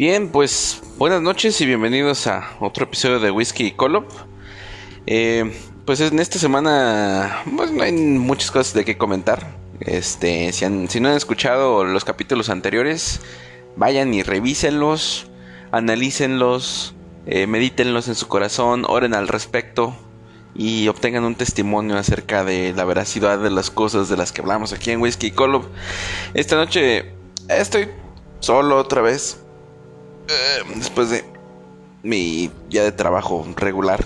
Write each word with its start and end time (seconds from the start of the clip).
Bien, 0.00 0.30
pues 0.30 0.80
buenas 0.96 1.20
noches 1.20 1.60
y 1.60 1.66
bienvenidos 1.66 2.26
a 2.26 2.56
otro 2.58 2.84
episodio 2.84 3.20
de 3.20 3.30
Whisky 3.30 3.66
y 3.66 3.70
Colop. 3.72 4.10
Eh, 5.06 5.54
pues 5.84 6.00
en 6.00 6.18
esta 6.20 6.38
semana 6.38 7.42
pues 7.54 7.70
no 7.70 7.82
hay 7.82 7.92
muchas 7.92 8.50
cosas 8.50 8.72
de 8.72 8.86
qué 8.86 8.96
comentar. 8.96 9.58
Este, 9.80 10.54
si, 10.54 10.64
no 10.64 11.08
han 11.10 11.16
escuchado 11.16 11.84
los 11.84 12.06
capítulos 12.06 12.48
anteriores, 12.48 13.20
vayan 13.76 14.14
y 14.14 14.22
revísenlos, 14.22 15.26
analícenlos, 15.70 16.94
eh, 17.26 17.46
medítenlos 17.46 18.08
en 18.08 18.14
su 18.14 18.26
corazón, 18.26 18.86
oren 18.88 19.12
al 19.12 19.28
respecto 19.28 19.94
y 20.54 20.88
obtengan 20.88 21.24
un 21.24 21.34
testimonio 21.34 21.98
acerca 21.98 22.42
de 22.42 22.72
la 22.72 22.86
veracidad 22.86 23.38
de 23.38 23.50
las 23.50 23.70
cosas 23.70 24.08
de 24.08 24.16
las 24.16 24.32
que 24.32 24.40
hablamos 24.40 24.72
aquí 24.72 24.92
en 24.92 25.02
Whisky 25.02 25.26
y 25.26 25.32
Colop. 25.32 25.66
Esta 26.32 26.56
noche 26.56 27.12
estoy 27.50 27.90
solo 28.38 28.78
otra 28.78 29.02
vez 29.02 29.42
después 30.76 31.10
de 31.10 31.24
mi 32.02 32.50
día 32.68 32.82
de 32.82 32.92
trabajo 32.92 33.46
regular. 33.56 34.04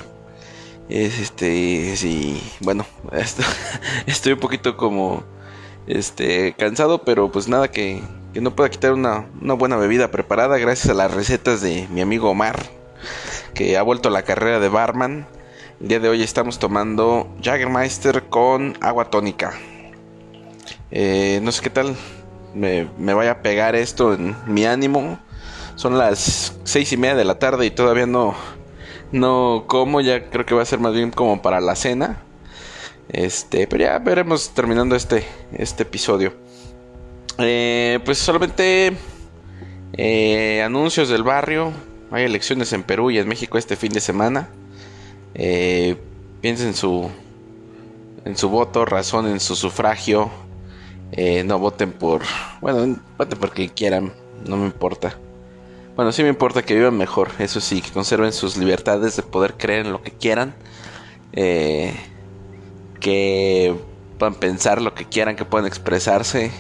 Es 0.89 1.19
este, 1.19 1.97
sí, 1.97 2.43
bueno, 2.61 2.85
estoy 4.07 4.33
un 4.33 4.41
poquito 4.41 4.77
como, 4.77 5.25
este, 5.87 6.55
cansado, 6.59 7.05
pero 7.05 7.33
pues 7.33 7.49
nada 7.49 7.71
que, 7.71 8.03
que 8.33 8.41
no 8.41 8.55
pueda 8.55 8.71
quitar 8.71 8.93
una, 8.93 9.27
una 9.41 9.55
buena 9.55 9.77
bebida 9.77 10.11
preparada 10.11 10.59
gracias 10.59 10.91
a 10.91 10.95
las 10.95 11.13
recetas 11.13 11.63
de 11.63 11.89
mi 11.91 12.01
amigo 12.01 12.31
Omar, 12.31 12.59
que 13.55 13.79
ha 13.79 13.83
vuelto 13.83 14.09
a 14.09 14.13
la 14.13 14.23
carrera 14.23 14.61
de 14.61 14.69
barman. 14.69 15.27
El 15.81 15.89
día 15.89 16.01
de 16.01 16.09
hoy 16.09 16.23
estamos 16.23 16.59
tomando 16.59 17.35
Jaggermeister 17.43 18.25
con 18.25 18.77
agua 18.81 19.11
tónica. 19.11 19.55
Eh, 20.91 21.41
no 21.43 21.51
sé 21.51 21.63
qué 21.63 21.71
tal 21.71 21.97
me, 22.55 22.89
me 22.99 23.15
vaya 23.15 23.33
a 23.33 23.43
pegar 23.43 23.75
esto 23.75 24.15
en 24.15 24.37
mi 24.47 24.65
ánimo. 24.67 25.19
Son 25.77 25.99
las 25.99 26.55
seis 26.65 26.93
y 26.93 26.97
media 26.97 27.17
de 27.17 27.25
la 27.25 27.39
tarde 27.39 27.67
y 27.67 27.71
todavía 27.71 28.07
no, 28.07 28.35
no 29.13 29.65
como. 29.67 30.01
Ya 30.01 30.31
creo 30.31 30.47
que 30.47 30.55
va 30.55 30.63
a 30.63 30.67
ser 30.67 30.79
más 30.79 30.95
bien 30.95 31.11
como 31.11 31.43
para 31.43 31.61
la 31.61 31.75
cena. 31.75 32.23
Este, 33.09 33.67
pero 33.67 33.85
ya 33.85 33.99
veremos 33.99 34.51
terminando 34.55 34.97
este, 34.97 35.25
este 35.53 35.83
episodio. 35.83 36.33
Eh, 37.39 37.99
pues 38.05 38.19
solamente 38.19 38.97
eh, 39.95 40.63
anuncios 40.63 41.09
del 41.09 41.23
barrio. 41.23 41.73
Hay 42.11 42.25
elecciones 42.25 42.73
en 42.73 42.85
Perú 42.85 43.11
y 43.11 43.19
en 43.19 43.29
México 43.29 43.59
este 43.59 43.77
fin 43.77 43.93
de 43.93 44.01
semana. 44.01 44.49
Eh, 45.35 45.97
piensen 46.41 46.69
en 46.69 46.75
su, 46.75 47.11
en 48.25 48.37
su 48.37 48.49
voto, 48.49 48.85
razón 48.85 49.27
en 49.27 49.41
su 49.41 49.57
sufragio. 49.57 50.31
no 51.45 51.59
voten 51.59 51.93
por, 51.93 52.23
bueno, 52.61 52.97
voten 53.19 53.39
por 53.39 53.51
quien 53.51 53.71
quieran, 53.71 54.13
no 54.47 54.57
me 54.57 54.67
importa. 54.67 55.19
Bueno, 55.97 56.11
sí 56.11 56.25
me 56.25 56.29
importa 56.29 56.63
que 56.65 56.75
vivan 56.75 56.99
mejor, 56.99 57.31
eso 57.39 57.61
sí, 57.61 57.81
que 57.81 57.93
conserven 57.93 58.33
sus 58.33 58.57
libertades 58.57 59.15
de 59.15 59.23
poder 59.23 59.55
creer 59.55 59.87
en 59.87 59.93
lo 59.93 60.03
que 60.03 60.11
quieran, 60.11 60.57
eh, 61.33 61.95
que 62.99 63.77
puedan 64.19 64.35
pensar 64.35 64.83
lo 64.83 64.93
que 64.93 65.05
quieran, 65.05 65.37
que 65.37 65.45
puedan 65.45 65.69
expresarse, 65.69 66.51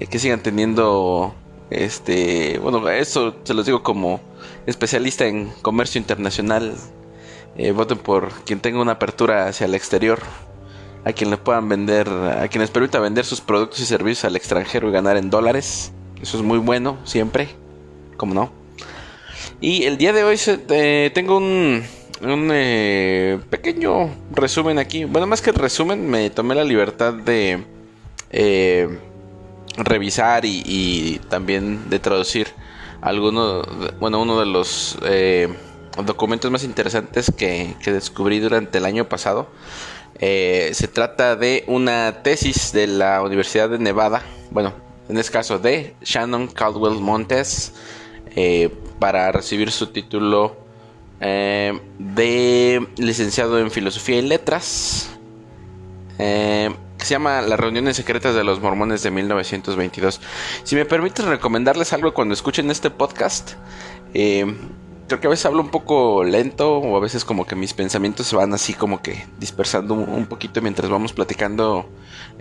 eh, 0.00 0.06
que 0.06 0.18
sigan 0.18 0.42
teniendo, 0.42 1.34
este, 1.68 2.58
bueno, 2.58 2.88
eso 2.88 3.36
se 3.44 3.52
los 3.52 3.66
digo 3.66 3.82
como 3.82 4.18
especialista 4.64 5.26
en 5.26 5.50
comercio 5.60 5.98
internacional, 5.98 6.74
eh, 7.58 7.72
voten 7.72 7.98
por 7.98 8.30
quien 8.44 8.60
tenga 8.60 8.80
una 8.80 8.92
apertura 8.92 9.46
hacia 9.46 9.66
el 9.66 9.74
exterior, 9.74 10.20
a 11.04 11.12
quien 11.12 11.28
le 11.28 11.36
puedan 11.36 11.68
vender, 11.68 12.08
a 12.08 12.48
quien 12.48 12.62
les 12.62 12.70
permita 12.70 12.98
vender 12.98 13.26
sus 13.26 13.42
productos 13.42 13.80
y 13.80 13.84
servicios 13.84 14.24
al 14.24 14.36
extranjero 14.36 14.88
y 14.88 14.92
ganar 14.92 15.18
en 15.18 15.28
dólares, 15.28 15.92
eso 16.22 16.38
es 16.38 16.42
muy 16.42 16.58
bueno 16.58 16.96
siempre 17.04 17.67
como 18.18 18.34
no. 18.34 18.52
Y 19.60 19.84
el 19.84 19.96
día 19.96 20.12
de 20.12 20.24
hoy 20.24 20.38
eh, 20.46 21.10
tengo 21.14 21.38
un, 21.38 21.82
un 22.20 22.50
eh, 22.52 23.40
pequeño 23.48 24.10
resumen 24.32 24.78
aquí. 24.78 25.04
Bueno, 25.04 25.26
más 25.26 25.40
que 25.40 25.50
el 25.50 25.56
resumen, 25.56 26.08
me 26.08 26.28
tomé 26.28 26.54
la 26.54 26.64
libertad 26.64 27.14
de 27.14 27.64
eh, 28.30 28.98
revisar 29.78 30.44
y, 30.44 31.20
también 31.30 31.88
de 31.88 31.98
traducir 31.98 32.48
alguno, 33.00 33.62
bueno, 33.98 34.20
uno 34.20 34.38
de 34.38 34.46
los 34.46 34.98
documentos 36.04 36.50
más 36.50 36.64
interesantes 36.64 37.32
que, 37.36 37.74
que, 37.82 37.92
descubrí 37.92 38.40
durante 38.40 38.78
el 38.78 38.84
año 38.84 39.08
pasado. 39.08 39.48
se 40.18 40.88
trata 40.92 41.36
de 41.36 41.64
una 41.66 42.22
tesis 42.22 42.72
de 42.72 42.86
la 42.86 43.22
Universidad 43.22 43.68
de 43.68 43.78
Nevada, 43.78 44.22
bueno, 44.50 44.72
en 45.08 45.16
este 45.16 45.32
caso 45.32 45.58
de 45.58 45.94
Shannon 46.02 46.48
Caldwell 46.48 47.00
Montes, 47.00 47.72
eh, 48.36 48.70
para 48.98 49.30
recibir 49.32 49.70
su 49.70 49.88
título 49.88 50.56
eh, 51.20 51.78
de 51.98 52.86
licenciado 52.96 53.58
en 53.58 53.70
Filosofía 53.70 54.18
y 54.18 54.22
Letras, 54.22 55.10
eh, 56.18 56.70
que 56.98 57.04
se 57.04 57.14
llama 57.14 57.42
Las 57.42 57.58
reuniones 57.58 57.96
secretas 57.96 58.34
de 58.34 58.44
los 58.44 58.60
mormones 58.60 59.02
de 59.02 59.10
1922. 59.10 60.20
Si 60.64 60.76
me 60.76 60.84
permite 60.84 61.22
recomendarles 61.22 61.92
algo 61.92 62.14
cuando 62.14 62.34
escuchen 62.34 62.70
este 62.70 62.90
podcast, 62.90 63.52
creo 65.08 65.20
que 65.20 65.26
a 65.26 65.30
veces 65.30 65.46
hablo 65.46 65.62
un 65.62 65.70
poco 65.70 66.22
lento 66.22 66.78
o 66.78 66.96
a 66.96 67.00
veces 67.00 67.24
como 67.24 67.46
que 67.46 67.56
mis 67.56 67.72
pensamientos 67.72 68.26
se 68.26 68.36
van 68.36 68.52
así 68.52 68.74
como 68.74 69.02
que 69.02 69.26
dispersando 69.40 69.94
un 69.94 70.26
poquito 70.26 70.60
mientras 70.60 70.90
vamos 70.90 71.12
platicando 71.12 71.88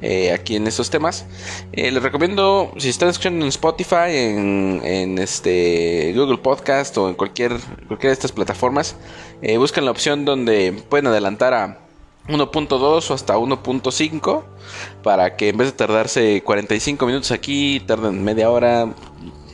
eh, 0.01 0.31
aquí 0.33 0.57
en 0.57 0.67
estos 0.67 0.89
temas. 0.89 1.25
Eh, 1.71 1.91
les 1.91 2.03
recomiendo, 2.03 2.71
si 2.77 2.89
están 2.89 3.09
escuchando 3.09 3.43
en 3.45 3.49
Spotify, 3.49 4.11
en, 4.11 5.17
este 5.17 6.13
Google 6.15 6.37
Podcast 6.37 6.97
o 6.97 7.09
en 7.09 7.15
cualquier, 7.15 7.57
cualquiera 7.87 8.09
de 8.09 8.13
estas 8.13 8.31
plataformas, 8.33 8.97
eh, 9.41 9.57
busquen 9.57 9.85
la 9.85 9.91
opción 9.91 10.25
donde 10.25 10.83
pueden 10.89 11.07
adelantar 11.07 11.53
a 11.53 11.79
1.2 12.27 13.09
o 13.09 13.13
hasta 13.13 13.37
1.5 13.37 14.43
para 15.01 15.35
que 15.37 15.49
en 15.49 15.57
vez 15.57 15.69
de 15.69 15.71
tardarse 15.71 16.43
45 16.43 17.05
minutos 17.05 17.31
aquí, 17.31 17.79
tarden 17.79 18.23
media 18.23 18.49
hora, 18.49 18.93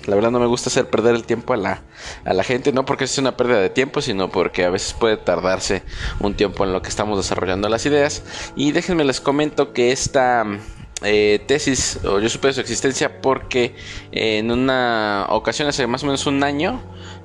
la 0.06 0.16
verdad 0.16 0.32
no 0.32 0.40
me 0.40 0.48
gusta 0.48 0.70
hacer 0.70 0.90
perder 0.90 1.16
el 1.16 1.24
tiempo 1.24 1.54
a 1.54 1.58
la, 1.58 1.82
a 2.26 2.34
la 2.34 2.44
gente, 2.44 2.72
no 2.72 2.86
porque 2.86 3.06
es 3.06 3.18
una 3.18 3.38
pérdida 3.38 3.60
de 3.60 3.70
tiempo, 3.70 4.02
sino 4.02 4.30
porque 4.30 4.66
a 4.66 4.70
veces 4.70 4.94
puede 4.94 5.18
tardarse 5.18 5.84
un 6.20 6.36
tiempo 6.36 6.64
en 6.64 6.74
lo 6.74 6.82
que 6.82 6.90
estamos 6.90 7.18
desarrollando 7.18 7.70
las 7.70 7.86
ideas. 7.86 8.24
Y 8.56 8.72
déjenme 8.72 9.04
les 9.04 9.22
comento 9.22 9.74
que 9.74 9.92
esta 9.92 10.46
eh, 11.04 11.44
tesis, 11.48 12.00
o 12.06 12.20
yo 12.20 12.30
supe 12.30 12.48
de 12.48 12.54
su 12.54 12.62
existencia 12.62 13.22
porque 13.22 13.76
en 14.12 14.52
una 14.52 15.26
ocasión 15.30 15.68
hace 15.68 15.86
más 15.88 16.04
o 16.04 16.06
menos 16.06 16.26
un 16.26 16.44
año, 16.44 16.82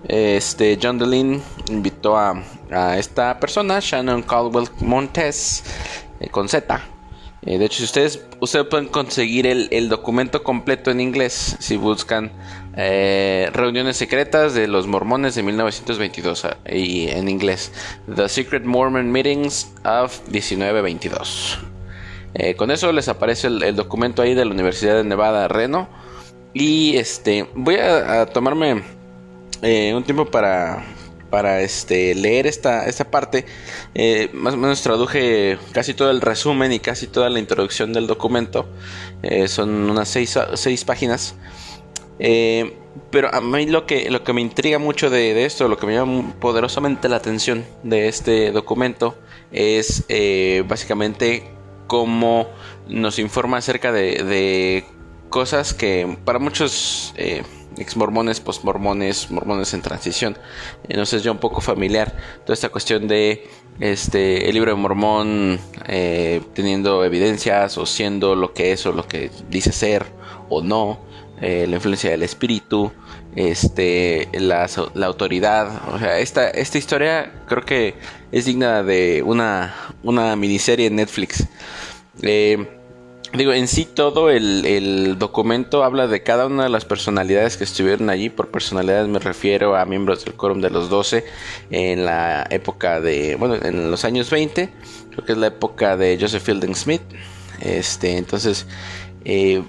este 0.06 0.78
John 0.81 0.99
DeLean 0.99 1.43
invitó 1.69 2.16
a, 2.16 2.43
a 2.71 2.99
esta 2.99 3.39
persona, 3.39 3.78
Shannon 3.81 4.22
Caldwell 4.22 4.69
Montes, 4.81 5.63
eh, 6.21 6.28
con 6.28 6.48
Z, 6.48 6.81
eh, 7.42 7.58
de 7.58 7.64
hecho, 7.64 7.78
si 7.78 7.84
ustedes, 7.84 8.26
ustedes 8.40 8.66
pueden 8.66 8.88
conseguir 8.88 9.46
el, 9.46 9.88
documento 9.88 10.42
completo 10.42 10.90
en 10.90 11.00
inglés 11.00 11.56
si 11.60 11.76
buscan 11.76 12.32
eh, 12.76 13.48
reuniones 13.52 13.96
secretas 13.96 14.54
de 14.54 14.66
los 14.66 14.86
mormones 14.86 15.34
de 15.34 15.42
1922 15.44 16.44
ah, 16.44 16.56
y 16.68 17.08
en 17.08 17.28
inglés 17.28 17.72
The 18.14 18.28
Secret 18.28 18.64
Mormon 18.64 19.10
Meetings 19.12 19.72
of 19.84 20.20
1922. 20.28 21.58
Eh, 22.34 22.54
con 22.54 22.70
eso 22.70 22.92
les 22.92 23.08
aparece 23.08 23.46
el, 23.46 23.76
documento 23.76 24.22
ahí 24.22 24.34
de 24.34 24.44
la 24.44 24.50
Universidad 24.50 24.96
de 24.96 25.04
Nevada 25.04 25.48
Reno 25.48 25.88
y 26.52 26.96
este 26.96 27.48
voy 27.54 27.76
a 27.76 28.26
tomarme 28.26 28.82
un 29.62 30.04
tiempo 30.04 30.26
para 30.26 30.84
para 31.30 31.63
este, 31.63 32.15
leer 32.15 32.47
esta, 32.47 32.86
esta 32.86 33.10
parte. 33.10 33.45
Eh, 33.95 34.30
más 34.33 34.54
o 34.54 34.57
menos 34.57 34.83
traduje 34.83 35.59
casi 35.72 35.95
todo 35.95 36.10
el 36.10 36.21
resumen 36.21 36.72
y 36.72 36.80
casi 36.80 37.07
toda 37.07 37.30
la 37.30 37.39
introducción 37.39 37.92
del 37.92 38.07
documento. 38.07 38.66
Eh, 39.22 39.48
son 39.48 39.91
unas 39.91 40.09
seis, 40.09 40.39
seis 40.54 40.84
páginas. 40.84 41.34
Eh, 42.19 42.77
pero 43.10 43.33
a 43.33 43.41
mí 43.41 43.66
lo 43.66 43.86
que, 43.86 44.10
lo 44.10 44.25
que 44.25 44.33
me 44.33 44.41
intriga 44.41 44.78
mucho 44.78 45.09
de, 45.09 45.45
esto, 45.45 45.69
lo 45.69 45.77
que 45.78 45.86
me 45.86 45.95
llama 45.95 46.34
poderosamente 46.41 47.09
la 47.09 47.16
atención 47.16 47.65
de 47.83 48.09
este 48.09 48.51
documento, 48.51 49.16
es 49.53 50.04
básicamente 50.66 51.51
cómo 51.86 52.48
nos 52.89 53.19
informa 53.19 53.59
acerca 53.59 53.92
de, 53.92 54.84
cosas 55.31 55.74
que 55.74 56.16
para 56.24 56.39
muchos 56.39 57.15
ex 57.80 57.97
mormones, 57.97 58.41
post 58.41 58.65
mormones, 58.65 59.30
mormones 59.30 59.75
en 59.75 59.83
transición, 59.83 60.36
sé, 61.04 61.21
ya 61.21 61.30
un 61.30 61.39
poco 61.39 61.60
familiar 61.60 62.15
toda 62.45 62.54
esta 62.54 62.69
cuestión 62.69 63.09
de 63.09 63.48
este 63.80 64.48
el 64.48 64.54
libro 64.54 64.72
de 64.72 64.77
Mormón 64.77 65.60
eh, 65.86 66.41
teniendo 66.54 67.04
evidencias 67.04 67.78
o 67.78 67.86
siendo 67.86 68.34
lo 68.34 68.53
que 68.53 68.72
es 68.72 68.84
o 68.86 68.92
lo 68.92 69.07
que 69.07 69.30
dice 69.48 69.72
ser 69.72 70.07
o 70.48 70.63
no, 70.63 70.98
eh, 71.41 71.66
la 71.69 71.77
influencia 71.77 72.10
del 72.10 72.22
espíritu, 72.22 72.91
este, 73.36 74.28
la, 74.33 74.66
autoridad. 75.04 75.95
O 75.95 75.98
sea, 75.98 76.19
esta, 76.19 76.51
esta 76.51 76.78
historia 76.78 77.45
creo 77.47 77.65
que 77.65 77.95
es 78.33 78.47
digna 78.47 78.83
de 78.83 79.22
una, 79.24 79.74
una 80.03 80.34
miniserie 80.34 80.86
en 80.86 80.97
Netflix. 80.97 81.47
Eh, 82.22 82.78
digo, 83.34 83.53
en 83.53 83.69
sí 83.69 83.84
todo 83.84 84.30
el, 84.30 85.19
documento 85.19 85.84
habla 85.84 86.07
de 86.07 86.22
cada 86.22 86.47
una 86.47 86.65
de 86.65 86.69
las 86.69 86.84
personalidades 86.84 87.57
que 87.57 87.65
estuvieron 87.65 88.10
allí. 88.10 88.30
Por 88.30 88.48
personalidades 88.48 89.09
me 89.09 89.19
refiero 89.19 89.77
a 89.77 89.84
miembros 89.84 90.25
del 90.25 90.34
quórum 90.34 90.60
de 90.60 90.71
los 90.71 90.89
12 90.89 91.25
en 91.71 92.04
la 92.04 92.47
época 92.51 93.01
de, 93.01 93.36
bueno, 93.36 93.57
en 93.57 93.91
los 93.91 94.04
años 94.04 94.30
20. 94.30 94.71
Creo 95.10 95.25
que 95.25 95.33
es 95.33 95.39
la 95.39 95.48
época 95.48 95.97
de 95.97 96.19
Joseph 96.21 96.42
Fielding 96.42 96.75
Smith. 96.75 97.03
Este, 97.60 98.16
entonces, 98.16 98.66
eh, 99.25 99.63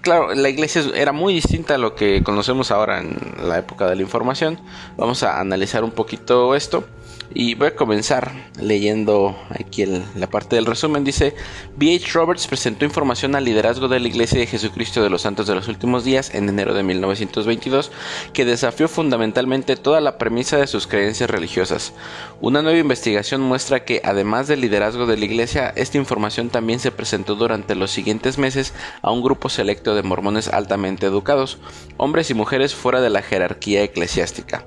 claro, 0.00 0.34
la 0.34 0.48
iglesia 0.48 0.82
era 0.94 1.12
muy 1.12 1.34
distinta 1.34 1.74
a 1.74 1.78
lo 1.78 1.94
que 1.94 2.22
conocemos 2.22 2.70
ahora 2.70 3.00
en 3.00 3.16
la 3.42 3.58
época 3.58 3.88
de 3.88 3.96
la 3.96 4.02
información. 4.02 4.58
Vamos 4.96 5.22
a 5.22 5.40
analizar 5.40 5.84
un 5.84 5.90
poquito 5.90 6.54
esto. 6.54 6.84
Y 7.32 7.54
voy 7.54 7.68
a 7.68 7.74
comenzar 7.76 8.32
leyendo 8.60 9.36
aquí 9.48 9.86
la 9.86 10.28
parte 10.28 10.56
del 10.56 10.66
resumen. 10.66 11.04
Dice, 11.04 11.34
B.H. 11.76 12.12
Roberts 12.12 12.46
presentó 12.46 12.84
información 12.84 13.34
al 13.34 13.44
liderazgo 13.44 13.88
de 13.88 13.98
la 13.98 14.08
Iglesia 14.08 14.38
de 14.38 14.46
Jesucristo 14.46 15.02
de 15.02 15.10
los 15.10 15.22
Santos 15.22 15.46
de 15.46 15.54
los 15.54 15.68
Últimos 15.68 16.04
Días 16.04 16.34
en 16.34 16.48
enero 16.48 16.74
de 16.74 16.82
1922, 16.82 17.90
que 18.32 18.44
desafió 18.44 18.88
fundamentalmente 18.88 19.76
toda 19.76 20.00
la 20.00 20.18
premisa 20.18 20.58
de 20.58 20.66
sus 20.66 20.86
creencias 20.86 21.30
religiosas. 21.30 21.92
Una 22.40 22.62
nueva 22.62 22.78
investigación 22.78 23.40
muestra 23.40 23.84
que, 23.84 24.00
además 24.04 24.46
del 24.46 24.60
liderazgo 24.60 25.06
de 25.06 25.16
la 25.16 25.24
Iglesia, 25.24 25.72
esta 25.76 25.98
información 25.98 26.50
también 26.50 26.78
se 26.78 26.92
presentó 26.92 27.34
durante 27.34 27.74
los 27.74 27.90
siguientes 27.90 28.38
meses 28.38 28.74
a 29.02 29.10
un 29.10 29.22
grupo 29.22 29.48
selecto 29.48 29.94
de 29.94 30.02
mormones 30.02 30.48
altamente 30.48 31.06
educados, 31.06 31.58
hombres 31.96 32.30
y 32.30 32.34
mujeres 32.34 32.74
fuera 32.74 33.00
de 33.00 33.10
la 33.10 33.22
jerarquía 33.22 33.82
eclesiástica. 33.82 34.66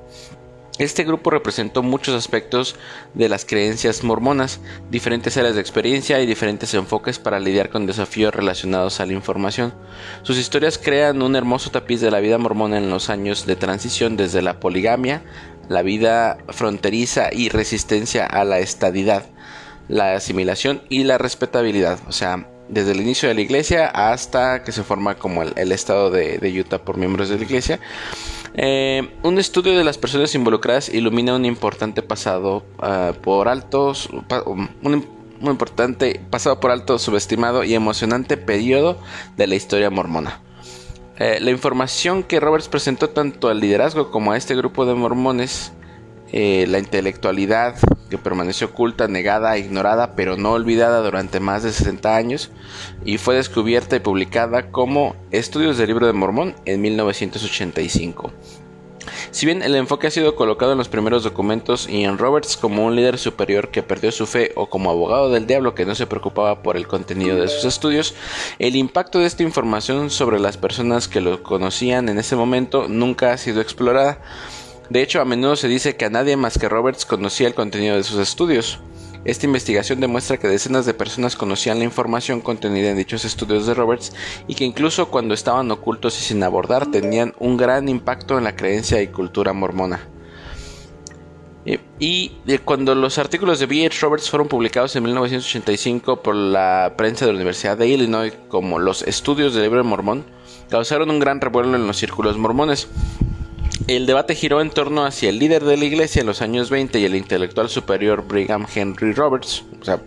Este 0.79 1.03
grupo 1.03 1.31
representó 1.31 1.81
muchos 1.81 2.13
aspectos 2.13 2.75
de 3.15 3.29
las 3.29 3.45
creencias 3.45 4.03
mormonas, 4.03 4.59
diferentes 4.91 5.35
áreas 5.35 5.55
de 5.55 5.61
experiencia 5.61 6.21
y 6.21 6.27
diferentes 6.27 6.73
enfoques 6.75 7.17
para 7.17 7.39
lidiar 7.39 7.69
con 7.69 7.87
desafíos 7.87 8.33
relacionados 8.33 8.99
a 8.99 9.07
la 9.07 9.13
información. 9.13 9.73
Sus 10.21 10.37
historias 10.37 10.77
crean 10.77 11.23
un 11.23 11.35
hermoso 11.35 11.71
tapiz 11.71 11.99
de 11.99 12.11
la 12.11 12.19
vida 12.19 12.37
mormona 12.37 12.77
en 12.77 12.91
los 12.91 13.09
años 13.09 13.47
de 13.47 13.55
transición 13.55 14.17
desde 14.17 14.43
la 14.43 14.59
poligamia, 14.59 15.23
la 15.67 15.81
vida 15.81 16.37
fronteriza 16.49 17.29
y 17.33 17.49
resistencia 17.49 18.25
a 18.25 18.43
la 18.43 18.59
estadidad, 18.59 19.25
la 19.87 20.13
asimilación 20.13 20.83
y 20.89 21.05
la 21.05 21.17
respetabilidad. 21.17 21.99
O 22.07 22.11
sea, 22.11 22.47
desde 22.69 22.91
el 22.91 23.01
inicio 23.01 23.29
de 23.29 23.35
la 23.35 23.41
iglesia 23.41 23.87
hasta 23.87 24.63
que 24.63 24.71
se 24.71 24.83
forma 24.83 25.15
como 25.15 25.43
el, 25.43 25.71
estado 25.71 26.09
de, 26.09 26.39
Utah 26.59 26.79
por 26.79 26.97
miembros 26.97 27.29
de 27.29 27.37
la 27.37 27.43
iglesia. 27.43 27.79
Eh, 28.53 29.09
un 29.23 29.39
estudio 29.39 29.77
de 29.77 29.83
las 29.83 29.97
personas 29.97 30.33
involucradas 30.35 30.89
ilumina 30.89 31.35
un 31.35 31.45
importante 31.45 32.01
pasado 32.01 32.63
ah, 32.79 33.13
por 33.21 33.47
altos, 33.47 34.09
un, 34.45 34.69
importante 35.41 36.19
pasado 36.29 36.59
por 36.59 36.71
alto, 36.71 36.97
subestimado 36.97 37.63
y 37.63 37.75
emocionante 37.75 38.37
periodo 38.37 38.97
de 39.35 39.47
la 39.47 39.55
historia 39.55 39.89
mormona. 39.89 40.41
Eh, 41.19 41.39
la 41.41 41.51
información 41.51 42.23
que 42.23 42.39
Roberts 42.39 42.67
presentó 42.67 43.09
tanto 43.09 43.49
al 43.49 43.59
liderazgo 43.59 44.11
como 44.11 44.31
a 44.31 44.37
este 44.37 44.55
grupo 44.55 44.85
de 44.85 44.93
mormones 44.93 45.71
eh, 46.31 46.65
la 46.67 46.79
intelectualidad 46.79 47.75
que 48.09 48.17
permaneció 48.17 48.67
oculta, 48.67 49.07
negada, 49.07 49.57
ignorada, 49.57 50.15
pero 50.15 50.37
no 50.37 50.53
olvidada 50.53 51.01
durante 51.01 51.39
más 51.39 51.63
de 51.63 51.71
60 51.71 52.15
años, 52.15 52.51
y 53.05 53.17
fue 53.17 53.35
descubierta 53.35 53.95
y 53.95 53.99
publicada 53.99 54.71
como 54.71 55.15
Estudios 55.31 55.77
del 55.77 55.87
Libro 55.87 56.07
de 56.07 56.13
Mormón 56.13 56.55
en 56.65 56.81
1985. 56.81 58.31
Si 59.31 59.45
bien 59.45 59.61
el 59.61 59.75
enfoque 59.75 60.07
ha 60.07 60.11
sido 60.11 60.35
colocado 60.35 60.71
en 60.71 60.77
los 60.77 60.89
primeros 60.89 61.23
documentos 61.23 61.87
y 61.89 62.03
en 62.03 62.17
Roberts 62.17 62.57
como 62.57 62.85
un 62.85 62.95
líder 62.95 63.17
superior 63.17 63.69
que 63.69 63.83
perdió 63.83 64.11
su 64.11 64.25
fe 64.25 64.51
o 64.55 64.69
como 64.69 64.89
abogado 64.89 65.29
del 65.29 65.47
diablo 65.47 65.75
que 65.75 65.85
no 65.85 65.95
se 65.95 66.07
preocupaba 66.07 66.61
por 66.61 66.77
el 66.77 66.87
contenido 66.87 67.37
de 67.37 67.47
sus 67.47 67.65
estudios, 67.65 68.15
el 68.59 68.75
impacto 68.75 69.19
de 69.19 69.25
esta 69.25 69.43
información 69.43 70.09
sobre 70.09 70.39
las 70.39 70.57
personas 70.57 71.07
que 71.07 71.21
lo 71.21 71.43
conocían 71.43 72.09
en 72.09 72.17
ese 72.17 72.35
momento 72.35 72.87
nunca 72.87 73.31
ha 73.31 73.37
sido 73.37 73.61
explorada. 73.61 74.19
De 74.89 75.01
hecho, 75.01 75.19
a 75.19 75.25
menudo 75.25 75.55
se 75.55 75.67
dice 75.67 75.97
que 75.97 76.05
a 76.05 76.09
nadie 76.09 76.37
más 76.37 76.57
que 76.57 76.69
Roberts 76.69 77.05
conocía 77.05 77.47
el 77.47 77.53
contenido 77.53 77.95
de 77.95 78.03
sus 78.03 78.19
estudios. 78.19 78.79
Esta 79.25 79.45
investigación 79.45 79.99
demuestra 79.99 80.37
que 80.37 80.47
decenas 80.47 80.85
de 80.85 80.93
personas 80.93 81.35
conocían 81.35 81.79
la 81.79 81.85
información 81.85 82.39
contenida 82.39 82.89
en 82.89 82.97
dichos 82.97 83.25
estudios 83.25 83.67
de 83.67 83.73
Roberts 83.73 84.13
y 84.47 84.55
que 84.55 84.63
incluso 84.63 85.09
cuando 85.09 85.33
estaban 85.33 85.69
ocultos 85.71 86.17
y 86.19 86.23
sin 86.23 86.41
abordar 86.43 86.89
tenían 86.89 87.33
un 87.37 87.57
gran 87.57 87.89
impacto 87.89 88.37
en 88.37 88.45
la 88.45 88.55
creencia 88.55 89.01
y 89.01 89.07
cultura 89.07 89.51
mormona. 89.51 90.07
Y 91.99 92.31
cuando 92.63 92.95
los 92.95 93.17
artículos 93.17 93.59
de 93.59 93.65
B.H. 93.65 93.99
Roberts 93.99 94.29
fueron 94.29 94.47
publicados 94.47 94.95
en 94.95 95.03
1985 95.03 96.21
por 96.21 96.33
la 96.33 96.93
prensa 96.95 97.25
de 97.25 97.33
la 97.33 97.37
Universidad 97.37 97.77
de 97.77 97.87
Illinois 97.87 98.33
como 98.47 98.79
los 98.79 99.01
estudios 99.01 99.53
del 99.53 99.63
libro 99.63 99.83
de 99.83 99.89
Mormón, 99.89 100.25
causaron 100.69 101.09
un 101.09 101.19
gran 101.19 101.41
revuelo 101.41 101.75
en 101.75 101.85
los 101.85 101.97
círculos 101.97 102.37
mormones. 102.37 102.87
El 103.87 104.05
debate 104.05 104.35
giró 104.35 104.59
en 104.59 104.69
torno 104.69 105.05
hacia 105.05 105.29
el 105.29 105.39
líder 105.39 105.63
de 105.63 105.77
la 105.77 105.85
iglesia 105.85 106.19
en 106.19 106.27
los 106.27 106.41
años 106.41 106.69
20 106.69 106.99
y 106.99 107.05
el 107.05 107.15
intelectual 107.15 107.69
superior 107.69 108.27
Brigham 108.27 108.67
Henry 108.75 109.13
Roberts, 109.13 109.63
o 109.79 109.85
sea, 109.85 110.01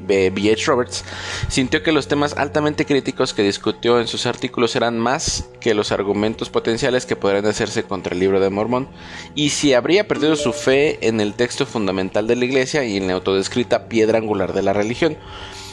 B.H. 0.00 0.64
Roberts, 0.66 1.04
sintió 1.48 1.82
que 1.82 1.92
los 1.92 2.08
temas 2.08 2.34
altamente 2.38 2.86
críticos 2.86 3.34
que 3.34 3.42
discutió 3.42 4.00
en 4.00 4.06
sus 4.06 4.24
artículos 4.24 4.74
eran 4.74 4.98
más 4.98 5.50
que 5.60 5.74
los 5.74 5.92
argumentos 5.92 6.48
potenciales 6.48 7.04
que 7.04 7.14
podrían 7.14 7.44
hacerse 7.44 7.82
contra 7.82 8.14
el 8.14 8.20
libro 8.20 8.40
de 8.40 8.48
Mormón, 8.48 8.88
y 9.34 9.50
si 9.50 9.74
habría 9.74 10.08
perdido 10.08 10.34
su 10.36 10.54
fe 10.54 11.06
en 11.06 11.20
el 11.20 11.34
texto 11.34 11.66
fundamental 11.66 12.26
de 12.26 12.36
la 12.36 12.46
iglesia 12.46 12.84
y 12.84 12.96
en 12.96 13.06
la 13.06 13.12
autodescrita 13.12 13.88
piedra 13.88 14.16
angular 14.16 14.54
de 14.54 14.62
la 14.62 14.72
religión. 14.72 15.18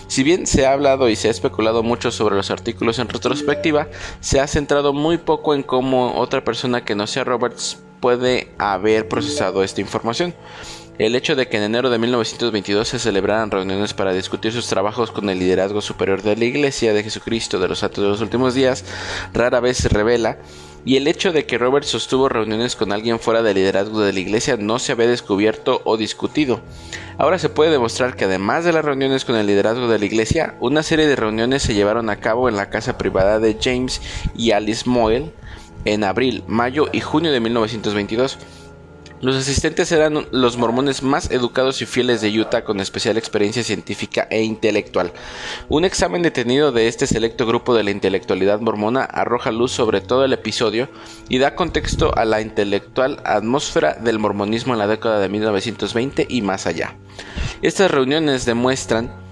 Si 0.07 0.23
bien 0.23 0.47
se 0.47 0.65
ha 0.65 0.73
hablado 0.73 1.09
y 1.09 1.15
se 1.15 1.27
ha 1.27 1.31
especulado 1.31 1.83
mucho 1.83 2.11
sobre 2.11 2.35
los 2.35 2.51
artículos 2.51 2.99
en 2.99 3.09
retrospectiva, 3.09 3.87
se 4.19 4.39
ha 4.39 4.47
centrado 4.47 4.93
muy 4.93 5.17
poco 5.17 5.53
en 5.53 5.63
cómo 5.63 6.19
otra 6.19 6.43
persona 6.43 6.85
que 6.85 6.95
no 6.95 7.07
sea 7.07 7.23
Roberts 7.23 7.79
puede 7.99 8.51
haber 8.57 9.07
procesado 9.07 9.63
esta 9.63 9.81
información. 9.81 10.35
El 10.97 11.15
hecho 11.15 11.35
de 11.35 11.49
que 11.49 11.57
en 11.57 11.63
enero 11.63 11.89
de 11.89 11.97
1922 11.97 12.87
se 12.87 12.99
celebraran 12.99 13.51
reuniones 13.51 13.93
para 13.93 14.13
discutir 14.13 14.53
sus 14.53 14.67
trabajos 14.67 15.11
con 15.11 15.29
el 15.29 15.39
liderazgo 15.39 15.81
superior 15.81 16.21
de 16.21 16.37
la 16.37 16.45
Iglesia 16.45 16.93
de 16.93 17.03
Jesucristo 17.03 17.59
de 17.59 17.67
los 17.67 17.79
Santos 17.79 18.01
de 18.03 18.09
los 18.09 18.21
Últimos 18.21 18.53
Días 18.53 18.85
rara 19.33 19.59
vez 19.59 19.77
se 19.77 19.89
revela 19.89 20.37
y 20.85 20.97
el 20.97 21.07
hecho 21.07 21.33
de 21.33 21.45
que 21.45 21.57
Robert 21.57 21.85
sostuvo 21.85 22.29
reuniones 22.29 22.75
con 22.75 22.91
alguien 22.91 23.19
fuera 23.19 23.41
del 23.41 23.55
liderazgo 23.55 24.01
de 24.01 24.13
la 24.13 24.19
iglesia 24.19 24.55
no 24.55 24.77
se 24.77 24.91
había 24.91 25.07
descubierto 25.07 25.81
o 25.83 25.97
discutido. 25.97 26.61
Ahora 27.17 27.39
se 27.39 27.49
puede 27.49 27.71
demostrar 27.71 28.15
que 28.15 28.25
además 28.25 28.63
de 28.63 28.71
las 28.71 28.85
reuniones 28.85 29.25
con 29.25 29.35
el 29.35 29.47
liderazgo 29.47 29.87
de 29.87 29.97
la 29.97 30.05
iglesia, 30.05 30.55
una 30.59 30.83
serie 30.83 31.07
de 31.07 31.15
reuniones 31.15 31.63
se 31.63 31.73
llevaron 31.73 32.09
a 32.11 32.17
cabo 32.17 32.47
en 32.47 32.55
la 32.55 32.69
casa 32.69 32.99
privada 32.99 33.39
de 33.39 33.57
James 33.59 33.99
y 34.35 34.51
Alice 34.51 34.87
Moyle 34.87 35.33
en 35.85 36.03
abril, 36.03 36.43
mayo 36.47 36.87
y 36.91 36.99
junio 36.99 37.31
de 37.31 37.39
1922 37.39 38.37
los 39.21 39.35
asistentes 39.35 39.91
eran 39.91 40.27
los 40.31 40.57
mormones 40.57 41.01
más 41.01 41.31
educados 41.31 41.81
y 41.81 41.85
fieles 41.85 42.21
de 42.21 42.39
Utah 42.39 42.63
con 42.63 42.79
especial 42.79 43.17
experiencia 43.17 43.63
científica 43.63 44.27
e 44.29 44.43
intelectual. 44.43 45.11
Un 45.69 45.85
examen 45.85 46.21
detenido 46.21 46.71
de 46.71 46.87
este 46.87 47.07
selecto 47.07 47.45
grupo 47.45 47.73
de 47.73 47.83
la 47.83 47.91
intelectualidad 47.91 48.59
mormona 48.59 49.03
arroja 49.03 49.51
luz 49.51 49.71
sobre 49.71 50.01
todo 50.01 50.25
el 50.25 50.33
episodio 50.33 50.89
y 51.29 51.37
da 51.37 51.55
contexto 51.55 52.15
a 52.17 52.25
la 52.25 52.41
intelectual 52.41 53.21
atmósfera 53.25 53.93
del 53.93 54.19
mormonismo 54.19 54.73
en 54.73 54.79
la 54.79 54.87
década 54.87 55.19
de 55.19 55.29
1920 55.29 56.27
y 56.29 56.41
más 56.41 56.67
allá. 56.67 56.95
Estas 57.61 57.89
reuniones 57.89 58.45
demuestran 58.45 59.24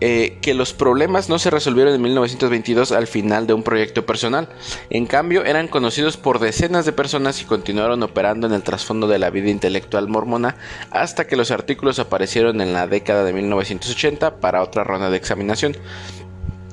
eh, 0.00 0.38
que 0.42 0.52
los 0.52 0.74
problemas 0.74 1.30
no 1.30 1.38
se 1.38 1.50
resolvieron 1.50 1.94
en 1.94 2.02
1922 2.02 2.92
al 2.92 3.06
final 3.06 3.46
de 3.46 3.54
un 3.54 3.62
proyecto 3.62 4.04
personal. 4.04 4.48
En 4.90 5.06
cambio, 5.06 5.44
eran 5.44 5.68
conocidos 5.68 6.18
por 6.18 6.38
decenas 6.38 6.84
de 6.84 6.92
personas 6.92 7.40
y 7.40 7.46
continuaron 7.46 8.02
operando 8.02 8.46
en 8.46 8.52
el 8.52 8.62
trasfondo 8.62 9.08
de 9.08 9.18
la 9.18 9.30
vida 9.30 9.48
intelectual 9.48 10.08
mormona 10.08 10.56
hasta 10.90 11.26
que 11.26 11.36
los 11.36 11.50
artículos 11.50 11.98
aparecieron 11.98 12.60
en 12.60 12.74
la 12.74 12.86
década 12.86 13.24
de 13.24 13.32
1980 13.32 14.36
para 14.36 14.62
otra 14.62 14.84
ronda 14.84 15.08
de 15.08 15.16
examinación. 15.16 15.76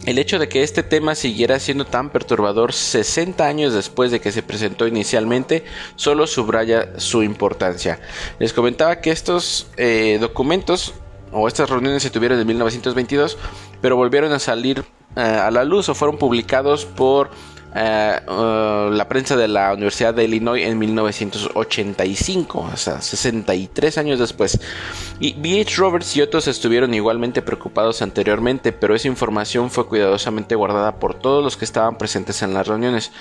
El 0.05 0.19
hecho 0.19 0.37
de 0.37 0.49
que 0.49 0.63
este 0.63 0.83
tema 0.83 1.15
siguiera 1.15 1.59
siendo 1.59 1.85
tan 1.85 2.09
perturbador 2.09 2.73
60 2.73 3.45
años 3.45 3.73
después 3.73 4.11
de 4.11 4.19
que 4.19 4.33
se 4.33 4.43
presentó 4.43 4.85
inicialmente 4.85 5.63
solo 5.95 6.27
subraya 6.27 6.99
su 6.99 7.23
importancia. 7.23 8.01
Les 8.37 8.51
comentaba 8.51 8.99
que 8.99 9.11
estos 9.11 9.67
eh, 9.77 10.17
documentos 10.19 10.93
o 11.33 11.47
estas 11.47 11.69
reuniones 11.69 12.03
se 12.03 12.09
tuvieron 12.09 12.39
en 12.39 12.47
1922, 12.47 13.37
pero 13.81 13.95
volvieron 13.95 14.31
a 14.31 14.39
salir 14.39 14.83
eh, 15.15 15.21
a 15.21 15.51
la 15.51 15.63
luz 15.63 15.89
o 15.89 15.95
fueron 15.95 16.17
publicados 16.17 16.85
por 16.85 17.29
eh, 17.75 18.19
uh, 18.27 18.91
la 18.91 19.07
prensa 19.09 19.35
de 19.35 19.47
la 19.47 19.73
Universidad 19.73 20.13
de 20.13 20.25
Illinois 20.25 20.63
en 20.63 20.77
1985, 20.77 22.69
o 22.71 22.77
sea, 22.77 23.01
63 23.01 23.97
años 23.97 24.19
después. 24.19 24.59
Y 25.19 25.33
B.H. 25.33 25.75
Roberts 25.77 26.15
y 26.15 26.21
otros 26.21 26.47
estuvieron 26.47 26.93
igualmente 26.93 27.41
preocupados 27.41 28.03
anteriormente, 28.03 28.73
pero 28.73 28.93
esa 28.93 29.07
información 29.07 29.71
fue 29.71 29.87
cuidadosamente 29.87 30.53
guardada 30.53 30.99
por 30.99 31.15
todos 31.15 31.43
los 31.43 31.57
que 31.57 31.65
estaban 31.65 31.97
presentes 31.97 32.43
en 32.43 32.53
las 32.53 32.67
reuniones. 32.67 33.11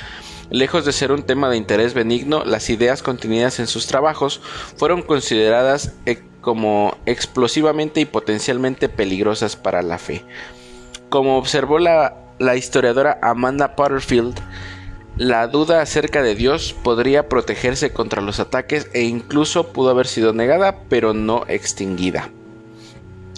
Lejos 0.51 0.85
de 0.85 0.93
ser 0.93 1.13
un 1.13 1.23
tema 1.23 1.49
de 1.49 1.57
interés 1.57 1.95
benigno, 1.95 2.45
las 2.45 2.69
ideas 2.69 3.03
contenidas 3.03 3.59
en 3.59 3.67
sus 3.67 3.87
trabajos 3.87 4.43
fueron 4.77 5.01
consideradas 5.01 5.95
eh, 6.05 6.23
como 6.43 6.99
explosivamente 7.07 8.01
y 8.01 8.05
potencialmente 8.05 8.91
peligrosas 8.91 9.57
para 9.57 9.81
la 9.81 9.97
fe. 9.97 10.23
Como 11.09 11.39
observó 11.39 11.79
la 11.79 12.57
historiadora 12.57 13.19
Amanda 13.23 13.75
Potterfield, 13.77 14.39
la 15.17 15.47
duda 15.47 15.83
acerca 15.83 16.23
de 16.23 16.35
Dios 16.35 16.75
podría 16.83 17.29
protegerse 17.29 17.93
contra 17.93 18.23
los 18.23 18.41
ataques 18.41 18.91
e 18.93 19.03
incluso 19.03 19.73
pudo 19.73 19.91
haber 19.91 20.07
sido 20.07 20.33
negada, 20.33 20.81
pero 20.89 21.15
no 21.15 21.45
extinguida. 21.49 22.31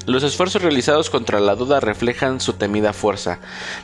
Los 0.06 0.23
esfuerzos 0.23 0.61
realizados 0.61 1.08
contra 1.08 1.40
la 1.40 1.54
duda 1.54 1.80
reflejan 1.80 2.38
su 2.38 2.52
temida 2.52 2.92
fuerza. 2.92 3.38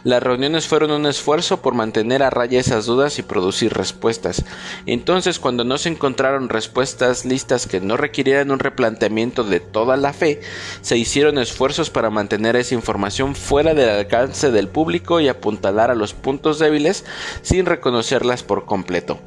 Las 0.04 0.22
reuniones 0.22 0.66
fueron 0.66 0.90
un 0.90 1.06
esfuerzo 1.06 1.62
por 1.62 1.72
mantener 1.72 2.22
a 2.22 2.28
raya 2.28 2.60
esas 2.60 2.84
dudas 2.84 3.18
y 3.18 3.22
producir 3.22 3.72
respuestas. 3.72 4.44
Entonces, 4.84 5.38
cuando 5.38 5.64
no 5.64 5.78
se 5.78 5.88
encontraron 5.88 6.50
respuestas 6.50 7.24
listas 7.24 7.66
que 7.66 7.80
no 7.80 7.96
requirieran 7.96 8.50
un 8.50 8.58
replanteamiento 8.58 9.44
de 9.44 9.60
toda 9.60 9.96
la 9.96 10.12
fe, 10.12 10.42
se 10.82 10.98
hicieron 10.98 11.38
esfuerzos 11.38 11.88
para 11.88 12.10
mantener 12.10 12.54
esa 12.54 12.74
información 12.74 13.34
fuera 13.34 13.72
del 13.72 13.88
alcance 13.88 14.50
del 14.50 14.68
público 14.68 15.20
y 15.20 15.28
apuntalar 15.28 15.90
a 15.90 15.94
los 15.94 16.12
puntos 16.12 16.58
débiles 16.58 17.06
sin 17.40 17.64
reconocerlas 17.64 18.42
por 18.42 18.66
completo. 18.66 19.18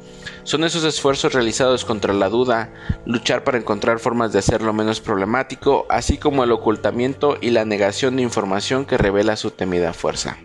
Son 0.44 0.62
esos 0.62 0.84
esfuerzos 0.84 1.32
realizados 1.32 1.86
contra 1.86 2.12
la 2.12 2.28
duda, 2.28 2.70
luchar 3.06 3.44
para 3.44 3.56
encontrar 3.56 3.98
formas 3.98 4.30
de 4.32 4.38
hacerlo 4.38 4.74
menos 4.74 5.00
problemático, 5.00 5.86
así 5.88 6.18
como 6.18 6.44
el 6.44 6.52
ocultamiento 6.52 7.38
y 7.40 7.50
la 7.50 7.64
negación 7.64 8.16
de 8.16 8.22
información 8.22 8.84
que 8.84 8.98
revela 8.98 9.36
su 9.36 9.50
temida 9.50 9.94
fuerza. 9.94 10.36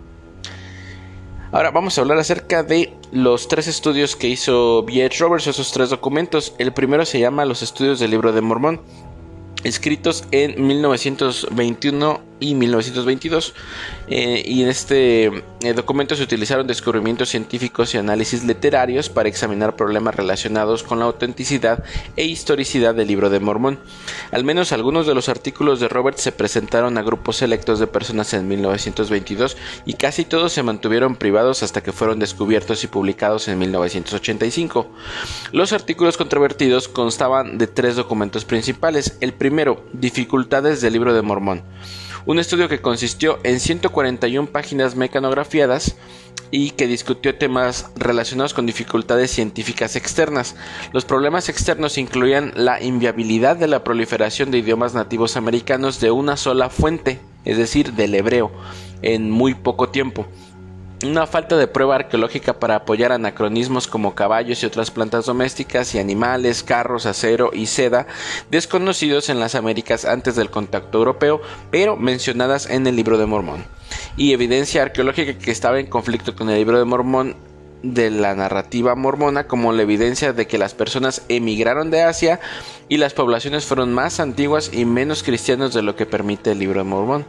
Ahora 1.51 1.72
vamos 1.72 1.98
a 1.98 2.01
hablar 2.01 2.18
acerca 2.18 2.63
de 2.63 2.94
los 3.12 3.50
tres 3.50 3.68
estudios 3.68 4.15
que 4.15 4.29
hizo 4.29 4.84
B.H. 4.84 5.18
Roberts, 5.20 5.48
esos 5.48 5.74
tres 5.74 5.89
documentos. 5.89 6.53
El 6.60 6.72
primero 6.72 7.06
se 7.06 7.20
llama 7.20 7.44
Los 7.44 7.62
estudios 7.62 8.00
del 8.00 8.12
libro 8.12 8.32
de 8.32 8.39
Mormón, 8.39 8.82
escritos 9.65 10.24
en 10.32 10.65
1921 10.65 12.28
y 12.39 12.55
1922 12.55 13.53
eh, 14.08 14.43
y 14.46 14.63
en 14.63 14.69
este 14.69 15.25
eh, 15.25 15.74
documento 15.75 16.15
se 16.15 16.24
utilizaron 16.24 16.67
descubrimientos 16.67 17.29
científicos 17.29 17.93
y 17.93 17.98
análisis 17.98 18.43
literarios 18.43 19.10
para 19.10 19.29
examinar 19.29 19.75
problemas 19.75 20.15
relacionados 20.15 20.84
con 20.84 21.00
la 21.00 21.05
autenticidad 21.05 21.84
e 22.15 22.25
historicidad 22.25 22.96
del 22.96 23.08
libro 23.08 23.29
de 23.29 23.39
Mormón. 23.39 23.79
Al 24.31 24.43
menos 24.43 24.72
algunos 24.72 25.08
de 25.08 25.15
los 25.15 25.29
artículos 25.29 25.79
de 25.79 25.88
Robert 25.88 26.17
se 26.17 26.31
presentaron 26.31 26.98
a 26.98 27.01
grupos 27.01 27.38
selectos 27.38 27.79
de 27.79 27.88
personas 27.88 28.34
en 28.34 28.48
1922 28.48 29.58
y 29.86 29.93
casi 29.93 30.25
todos 30.25 30.53
se 30.53 30.63
mantuvieron 30.63 31.15
privados 31.15 31.63
hasta 31.63 31.81
que 31.81 31.91
fueron 31.91 32.19
descubiertos 32.19 32.84
y 32.84 32.88
publicados 32.88 33.48
en 33.48 33.60
1985. 33.60 34.88
Los 35.51 35.74
artículos 35.74 36.17
controvertidos 36.17 36.88
constaban 36.88 37.58
de 37.58 37.67
tres 37.67 37.96
documentos 37.96 38.46
principales. 38.46 39.17
El 39.22 39.34
primero, 39.34 39.84
dificultades 39.93 40.81
del 40.81 40.93
libro 40.93 41.13
de 41.13 41.22
Mormón 41.22 41.63
un 42.29 42.38
estudio 42.38 42.69
que 42.69 42.79
consistió 42.79 43.39
en 43.41 43.59
141 43.59 44.51
páginas 44.51 44.95
mecanografiadas 44.95 45.95
y 46.51 46.69
que 46.71 46.86
discutió 46.86 47.36
temas 47.36 47.89
relacionados 47.95 48.53
con 48.53 48.67
dificultades 48.67 49.31
científicas 49.31 49.95
externas. 49.95 50.55
Los 50.93 51.05
problemas 51.05 51.50
externos 51.50 51.98
incluían 51.98 52.53
la 52.55 52.83
inviabilidad 52.83 53.57
de 53.57 53.65
la 53.65 53.83
proliferación 53.83 54.51
de 54.51 54.59
idiomas 54.59 54.93
nativos 54.93 55.38
americanos 55.38 56.00
de 56.00 56.12
una 56.12 56.38
sola 56.38 56.69
fuente, 56.69 57.19
es 57.45 57.57
decir, 57.57 57.93
del 57.93 58.13
hebreo, 58.13 58.51
en 59.01 59.31
muy 59.31 59.55
poco 59.55 59.89
tiempo 59.89 60.27
una 61.06 61.27
falta 61.27 61.56
de 61.58 61.68
prueba 61.68 61.96
arqueológica 61.96 62.60
para 62.60 62.75
apoyar 62.75 63.12
anacronismos 63.12 63.88
como 63.88 64.15
caballos 64.15 64.62
y 64.62 64.65
otras 64.65 64.91
plantas 64.91 65.25
domésticas 65.25 65.96
y 65.96 66.00
animales, 66.00 66.63
carros, 66.63 67.06
acero 67.06 67.51
y 67.53 67.68
seda, 67.68 68.08
desconocidos 68.51 69.29
en 69.29 69.39
las 69.39 69.56
Américas 69.56 70.06
antes 70.06 70.36
del 70.36 70.50
contacto 70.50 70.98
europeo, 70.98 71.41
pero 71.72 71.96
mencionadas 71.96 72.70
en 72.70 72.86
el 72.86 72.96
libro 72.96 73.18
de 73.18 73.25
Mormón, 73.25 73.65
y 74.18 74.34
evidencia 74.34 74.82
arqueológica 74.82 75.38
que 75.38 75.51
estaba 75.51 75.79
en 75.79 75.88
conflicto 75.88 76.36
con 76.36 76.50
el 76.50 76.58
libro 76.58 76.77
de 76.77 76.86
Mormón 76.86 77.36
de 77.82 78.12
la 78.12 78.36
narrativa 78.36 78.94
mormona 78.96 79.48
como 79.48 79.72
la 79.72 79.84
evidencia 79.84 80.34
de 80.34 80.48
que 80.48 80.58
las 80.58 80.74
personas 80.74 81.22
emigraron 81.29 81.91
de 81.91 82.01
Asia 82.01 82.41
y 82.89 82.98
las 82.98 83.13
poblaciones 83.13 83.65
fueron 83.65 83.94
más 83.94 84.20
antiguas 84.20 84.72
y 84.74 84.84
menos 84.84 85.24
cristianas 85.24 85.74
de 85.74 85.82
lo 85.82 85.96
que 85.96 86.06
permite 86.06 86.51
el 86.51 86.60
libro 86.60 86.79
de 86.79 86.89
Mormón. 86.89 87.25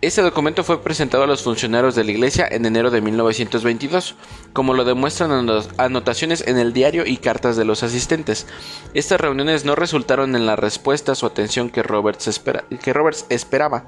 Este 0.00 0.22
documento 0.22 0.62
fue 0.62 0.80
presentado 0.80 1.24
a 1.24 1.26
los 1.26 1.42
funcionarios 1.42 1.96
de 1.96 2.04
la 2.04 2.12
Iglesia 2.12 2.46
en 2.48 2.64
enero 2.64 2.92
de 2.92 3.00
1922, 3.00 4.14
como 4.52 4.72
lo 4.72 4.84
demuestran 4.84 5.44
las 5.46 5.70
anotaciones 5.76 6.46
en 6.46 6.56
el 6.56 6.72
diario 6.72 7.04
y 7.04 7.16
cartas 7.16 7.56
de 7.56 7.64
los 7.64 7.82
asistentes. 7.82 8.46
Estas 8.94 9.20
reuniones 9.20 9.64
no 9.64 9.74
resultaron 9.74 10.36
en 10.36 10.46
la 10.46 10.54
respuesta 10.54 11.14
o 11.20 11.26
atención 11.26 11.68
que 11.70 11.82
que 11.82 12.92
Roberts 12.92 13.26
esperaba. 13.28 13.86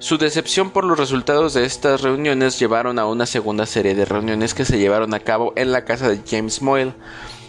Su 0.00 0.18
decepción 0.18 0.70
por 0.70 0.82
los 0.82 0.98
resultados 0.98 1.54
de 1.54 1.64
estas 1.64 2.02
reuniones 2.02 2.58
llevaron 2.58 2.98
a 2.98 3.06
una 3.06 3.24
segunda 3.24 3.66
serie 3.66 3.94
de 3.94 4.04
reuniones 4.04 4.52
que 4.52 4.64
se 4.64 4.80
llevaron 4.80 5.14
a 5.14 5.20
cabo 5.20 5.52
en 5.54 5.70
la 5.70 5.84
casa 5.84 6.08
de 6.08 6.22
James 6.28 6.60
Moyle. 6.60 6.94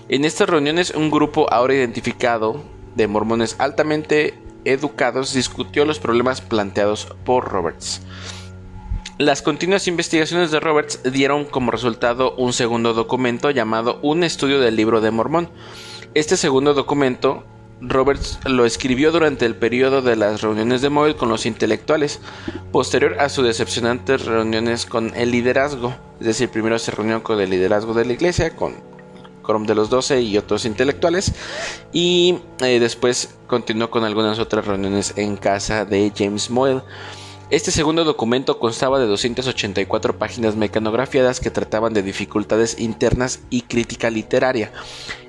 En 0.08 0.24
estas 0.24 0.48
reuniones 0.48 0.92
un 0.92 1.10
grupo 1.10 1.52
ahora 1.52 1.74
identificado 1.74 2.62
de 2.96 3.08
mormones 3.08 3.56
altamente 3.58 4.36
educados 4.70 5.34
discutió 5.34 5.86
los 5.86 6.00
problemas 6.00 6.42
planteados 6.42 7.08
por 7.26 7.50
Roberts. 7.50 8.02
Las 9.18 9.42
continuas 9.42 9.88
investigaciones 9.88 10.52
de 10.52 10.60
Roberts 10.60 11.02
dieron 11.12 11.46
como 11.46 11.72
resultado 11.72 12.36
un 12.36 12.54
segundo 12.54 12.94
documento 12.94 13.50
llamado 13.50 14.00
Un 14.04 14.24
estudio 14.24 14.60
del 14.60 14.76
libro 14.76 15.02
de 15.02 15.10
Mormón. 15.10 15.50
Este 16.14 16.38
segundo 16.38 16.74
documento 16.76 17.44
Roberts 17.82 18.40
lo 18.46 18.66
escribió 18.66 19.12
durante 19.12 19.46
el 19.46 19.56
periodo 19.56 20.02
de 20.02 20.16
las 20.16 20.42
reuniones 20.42 20.82
de 20.82 20.90
Moyle 20.90 21.16
con 21.16 21.30
los 21.30 21.46
intelectuales, 21.46 22.20
posterior 22.72 23.20
a 23.20 23.30
sus 23.30 23.46
decepcionantes 23.46 24.26
reuniones 24.26 24.86
con 24.86 25.16
el 25.16 25.32
liderazgo. 25.32 25.96
Es 26.20 26.28
decir, 26.28 26.50
primero 26.50 26.80
se 26.80 26.92
reunió 26.92 27.24
con 27.24 27.40
el 27.40 27.50
liderazgo 27.50 27.94
de 27.94 28.06
la 28.06 28.14
iglesia, 28.14 28.56
con 28.56 28.76
de 29.48 29.76
los 29.76 29.90
Doce 29.90 30.22
y 30.22 30.38
otros 30.38 30.66
intelectuales. 30.66 31.34
Y 31.94 32.40
eh, 32.60 32.80
después 32.80 33.36
continuó 33.48 33.90
con 33.90 34.04
algunas 34.04 34.40
otras 34.40 34.68
reuniones 34.68 35.14
en 35.16 35.38
casa 35.38 35.86
de 35.86 36.12
James 36.16 36.50
Moyle. 36.50 36.82
Este 37.50 37.72
segundo 37.72 38.04
documento 38.04 38.60
constaba 38.60 39.00
de 39.00 39.06
284 39.06 40.18
páginas 40.18 40.58
mecanografiadas 40.58 41.40
que 41.40 41.50
trataban 41.50 41.94
de 41.94 42.04
dificultades 42.04 42.78
internas 42.78 43.40
y 43.50 43.62
crítica 43.62 44.10
literaria. 44.10 44.74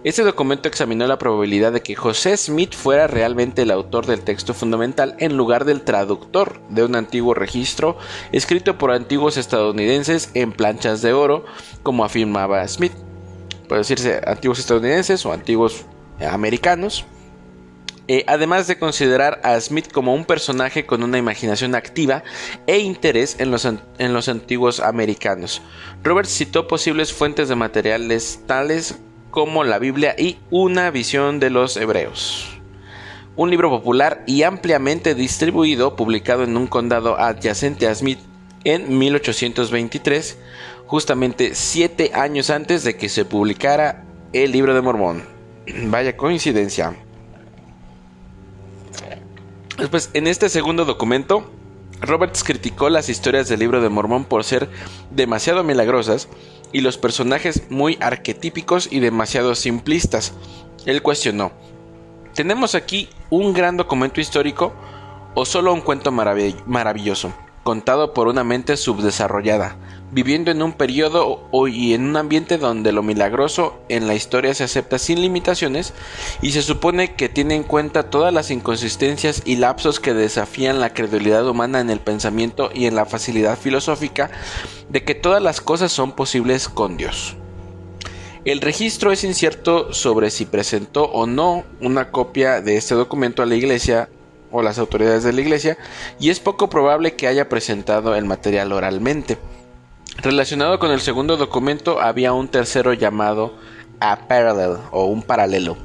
Este 0.02 0.24
documento 0.24 0.66
examinó 0.66 1.06
la 1.06 1.18
probabilidad 1.18 1.70
de 1.70 1.80
que 1.80 1.94
José 1.94 2.36
Smith 2.36 2.74
fuera 2.74 3.06
realmente 3.06 3.62
el 3.62 3.70
autor 3.70 4.06
del 4.06 4.22
texto 4.22 4.52
fundamental 4.52 5.14
en 5.20 5.36
lugar 5.36 5.64
del 5.64 5.82
traductor 5.82 6.60
de 6.70 6.82
un 6.82 6.96
antiguo 6.96 7.34
registro 7.34 7.98
escrito 8.32 8.78
por 8.78 8.90
antiguos 8.90 9.36
estadounidenses 9.36 10.30
en 10.34 10.50
planchas 10.50 11.02
de 11.02 11.12
oro, 11.12 11.44
como 11.84 12.04
afirmaba 12.04 12.66
Smith 12.66 12.94
puede 13.68 13.80
decirse 13.80 14.20
antiguos 14.26 14.58
estadounidenses 14.58 15.24
o 15.26 15.32
antiguos 15.32 15.84
americanos. 16.20 17.04
Eh, 18.10 18.24
además 18.26 18.66
de 18.66 18.78
considerar 18.78 19.38
a 19.44 19.60
Smith 19.60 19.92
como 19.92 20.14
un 20.14 20.24
personaje 20.24 20.86
con 20.86 21.02
una 21.02 21.18
imaginación 21.18 21.74
activa 21.74 22.24
e 22.66 22.78
interés 22.78 23.36
en 23.38 23.50
los, 23.50 23.66
en 23.66 24.14
los 24.14 24.30
antiguos 24.30 24.80
americanos. 24.80 25.60
Roberts 26.02 26.30
citó 26.30 26.66
posibles 26.66 27.12
fuentes 27.12 27.50
de 27.50 27.54
materiales 27.54 28.40
tales 28.46 28.98
como 29.30 29.62
la 29.62 29.78
Biblia 29.78 30.14
y 30.16 30.38
una 30.48 30.90
visión 30.90 31.38
de 31.38 31.50
los 31.50 31.76
hebreos. 31.76 32.48
Un 33.36 33.50
libro 33.50 33.68
popular 33.68 34.24
y 34.26 34.42
ampliamente 34.42 35.14
distribuido, 35.14 35.94
publicado 35.94 36.44
en 36.44 36.56
un 36.56 36.66
condado 36.66 37.20
adyacente 37.20 37.86
a 37.86 37.94
Smith 37.94 38.18
en 38.64 38.98
1823, 38.98 40.38
justamente 40.86 41.54
siete 41.54 42.12
años 42.14 42.50
antes 42.50 42.84
de 42.84 42.96
que 42.96 43.08
se 43.08 43.24
publicara 43.24 44.04
el 44.32 44.52
libro 44.52 44.74
de 44.74 44.82
Mormón. 44.82 45.24
Vaya 45.84 46.16
coincidencia. 46.16 46.96
Después, 49.76 50.10
en 50.14 50.26
este 50.26 50.48
segundo 50.48 50.84
documento, 50.84 51.48
Roberts 52.00 52.44
criticó 52.44 52.90
las 52.90 53.08
historias 53.08 53.48
del 53.48 53.60
libro 53.60 53.80
de 53.80 53.88
Mormón 53.88 54.24
por 54.24 54.44
ser 54.44 54.68
demasiado 55.10 55.64
milagrosas 55.64 56.28
y 56.72 56.80
los 56.80 56.98
personajes 56.98 57.70
muy 57.70 57.96
arquetípicos 58.00 58.88
y 58.90 59.00
demasiado 59.00 59.54
simplistas. 59.54 60.32
Él 60.84 61.02
cuestionó, 61.02 61.52
¿tenemos 62.34 62.74
aquí 62.74 63.08
un 63.30 63.52
gran 63.52 63.76
documento 63.76 64.20
histórico 64.20 64.72
o 65.34 65.44
solo 65.44 65.72
un 65.72 65.80
cuento 65.80 66.10
maravilloso, 66.10 67.32
contado 67.68 68.14
por 68.14 68.28
una 68.28 68.44
mente 68.44 68.78
subdesarrollada, 68.78 69.76
viviendo 70.10 70.50
en 70.50 70.62
un 70.62 70.72
periodo 70.72 71.50
y 71.68 71.92
en 71.92 72.06
un 72.06 72.16
ambiente 72.16 72.56
donde 72.56 72.92
lo 72.92 73.02
milagroso 73.02 73.78
en 73.90 74.06
la 74.06 74.14
historia 74.14 74.54
se 74.54 74.64
acepta 74.64 74.98
sin 74.98 75.20
limitaciones 75.20 75.92
y 76.40 76.52
se 76.52 76.62
supone 76.62 77.14
que 77.14 77.28
tiene 77.28 77.56
en 77.56 77.64
cuenta 77.64 78.08
todas 78.08 78.32
las 78.32 78.50
inconsistencias 78.50 79.42
y 79.44 79.56
lapsos 79.56 80.00
que 80.00 80.14
desafían 80.14 80.80
la 80.80 80.94
credulidad 80.94 81.46
humana 81.46 81.80
en 81.80 81.90
el 81.90 82.00
pensamiento 82.00 82.70
y 82.72 82.86
en 82.86 82.94
la 82.94 83.04
facilidad 83.04 83.58
filosófica 83.58 84.30
de 84.88 85.04
que 85.04 85.14
todas 85.14 85.42
las 85.42 85.60
cosas 85.60 85.92
son 85.92 86.12
posibles 86.12 86.70
con 86.70 86.96
Dios. 86.96 87.36
El 88.46 88.62
registro 88.62 89.12
es 89.12 89.24
incierto 89.24 89.92
sobre 89.92 90.30
si 90.30 90.46
presentó 90.46 91.04
o 91.04 91.26
no 91.26 91.64
una 91.82 92.10
copia 92.12 92.62
de 92.62 92.78
este 92.78 92.94
documento 92.94 93.42
a 93.42 93.46
la 93.46 93.56
iglesia 93.56 94.08
o 94.50 94.62
las 94.62 94.78
autoridades 94.78 95.24
de 95.24 95.32
la 95.32 95.40
iglesia 95.40 95.78
y 96.18 96.30
es 96.30 96.40
poco 96.40 96.68
probable 96.70 97.14
que 97.14 97.26
haya 97.26 97.48
presentado 97.48 98.14
el 98.14 98.24
material 98.24 98.72
oralmente. 98.72 99.38
Relacionado 100.18 100.78
con 100.78 100.90
el 100.90 101.00
segundo 101.00 101.36
documento 101.36 102.00
había 102.00 102.32
un 102.32 102.48
tercero 102.48 102.92
llamado 102.92 103.54
A 104.00 104.26
Parallel 104.26 104.78
o 104.90 105.04
un 105.04 105.22
paralelo. 105.22 105.76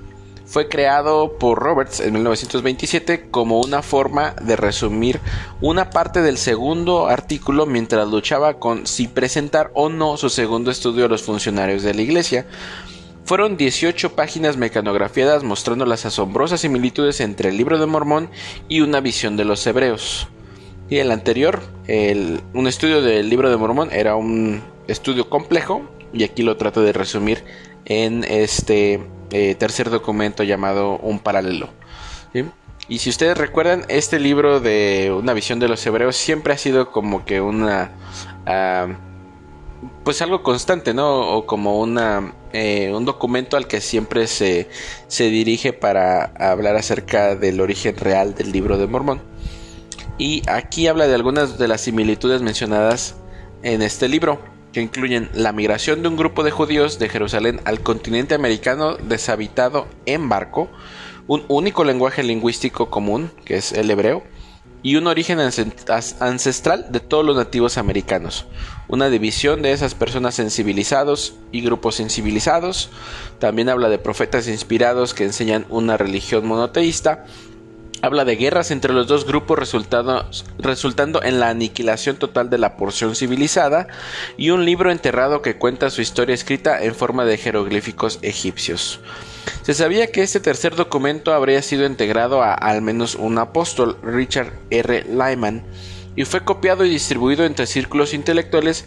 Fue 0.46 0.70
creado 0.70 1.38
por 1.40 1.58
Roberts 1.58 2.00
en 2.00 2.14
1927 2.14 3.30
como 3.32 3.60
una 3.60 3.82
forma 3.82 4.36
de 4.42 4.56
resumir 4.56 5.20
una 5.62 5.90
parte 5.90 6.22
del 6.22 6.38
segundo 6.38 7.08
artículo 7.08 7.66
mientras 7.66 8.08
luchaba 8.08 8.56
con 8.56 8.86
si 8.86 9.08
presentar 9.08 9.72
o 9.74 9.90
no 9.90 10.18
su 10.18 10.30
segundo 10.30 10.70
estudio 10.70 11.06
a 11.06 11.08
los 11.08 11.24
funcionarios 11.24 11.82
de 11.82 11.94
la 11.94 12.02
iglesia. 12.02 12.46
Fueron 13.26 13.56
18 13.56 14.16
páginas 14.16 14.58
mecanografiadas 14.58 15.44
mostrando 15.44 15.86
las 15.86 16.06
asombrosas 16.06 16.60
similitudes 16.60 17.22
entre 17.22 17.50
el 17.50 17.58
libro 17.58 17.80
de 17.80 17.86
Mormón 17.86 18.30
y 18.68 18.82
una 18.82 19.00
visión 19.00 19.38
de 19.38 19.46
los 19.46 19.66
hebreos. 19.66 20.28
Y 20.90 20.98
el 20.98 21.10
anterior, 21.10 21.62
un 21.88 22.68
estudio 22.68 23.02
del 23.02 23.30
libro 23.30 23.50
de 23.50 23.56
Mormón, 23.56 23.90
era 23.94 24.16
un 24.16 24.62
estudio 24.90 25.30
complejo 25.30 25.90
y 26.12 26.26
aquí 26.26 26.44
lo 26.44 26.58
trato 26.58 26.82
de 26.82 26.92
resumir 26.92 27.46
en 27.86 28.26
este 28.26 29.02
eh, 29.32 29.56
tercer 29.56 29.90
documento 29.90 30.44
llamado 30.44 30.98
Un 30.98 31.20
paralelo. 31.20 31.70
Y 32.90 33.00
si 33.00 33.10
ustedes 33.10 33.38
recuerdan, 33.38 33.86
este 33.88 34.20
libro 34.20 34.60
de 34.60 35.16
una 35.18 35.34
visión 35.34 35.60
de 35.60 35.70
los 35.70 35.86
hebreos 35.86 36.18
siempre 36.18 36.54
ha 36.54 36.58
sido 36.58 36.92
como 36.92 37.24
que 37.24 37.40
una... 37.40 37.92
Ah, 38.46 38.88
pues 40.04 40.22
algo 40.22 40.44
constante, 40.44 40.94
¿no? 40.94 41.36
O 41.36 41.46
como 41.46 41.80
una, 41.80 42.34
eh, 42.52 42.92
un 42.94 43.06
documento 43.06 43.58
al 43.58 43.68
que 43.68 43.82
siempre 43.82 44.28
se, 44.28 44.70
se 45.08 45.30
dirige 45.30 45.74
para 45.74 46.26
hablar 46.38 46.76
acerca 46.76 47.36
del 47.36 47.62
origen 47.62 47.96
real 47.96 48.36
del 48.36 48.52
libro 48.52 48.78
de 48.78 48.88
Mormón. 48.88 49.22
Y 50.18 50.44
aquí 50.48 50.88
habla 50.88 51.08
de 51.08 51.16
algunas 51.16 51.58
de 51.58 51.68
las 51.68 51.82
similitudes 51.82 52.42
mencionadas 52.42 53.16
en 53.64 53.82
este 53.82 54.08
libro, 54.08 54.40
que 54.72 54.82
incluyen 54.82 55.30
la 55.34 55.54
migración 55.54 56.02
de 56.02 56.10
un 56.10 56.18
grupo 56.18 56.44
de 56.44 56.52
judíos 56.52 57.00
de 57.00 57.10
Jerusalén 57.10 57.62
al 57.66 57.82
continente 57.82 58.36
americano 58.36 58.96
deshabitado 58.98 59.88
en 60.06 60.30
barco, 60.30 60.70
un 61.28 61.46
único 61.48 61.84
lenguaje 61.84 62.24
lingüístico 62.24 62.90
común, 62.90 63.32
que 63.46 63.56
es 63.56 63.72
el 63.72 63.90
hebreo, 63.90 64.24
y 64.84 64.98
un 64.98 65.08
origen 65.08 65.40
ancestral 65.40 66.92
de 66.92 67.00
todos 67.00 67.26
los 67.26 67.38
nativos 67.38 67.78
americanos, 67.78 68.46
una 68.90 69.10
división 69.10 69.62
de 69.62 69.72
esas 69.72 69.96
personas 69.96 70.36
sensibilizados 70.36 71.36
y 71.54 71.62
grupos 71.62 71.96
sensibilizados, 71.96 72.90
también 73.40 73.70
habla 73.70 73.88
de 73.88 73.98
profetas 73.98 74.48
inspirados 74.50 75.14
que 75.14 75.24
enseñan 75.24 75.66
una 75.70 75.96
religión 75.96 76.46
monoteísta, 76.46 77.26
habla 78.02 78.26
de 78.26 78.36
guerras 78.36 78.72
entre 78.72 78.92
los 78.92 79.08
dos 79.08 79.26
grupos 79.26 79.58
resultando 79.58 81.24
en 81.24 81.40
la 81.40 81.48
aniquilación 81.48 82.18
total 82.18 82.50
de 82.50 82.58
la 82.58 82.76
porción 82.76 83.16
civilizada 83.16 83.88
y 84.36 84.50
un 84.50 84.66
libro 84.66 84.92
enterrado 84.92 85.42
que 85.42 85.58
cuenta 85.58 85.90
su 85.90 86.02
historia 86.02 86.36
escrita 86.36 86.84
en 86.84 86.94
forma 86.94 87.24
de 87.24 87.38
jeroglíficos 87.38 88.20
egipcios. 88.22 89.00
Se 89.64 89.74
sabía 89.74 90.08
que 90.08 90.24
este 90.24 90.40
tercer 90.40 90.76
documento 90.76 91.34
habría 91.34 91.62
sido 91.62 91.86
integrado 91.86 92.42
a 92.42 92.54
al 92.54 92.82
menos 92.82 93.16
un 93.16 93.38
apóstol, 93.38 93.98
Richard 94.04 94.52
R. 94.70 95.06
Lyman, 95.06 95.64
y 96.16 96.26
fue 96.26 96.44
copiado 96.44 96.86
y 96.86 96.90
distribuido 96.90 97.46
entre 97.46 97.66
círculos 97.66 98.14
intelectuales 98.14 98.86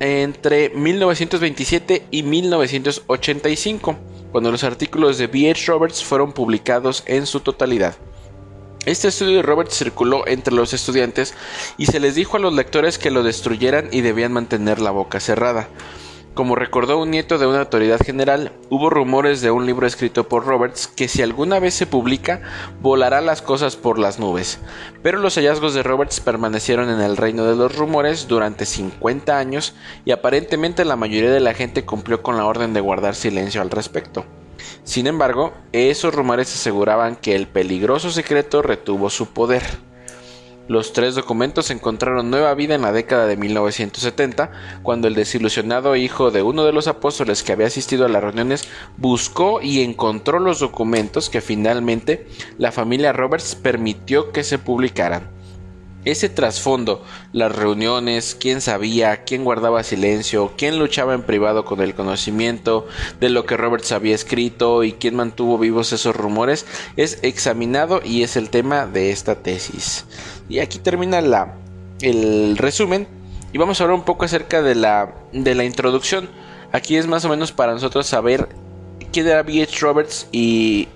entre 0.00 0.70
1927 0.70 2.06
y 2.10 2.22
1985, 2.22 3.96
cuando 4.32 4.50
los 4.50 4.64
artículos 4.64 5.18
de 5.18 5.28
B. 5.28 5.54
Roberts 5.66 6.02
fueron 6.02 6.32
publicados 6.32 7.02
en 7.06 7.26
su 7.26 7.40
totalidad. 7.40 7.94
Este 8.86 9.08
estudio 9.08 9.36
de 9.36 9.42
Robert 9.42 9.70
circuló 9.70 10.26
entre 10.26 10.54
los 10.54 10.74
estudiantes 10.74 11.34
y 11.78 11.86
se 11.86 12.00
les 12.00 12.16
dijo 12.16 12.36
a 12.36 12.40
los 12.40 12.52
lectores 12.52 12.98
que 12.98 13.10
lo 13.10 13.22
destruyeran 13.22 13.88
y 13.92 14.02
debían 14.02 14.32
mantener 14.32 14.78
la 14.78 14.90
boca 14.90 15.20
cerrada. 15.20 15.68
Como 16.34 16.56
recordó 16.56 16.98
un 16.98 17.12
nieto 17.12 17.38
de 17.38 17.46
una 17.46 17.60
autoridad 17.60 18.00
general, 18.04 18.50
hubo 18.68 18.90
rumores 18.90 19.40
de 19.40 19.52
un 19.52 19.66
libro 19.66 19.86
escrito 19.86 20.28
por 20.28 20.44
Roberts 20.44 20.88
que 20.88 21.06
si 21.06 21.22
alguna 21.22 21.60
vez 21.60 21.74
se 21.74 21.86
publica, 21.86 22.42
volará 22.82 23.20
las 23.20 23.40
cosas 23.40 23.76
por 23.76 24.00
las 24.00 24.18
nubes. 24.18 24.58
Pero 25.00 25.20
los 25.20 25.36
hallazgos 25.36 25.74
de 25.74 25.84
Roberts 25.84 26.18
permanecieron 26.18 26.90
en 26.90 27.00
el 27.00 27.16
reino 27.16 27.44
de 27.44 27.54
los 27.54 27.76
rumores 27.76 28.26
durante 28.26 28.66
50 28.66 29.38
años 29.38 29.76
y 30.04 30.10
aparentemente 30.10 30.84
la 30.84 30.96
mayoría 30.96 31.30
de 31.30 31.38
la 31.38 31.54
gente 31.54 31.84
cumplió 31.84 32.20
con 32.20 32.36
la 32.36 32.46
orden 32.46 32.74
de 32.74 32.80
guardar 32.80 33.14
silencio 33.14 33.62
al 33.62 33.70
respecto. 33.70 34.24
Sin 34.82 35.06
embargo, 35.06 35.52
esos 35.70 36.12
rumores 36.12 36.52
aseguraban 36.52 37.14
que 37.14 37.36
el 37.36 37.46
peligroso 37.46 38.10
secreto 38.10 38.60
retuvo 38.60 39.08
su 39.08 39.28
poder. 39.28 39.62
Los 40.66 40.94
tres 40.94 41.14
documentos 41.14 41.70
encontraron 41.70 42.30
nueva 42.30 42.54
vida 42.54 42.74
en 42.74 42.82
la 42.82 42.92
década 42.92 43.26
de 43.26 43.36
1970, 43.36 44.50
cuando 44.82 45.08
el 45.08 45.14
desilusionado 45.14 45.94
hijo 45.94 46.30
de 46.30 46.42
uno 46.42 46.64
de 46.64 46.72
los 46.72 46.88
apóstoles 46.88 47.42
que 47.42 47.52
había 47.52 47.66
asistido 47.66 48.06
a 48.06 48.08
las 48.08 48.22
reuniones 48.22 48.66
buscó 48.96 49.60
y 49.60 49.82
encontró 49.82 50.38
los 50.38 50.60
documentos 50.60 51.28
que 51.28 51.42
finalmente 51.42 52.26
la 52.56 52.72
familia 52.72 53.12
Roberts 53.12 53.56
permitió 53.56 54.32
que 54.32 54.42
se 54.42 54.58
publicaran 54.58 55.34
ese 56.04 56.28
trasfondo, 56.28 57.02
las 57.32 57.54
reuniones, 57.54 58.36
quién 58.38 58.60
sabía, 58.60 59.24
quién 59.24 59.44
guardaba 59.44 59.82
silencio, 59.82 60.52
quién 60.56 60.78
luchaba 60.78 61.14
en 61.14 61.22
privado 61.22 61.64
con 61.64 61.80
el 61.80 61.94
conocimiento 61.94 62.86
de 63.20 63.30
lo 63.30 63.46
que 63.46 63.56
Roberts 63.56 63.92
había 63.92 64.14
escrito 64.14 64.84
y 64.84 64.92
quién 64.92 65.16
mantuvo 65.16 65.58
vivos 65.58 65.92
esos 65.92 66.14
rumores, 66.14 66.66
es 66.96 67.18
examinado 67.22 68.02
y 68.04 68.22
es 68.22 68.36
el 68.36 68.50
tema 68.50 68.86
de 68.86 69.10
esta 69.10 69.36
tesis. 69.36 70.04
Y 70.48 70.58
aquí 70.58 70.78
termina 70.78 71.20
la, 71.20 71.54
el 72.00 72.56
resumen 72.56 73.06
y 73.52 73.58
vamos 73.58 73.80
a 73.80 73.84
hablar 73.84 73.98
un 73.98 74.04
poco 74.04 74.24
acerca 74.24 74.62
de 74.62 74.74
la, 74.74 75.14
de 75.32 75.54
la 75.54 75.64
introducción. 75.64 76.28
Aquí 76.72 76.96
es 76.96 77.06
más 77.06 77.24
o 77.24 77.28
menos 77.28 77.52
para 77.52 77.72
nosotros 77.72 78.06
saber 78.06 78.48
quién 79.12 79.28
era 79.28 79.42
B.H. 79.42 79.78
Roberts 79.80 80.26
y 80.32 80.88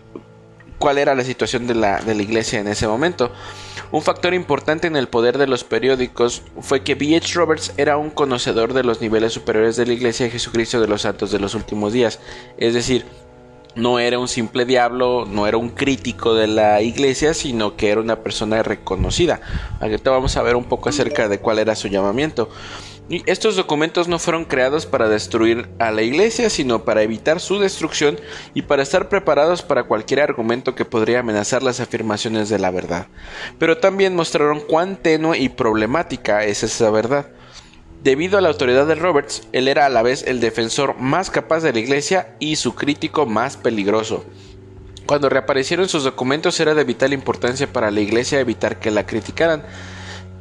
cuál 0.78 0.98
era 0.98 1.14
la 1.14 1.24
situación 1.24 1.66
de 1.66 1.74
la, 1.74 2.00
de 2.00 2.14
la 2.14 2.22
iglesia 2.22 2.60
en 2.60 2.68
ese 2.68 2.86
momento. 2.86 3.30
Un 3.90 4.02
factor 4.02 4.34
importante 4.34 4.86
en 4.86 4.96
el 4.96 5.08
poder 5.08 5.38
de 5.38 5.46
los 5.46 5.64
periódicos 5.64 6.42
fue 6.60 6.82
que 6.82 6.94
B.H. 6.94 7.34
Roberts 7.34 7.72
era 7.76 7.96
un 7.96 8.10
conocedor 8.10 8.74
de 8.74 8.84
los 8.84 9.00
niveles 9.00 9.32
superiores 9.32 9.76
de 9.76 9.86
la 9.86 9.94
Iglesia 9.94 10.26
de 10.26 10.32
Jesucristo 10.32 10.80
de 10.80 10.88
los 10.88 11.02
Santos 11.02 11.30
de 11.30 11.38
los 11.38 11.54
últimos 11.54 11.92
días, 11.92 12.20
es 12.58 12.74
decir, 12.74 13.06
no 13.78 14.00
era 14.00 14.18
un 14.18 14.28
simple 14.28 14.64
diablo, 14.64 15.24
no 15.24 15.46
era 15.46 15.56
un 15.56 15.70
crítico 15.70 16.34
de 16.34 16.48
la 16.48 16.82
iglesia, 16.82 17.32
sino 17.32 17.76
que 17.76 17.90
era 17.90 18.00
una 18.00 18.16
persona 18.16 18.62
reconocida. 18.62 19.40
Ahorita 19.80 20.10
vamos 20.10 20.36
a 20.36 20.42
ver 20.42 20.56
un 20.56 20.64
poco 20.64 20.88
acerca 20.88 21.28
de 21.28 21.38
cuál 21.38 21.60
era 21.60 21.76
su 21.76 21.88
llamamiento. 21.88 22.50
Y 23.08 23.22
estos 23.24 23.56
documentos 23.56 24.06
no 24.06 24.18
fueron 24.18 24.44
creados 24.44 24.84
para 24.84 25.08
destruir 25.08 25.68
a 25.78 25.90
la 25.92 26.02
iglesia, 26.02 26.50
sino 26.50 26.84
para 26.84 27.02
evitar 27.02 27.40
su 27.40 27.58
destrucción 27.58 28.18
y 28.52 28.62
para 28.62 28.82
estar 28.82 29.08
preparados 29.08 29.62
para 29.62 29.84
cualquier 29.84 30.20
argumento 30.20 30.74
que 30.74 30.84
podría 30.84 31.20
amenazar 31.20 31.62
las 31.62 31.80
afirmaciones 31.80 32.50
de 32.50 32.58
la 32.58 32.70
verdad. 32.70 33.06
Pero 33.58 33.78
también 33.78 34.14
mostraron 34.14 34.60
cuán 34.60 34.96
tenue 34.96 35.38
y 35.38 35.48
problemática 35.48 36.44
es 36.44 36.64
esa 36.64 36.90
verdad. 36.90 37.30
Debido 38.02 38.38
a 38.38 38.40
la 38.40 38.48
autoridad 38.48 38.86
de 38.86 38.94
Roberts, 38.94 39.48
él 39.52 39.66
era 39.66 39.86
a 39.86 39.88
la 39.88 40.02
vez 40.02 40.22
el 40.26 40.40
defensor 40.40 40.96
más 41.00 41.30
capaz 41.30 41.60
de 41.60 41.72
la 41.72 41.80
iglesia 41.80 42.36
y 42.38 42.56
su 42.56 42.74
crítico 42.74 43.26
más 43.26 43.56
peligroso. 43.56 44.24
Cuando 45.04 45.28
reaparecieron 45.28 45.88
sus 45.88 46.04
documentos 46.04 46.60
era 46.60 46.74
de 46.74 46.84
vital 46.84 47.12
importancia 47.12 47.66
para 47.66 47.90
la 47.90 48.00
iglesia 48.00 48.38
evitar 48.40 48.78
que 48.78 48.90
la 48.90 49.04
criticaran. 49.06 49.64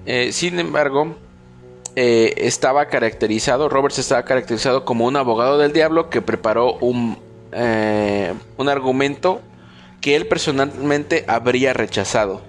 Eh, 0.06 0.32
sin 0.34 0.60
embargo, 0.60 1.16
eh, 1.96 2.36
estaba 2.46 2.86
caracterizado, 2.88 3.70
Roberts 3.70 3.98
estaba 3.98 4.24
caracterizado 4.24 4.86
como 4.86 5.06
un 5.06 5.16
abogado 5.16 5.58
del 5.58 5.74
diablo 5.74 6.12
que 6.12 6.22
preparó 6.22 6.74
un, 6.74 7.18
eh, 7.54 8.34
un 8.58 8.70
argumento 8.70 9.42
que 10.00 10.16
él 10.16 10.28
personalmente 10.28 11.26
habría 11.28 11.74
rechazado. 11.74 12.42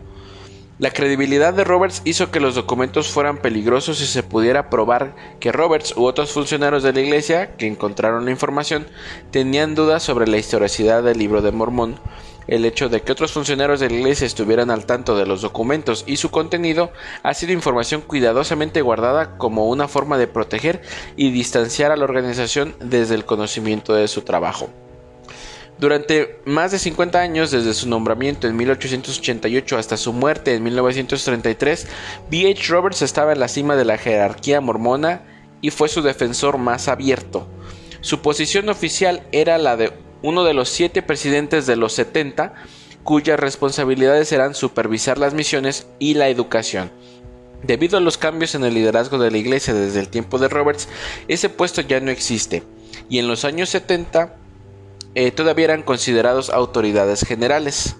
La 0.78 0.92
credibilidad 0.92 1.52
de 1.54 1.64
Roberts 1.64 2.02
hizo 2.04 2.30
que 2.30 2.38
los 2.38 2.54
documentos 2.54 3.08
fueran 3.08 3.38
peligrosos 3.38 3.98
si 3.98 4.06
se 4.06 4.22
pudiera 4.22 4.70
probar 4.70 5.16
que 5.40 5.50
Roberts 5.50 5.96
u 5.96 6.04
otros 6.04 6.30
funcionarios 6.30 6.84
de 6.84 6.92
la 6.92 7.00
iglesia 7.00 7.56
que 7.56 7.66
encontraron 7.66 8.24
la 8.24 8.30
información 8.30 8.86
tenían 9.32 9.74
dudas 9.74 10.04
sobre 10.04 10.28
la 10.28 10.36
historicidad 10.36 11.02
del 11.02 11.18
libro 11.18 11.42
de 11.42 11.50
Mormón 11.50 11.98
El 12.46 12.64
hecho 12.64 12.88
de 12.88 13.02
que 13.02 13.10
otros 13.10 13.32
funcionarios 13.32 13.80
de 13.80 13.90
la 13.90 13.96
iglesia 13.96 14.24
estuvieran 14.24 14.70
al 14.70 14.86
tanto 14.86 15.16
de 15.16 15.26
los 15.26 15.42
documentos 15.42 16.04
y 16.06 16.16
su 16.16 16.30
contenido 16.30 16.92
ha 17.24 17.34
sido 17.34 17.52
información 17.52 18.00
cuidadosamente 18.00 18.80
guardada 18.80 19.36
como 19.36 19.68
una 19.68 19.88
forma 19.88 20.16
de 20.16 20.28
proteger 20.28 20.82
y 21.16 21.32
distanciar 21.32 21.90
a 21.90 21.96
la 21.96 22.04
organización 22.04 22.76
desde 22.78 23.16
el 23.16 23.24
conocimiento 23.24 23.94
de 23.94 24.06
su 24.06 24.22
trabajo. 24.22 24.70
Durante 25.78 26.40
más 26.44 26.72
de 26.72 26.78
50 26.80 27.20
años, 27.20 27.52
desde 27.52 27.72
su 27.72 27.88
nombramiento 27.88 28.48
en 28.48 28.56
1888 28.56 29.78
hasta 29.78 29.96
su 29.96 30.12
muerte 30.12 30.54
en 30.54 30.64
1933, 30.64 31.86
B.H. 32.28 32.72
Roberts 32.72 33.02
estaba 33.02 33.32
en 33.32 33.38
la 33.38 33.46
cima 33.46 33.76
de 33.76 33.84
la 33.84 33.96
jerarquía 33.96 34.60
mormona 34.60 35.22
y 35.60 35.70
fue 35.70 35.88
su 35.88 36.02
defensor 36.02 36.58
más 36.58 36.88
abierto. 36.88 37.46
Su 38.00 38.22
posición 38.22 38.68
oficial 38.68 39.22
era 39.30 39.56
la 39.56 39.76
de 39.76 39.92
uno 40.22 40.42
de 40.42 40.52
los 40.52 40.68
siete 40.68 41.00
presidentes 41.00 41.66
de 41.66 41.76
los 41.76 41.92
70, 41.92 42.54
cuyas 43.04 43.38
responsabilidades 43.38 44.32
eran 44.32 44.54
supervisar 44.54 45.16
las 45.16 45.32
misiones 45.32 45.86
y 46.00 46.14
la 46.14 46.28
educación. 46.28 46.90
Debido 47.62 47.98
a 47.98 48.00
los 48.00 48.18
cambios 48.18 48.56
en 48.56 48.64
el 48.64 48.74
liderazgo 48.74 49.18
de 49.18 49.30
la 49.30 49.38
iglesia 49.38 49.74
desde 49.74 50.00
el 50.00 50.08
tiempo 50.08 50.38
de 50.38 50.48
Roberts, 50.48 50.88
ese 51.28 51.48
puesto 51.48 51.82
ya 51.82 52.00
no 52.00 52.10
existe, 52.10 52.64
y 53.08 53.20
en 53.20 53.28
los 53.28 53.44
años 53.44 53.68
70 53.68 54.36
eh, 55.20 55.32
todavía 55.32 55.64
eran 55.64 55.82
considerados 55.82 56.48
autoridades 56.48 57.24
generales. 57.24 57.96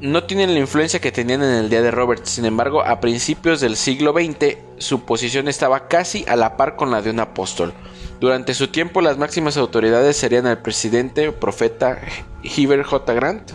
No 0.00 0.22
tienen 0.22 0.54
la 0.54 0.60
influencia 0.60 1.00
que 1.00 1.10
tenían 1.10 1.42
en 1.42 1.54
el 1.54 1.70
día 1.70 1.82
de 1.82 1.90
Robert, 1.90 2.24
sin 2.24 2.44
embargo, 2.44 2.84
a 2.84 3.00
principios 3.00 3.60
del 3.60 3.76
siglo 3.76 4.12
XX 4.12 4.58
su 4.78 5.00
posición 5.00 5.48
estaba 5.48 5.88
casi 5.88 6.24
a 6.28 6.36
la 6.36 6.56
par 6.56 6.76
con 6.76 6.92
la 6.92 7.02
de 7.02 7.10
un 7.10 7.18
apóstol. 7.18 7.72
Durante 8.20 8.54
su 8.54 8.68
tiempo 8.68 9.00
las 9.00 9.18
máximas 9.18 9.56
autoridades 9.56 10.16
serían 10.16 10.46
el 10.46 10.58
presidente 10.58 11.32
profeta 11.32 11.98
Heber 12.44 12.84
J. 12.84 13.12
Grant 13.14 13.50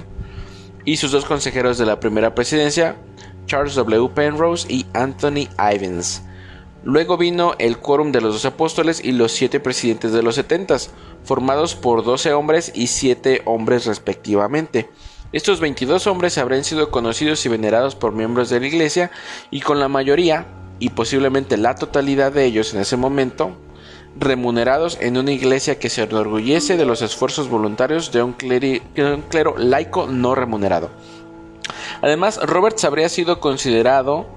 y 0.84 0.97
sus 0.97 1.13
dos 1.13 1.23
consejeros 1.23 1.77
de 1.77 1.86
la 1.86 2.01
primera 2.01 2.36
presidencia, 2.36 2.97
Charles 3.45 3.75
W. 3.75 4.10
Penrose 4.13 4.67
y 4.69 4.86
Anthony 4.93 5.47
Ivins. 5.73 6.23
Luego 6.83 7.17
vino 7.17 7.53
el 7.59 7.77
quórum 7.77 8.11
de 8.11 8.19
los 8.19 8.33
dos 8.33 8.45
apóstoles 8.45 9.03
y 9.03 9.13
los 9.13 9.31
siete 9.31 9.59
presidentes 9.59 10.11
de 10.11 10.21
los 10.21 10.35
setentas, 10.35 10.91
formados 11.23 11.75
por 11.75 12.03
doce 12.03 12.33
hombres 12.33 12.71
y 12.75 12.87
siete 12.87 13.41
hombres 13.45 13.85
respectivamente. 13.85 14.89
Estos 15.31 15.61
22 15.61 16.07
hombres 16.07 16.37
habrían 16.37 16.63
sido 16.63 16.91
conocidos 16.91 17.45
y 17.45 17.49
venerados 17.49 17.95
por 17.95 18.11
miembros 18.11 18.49
de 18.49 18.59
la 18.59 18.67
iglesia 18.67 19.11
y 19.49 19.61
con 19.61 19.79
la 19.79 19.87
mayoría, 19.87 20.45
y 20.79 20.89
posiblemente 20.89 21.55
la 21.55 21.75
totalidad 21.75 22.33
de 22.33 22.45
ellos 22.45 22.73
en 22.73 22.81
ese 22.81 22.97
momento, 22.97 23.55
remunerados 24.19 24.97
en 25.01 25.17
una 25.17 25.31
iglesia 25.31 25.79
que 25.79 25.89
se 25.89 26.03
enorgullece 26.03 26.77
de 26.77 26.85
los 26.85 27.01
esfuerzos 27.01 27.49
voluntarios 27.49 28.11
de 28.11 28.21
un, 28.21 28.33
clero 28.33 29.55
laico 29.57 30.07
no 30.07 30.35
remunerado. 30.35 30.91
Además, 32.01 32.39
Roberts 32.43 32.83
habría 32.83 33.07
sido 33.07 33.39
considerado 33.39 34.27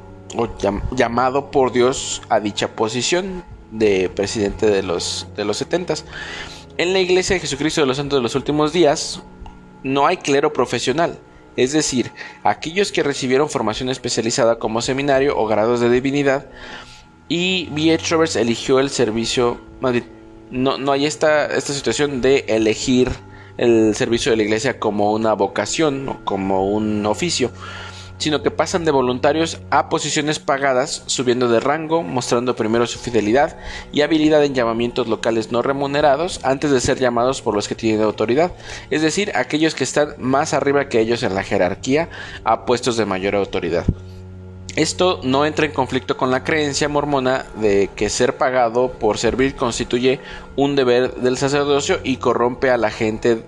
llamado 0.93 1.51
por 1.51 1.73
Dios 1.73 2.23
a 2.29 2.41
dicha 2.41 2.69
posición 2.69 3.45
de 3.71 4.09
presidente 4.09 4.67
de 4.67 4.83
los, 4.83 5.27
de 5.37 5.45
los 5.45 5.57
70. 5.59 5.95
En 6.79 6.93
la 6.93 7.01
Iglesia 7.01 7.35
de 7.35 7.41
Jesucristo 7.41 7.81
de 7.81 7.87
los 7.87 7.97
Santos 7.97 8.19
de 8.19 8.23
los 8.23 8.35
Últimos 8.35 8.73
Días 8.73 9.23
no 9.83 10.07
hay 10.07 10.19
clero 10.19 10.53
profesional, 10.53 11.19
es 11.57 11.73
decir, 11.73 12.13
aquellos 12.43 12.93
que 12.93 13.03
recibieron 13.03 13.49
formación 13.49 13.89
especializada 13.89 14.59
como 14.59 14.83
seminario 14.83 15.39
o 15.39 15.47
grados 15.47 15.81
de 15.81 15.89
divinidad 15.89 16.47
y 17.29 17.69
B.H. 17.71 18.15
Roberts 18.15 18.37
eligió 18.37 18.79
el 18.79 18.91
servicio, 18.91 19.61
no, 20.51 20.79
no 20.79 20.93
hay 20.93 21.07
esta, 21.07 21.47
esta 21.47 21.73
situación 21.73 22.21
de 22.21 22.45
elegir 22.49 23.11
el 23.57 23.95
servicio 23.95 24.31
de 24.31 24.37
la 24.37 24.43
iglesia 24.43 24.79
como 24.79 25.13
una 25.13 25.33
vocación 25.33 26.09
o 26.09 26.25
como 26.25 26.71
un 26.71 27.07
oficio 27.07 27.51
sino 28.19 28.43
que 28.43 28.51
pasan 28.51 28.85
de 28.85 28.91
voluntarios 28.91 29.59
a 29.71 29.89
posiciones 29.89 30.39
pagadas, 30.39 31.03
subiendo 31.07 31.49
de 31.49 31.61
rango, 31.61 32.03
mostrando 32.03 32.57
primero 32.57 32.87
su 32.87 32.99
fidelidad 32.99 33.57
y 33.93 34.03
habilidad 34.03 34.45
en 34.45 34.55
llamamientos 34.55 35.09
locales 35.09 35.53
no 35.53 35.63
remunerados 35.63 36.41
antes 36.43 36.71
de 36.71 36.81
ser 36.81 36.99
llamados 36.99 37.43
por 37.43 37.55
los 37.55 37.69
que 37.69 37.75
tienen 37.75 38.03
autoridad, 38.03 38.53
es 38.91 39.03
decir, 39.03 39.33
aquellos 39.35 39.75
que 39.75 39.85
están 39.85 40.15
más 40.19 40.55
arriba 40.55 40.89
que 40.89 41.01
ellos 41.01 41.23
en 41.23 41.35
la 41.35 41.43
jerarquía 41.43 42.09
a 42.45 42.65
puestos 42.65 42.97
de 42.97 43.07
mayor 43.07 43.35
autoridad. 43.35 43.85
Esto 44.77 45.21
no 45.23 45.47
entra 45.47 45.65
en 45.65 45.73
conflicto 45.73 46.19
con 46.19 46.31
la 46.31 46.45
creencia 46.45 46.87
mormona 46.87 47.47
de 47.57 47.89
que 47.97 48.11
ser 48.11 48.37
pagado 48.37 48.93
por 48.93 49.17
servir 49.17 49.57
constituye 49.57 50.21
un 50.55 50.77
deber 50.77 51.15
del 51.15 51.39
sacerdocio 51.39 51.99
y 52.05 52.19
corrompe 52.19 52.69
a 52.69 52.77
la 52.77 52.91
gente 52.91 53.43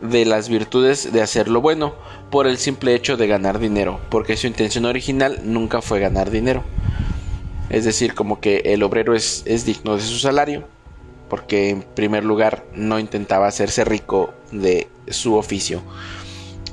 de 0.00 0.24
las 0.24 0.48
virtudes 0.48 1.12
de 1.12 1.22
hacer 1.22 1.48
lo 1.48 1.60
bueno 1.60 1.94
por 2.30 2.46
el 2.46 2.58
simple 2.58 2.94
hecho 2.94 3.16
de 3.16 3.26
ganar 3.26 3.58
dinero, 3.58 4.00
porque 4.10 4.36
su 4.36 4.46
intención 4.46 4.84
original 4.84 5.40
nunca 5.44 5.82
fue 5.82 6.00
ganar 6.00 6.30
dinero. 6.30 6.64
Es 7.70 7.84
decir, 7.84 8.14
como 8.14 8.40
que 8.40 8.62
el 8.64 8.82
obrero 8.82 9.14
es, 9.14 9.42
es 9.46 9.64
digno 9.64 9.96
de 9.96 10.02
su 10.02 10.18
salario, 10.18 10.64
porque 11.28 11.70
en 11.70 11.82
primer 11.82 12.24
lugar 12.24 12.64
no 12.74 12.98
intentaba 12.98 13.46
hacerse 13.46 13.84
rico 13.84 14.32
de 14.52 14.88
su 15.08 15.34
oficio. 15.34 15.82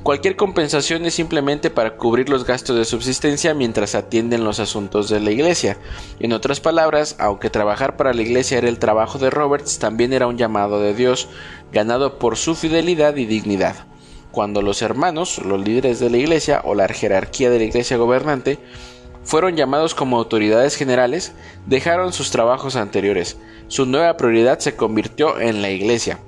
Cualquier 0.05 0.35
compensación 0.35 1.03
es 1.07 1.15
simplemente 1.15 1.71
para 1.71 1.97
cubrir 1.97 2.29
los 2.29 2.45
gastos 2.45 2.77
de 2.77 2.85
subsistencia 2.85 3.55
mientras 3.55 3.95
atienden 3.95 4.43
los 4.43 4.59
asuntos 4.59 5.09
de 5.09 5.19
la 5.19 5.31
iglesia. 5.31 5.79
En 6.19 6.31
otras 6.31 6.59
palabras, 6.59 7.15
aunque 7.17 7.49
trabajar 7.49 7.97
para 7.97 8.13
la 8.13 8.21
iglesia 8.21 8.59
era 8.59 8.69
el 8.69 8.77
trabajo 8.77 9.17
de 9.17 9.31
Roberts, 9.31 9.79
también 9.79 10.13
era 10.13 10.27
un 10.27 10.37
llamado 10.37 10.79
de 10.79 10.93
Dios, 10.93 11.27
ganado 11.73 12.19
por 12.19 12.37
su 12.37 12.53
fidelidad 12.53 13.15
y 13.15 13.25
dignidad. 13.25 13.87
Cuando 14.29 14.61
los 14.61 14.83
hermanos, 14.83 15.39
los 15.39 15.59
líderes 15.65 15.99
de 15.99 16.11
la 16.11 16.17
iglesia 16.17 16.61
o 16.63 16.75
la 16.75 16.87
jerarquía 16.87 17.49
de 17.49 17.57
la 17.57 17.65
iglesia 17.65 17.97
gobernante, 17.97 18.59
fueron 19.23 19.55
llamados 19.55 19.95
como 19.95 20.17
autoridades 20.17 20.75
generales, 20.75 21.33
dejaron 21.65 22.13
sus 22.13 22.29
trabajos 22.29 22.75
anteriores. 22.75 23.37
Su 23.69 23.87
nueva 23.87 24.17
prioridad 24.17 24.59
se 24.59 24.75
convirtió 24.75 25.39
en 25.39 25.63
la 25.63 25.71
iglesia. 25.71 26.19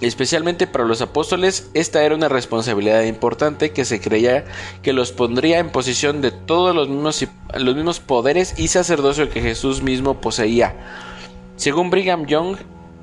Especialmente 0.00 0.68
para 0.68 0.84
los 0.84 1.02
apóstoles, 1.02 1.70
esta 1.74 2.04
era 2.04 2.14
una 2.14 2.28
responsabilidad 2.28 3.02
importante 3.02 3.72
que 3.72 3.84
se 3.84 4.00
creía 4.00 4.44
que 4.82 4.92
los 4.92 5.10
pondría 5.10 5.58
en 5.58 5.70
posición 5.70 6.20
de 6.20 6.30
todos 6.30 6.74
los 6.74 6.88
mismos, 6.88 7.26
los 7.56 7.74
mismos 7.74 7.98
poderes 7.98 8.54
y 8.56 8.68
sacerdocio 8.68 9.28
que 9.28 9.42
Jesús 9.42 9.82
mismo 9.82 10.20
poseía. 10.20 10.76
Según 11.56 11.90
Brigham 11.90 12.26
Young, 12.26 12.58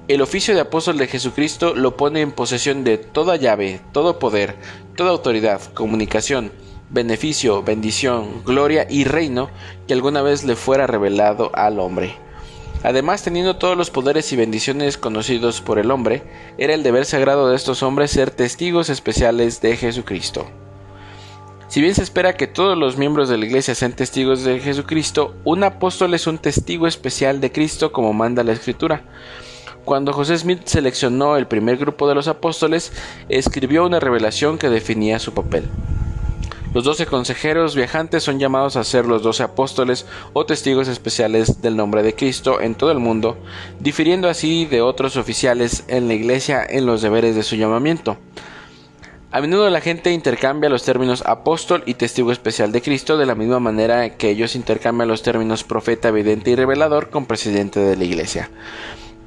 el 0.08 0.21
oficio 0.21 0.55
de 0.55 0.62
apóstol 0.62 0.97
de 0.97 1.08
Jesucristo 1.08 1.75
lo 1.75 1.97
pone 1.97 2.21
en 2.21 2.31
posesión 2.31 2.86
de 2.86 2.97
toda 2.97 3.36
llave, 3.36 3.81
todo 3.91 4.17
poder, 4.17 4.55
toda 4.95 5.10
autoridad, 5.10 5.62
comunicación, 5.73 6.53
beneficio, 6.89 7.62
bendición, 7.62 8.43
gloria 8.45 8.88
y 8.89 9.03
reino 9.03 9.49
que 9.86 9.93
alguna 9.93 10.21
vez 10.21 10.45
le 10.45 10.55
fuera 10.55 10.88
revelado 10.88 11.51
al 11.55 11.79
hombre. 11.79 12.24
Además, 12.86 13.24
teniendo 13.24 13.56
todos 13.56 13.76
los 13.76 13.89
poderes 13.89 14.32
y 14.32 14.36
bendiciones 14.36 15.00
conocidos 15.00 15.60
por 15.60 15.80
el 15.80 15.89
hombre, 15.89 16.21
era 16.60 16.76
el 16.76 16.84
deber 16.84 17.06
sagrado 17.06 17.50
de 17.50 17.56
estos 17.56 17.82
hombres 17.82 18.12
ser 18.12 18.30
testigos 18.30 18.91
especiales 18.91 19.60
de 19.60 19.76
Jesucristo. 19.76 20.45
Si 21.67 21.82
bien 21.82 21.95
se 21.95 22.04
espera 22.04 22.38
que 22.38 22.45
todos 22.45 22.78
los 22.78 22.95
miembros 22.95 23.28
de 23.28 23.39
la 23.39 23.45
iglesia 23.48 23.74
sean 23.74 23.93
testigos 23.93 24.43
de 24.43 24.60
Jesucristo, 24.60 25.34
un 25.45 25.63
apóstol 25.63 26.13
es 26.13 26.28
un 26.28 26.38
testigo 26.38 26.86
especial 26.86 27.41
de 27.41 27.52
Cristo 27.52 27.91
como 27.91 28.13
manda 28.13 28.43
la 28.43 28.54
escritura. 28.54 29.02
Cuando 29.84 30.13
José 30.13 30.38
Smith 30.38 30.62
seleccionó 30.65 31.38
el 31.38 31.48
primer 31.48 31.78
grupo 31.78 32.08
de 32.08 32.13
los 32.13 32.28
apóstoles, 32.28 32.93
escribió 33.30 33.84
una 33.84 34.00
revelación 34.00 34.60
que 34.60 34.69
definía 34.69 35.17
su 35.17 35.34
papel. 35.34 35.67
Los 36.75 36.83
doce 36.83 37.05
consejeros 37.05 37.73
viajantes 37.73 38.21
son 38.21 38.38
llamados 38.38 38.75
a 38.75 38.83
ser 38.83 39.05
los 39.05 39.23
doce 39.23 39.43
apóstoles 39.43 40.05
o 40.33 40.45
testigos 40.45 40.89
especiales 40.89 41.61
del 41.61 41.77
nombre 41.77 42.03
de 42.03 42.13
Cristo 42.13 42.59
en 42.59 42.75
todo 42.75 42.91
el 42.91 42.99
mundo, 42.99 43.38
difiriendo 43.79 44.27
así 44.27 44.65
de 44.65 44.81
otros 44.81 45.15
oficiales 45.15 45.85
en 45.88 46.09
la 46.09 46.15
iglesia 46.15 46.65
en 46.67 46.85
los 46.85 47.01
deberes 47.01 47.33
de 47.33 47.43
su 47.43 47.55
llamamiento. 47.55 48.17
A 49.31 49.39
menudo 49.39 49.69
la 49.69 49.79
gente 49.79 50.11
intercambia 50.11 50.69
los 50.69 50.83
términos 50.83 51.23
apóstol 51.25 51.81
y 51.85 51.93
testigo 51.93 52.33
especial 52.33 52.73
de 52.73 52.81
Cristo 52.81 53.15
de 53.15 53.25
la 53.25 53.35
misma 53.35 53.61
manera 53.61 54.17
que 54.17 54.29
ellos 54.29 54.53
intercambian 54.57 55.07
los 55.07 55.23
términos 55.23 55.63
profeta, 55.63 56.09
evidente 56.09 56.51
y 56.51 56.55
revelador 56.55 57.09
con 57.09 57.25
presidente 57.25 57.79
de 57.79 57.95
la 57.95 58.03
iglesia. 58.03 58.49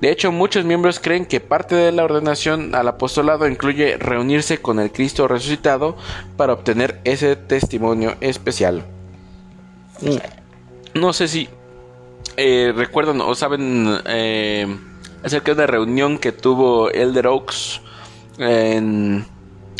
De 0.01 0.13
hecho, 0.13 0.31
muchos 0.31 0.65
miembros 0.65 1.01
creen 1.01 1.27
que 1.27 1.41
parte 1.41 1.75
de 1.75 1.91
la 1.91 2.05
ordenación 2.05 2.75
al 2.75 2.87
apostolado 2.87 3.49
incluye 3.49 3.97
reunirse 3.97 4.59
con 4.59 4.79
el 4.79 4.93
Cristo 4.93 5.27
resucitado 5.27 5.97
para 6.37 6.53
obtener 6.53 7.01
ese 7.05 7.35
testimonio 7.35 8.15
especial. 8.21 8.85
Mm. 10.01 10.99
No 11.01 11.13
sé 11.13 11.27
si 11.27 11.49
eh, 12.37 12.73
recuerdan 12.77 13.21
o 13.21 13.35
saben 13.35 13.99
eh, 14.07 14.67
acerca 15.25 15.53
de 15.53 15.63
una 15.63 15.67
reunión 15.67 16.19
que 16.19 16.31
tuvo 16.31 16.91
Elder 16.91 17.27
Oaks 17.27 17.81
en, 18.39 19.27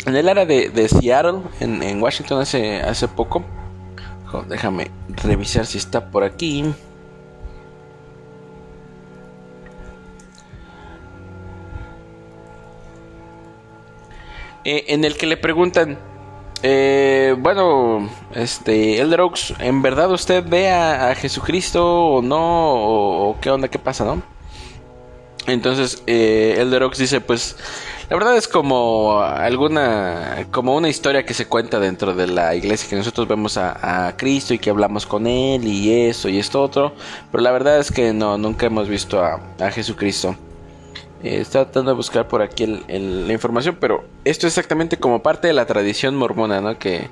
el 0.05 0.29
área 0.29 0.45
de, 0.45 0.87
Seattle, 0.89 1.39
en, 1.61 2.01
Washington, 2.01 2.41
hace, 2.41 2.81
hace 2.81 3.07
poco. 3.07 3.45
déjame 4.49 4.91
revisar 5.23 5.65
si 5.65 5.77
está 5.77 6.11
por 6.11 6.23
aquí. 6.23 6.65
Eh, 14.69 14.93
en 14.93 15.03
el 15.03 15.17
que 15.17 15.25
le 15.25 15.35
preguntan, 15.35 15.97
eh, 16.61 17.35
bueno, 17.39 18.07
este, 18.35 19.01
Elder 19.01 19.21
Oaks, 19.21 19.55
¿en 19.59 19.81
verdad 19.81 20.11
usted 20.11 20.43
ve 20.47 20.69
a, 20.69 21.15
Jesucristo 21.15 21.83
o 21.83 22.21
no? 22.21 22.39
O, 22.39 23.37
qué 23.41 23.49
onda? 23.49 23.67
¿Qué 23.67 23.79
pasa, 23.79 24.05
no? 24.05 24.21
Entonces, 25.47 26.03
eh, 26.05 26.57
Elder 26.59 26.83
Oaks 26.83 26.99
dice, 26.99 27.19
pues, 27.19 27.57
la 28.11 28.15
verdad 28.15 28.37
es 28.37 28.47
como 28.47 29.21
alguna, 29.21 30.45
como 30.51 30.75
una 30.75 30.89
historia 30.89 31.25
que 31.25 31.33
se 31.33 31.47
cuenta 31.47 31.79
dentro 31.79 32.13
de 32.13 32.27
la 32.27 32.53
iglesia, 32.53 32.87
que 32.87 32.95
nosotros 32.95 33.27
vemos 33.27 33.57
a, 33.57 34.13
Cristo 34.17 34.53
y 34.53 34.59
que 34.59 34.69
hablamos 34.69 35.07
con 35.07 35.25
Él 35.25 35.65
y 35.65 36.07
eso 36.07 36.29
y 36.29 36.37
esto 36.37 36.61
otro, 36.61 36.93
pero 37.31 37.41
la 37.41 37.51
verdad 37.51 37.79
es 37.79 37.91
que 37.91 38.13
no, 38.13 38.37
nunca 38.37 38.67
hemos 38.67 38.87
visto 38.87 39.23
a, 39.23 39.39
a 39.59 39.71
Jesucristo. 39.71 40.35
Eh, 41.21 41.41
está 41.41 41.65
tratando 41.65 41.91
de 41.91 41.97
buscar 41.97 42.27
por 42.27 42.41
aquí 42.41 42.65
la 42.65 43.33
información, 43.33 43.77
pero 43.79 44.05
esto 44.23 44.47
es 44.47 44.53
exactamente 44.53 44.97
como 44.97 45.21
parte 45.21 45.47
de 45.47 45.53
la 45.53 45.65
tradición 45.65 46.15
mormona, 46.15 46.61
¿no? 46.61 46.79
Que, 46.79 47.09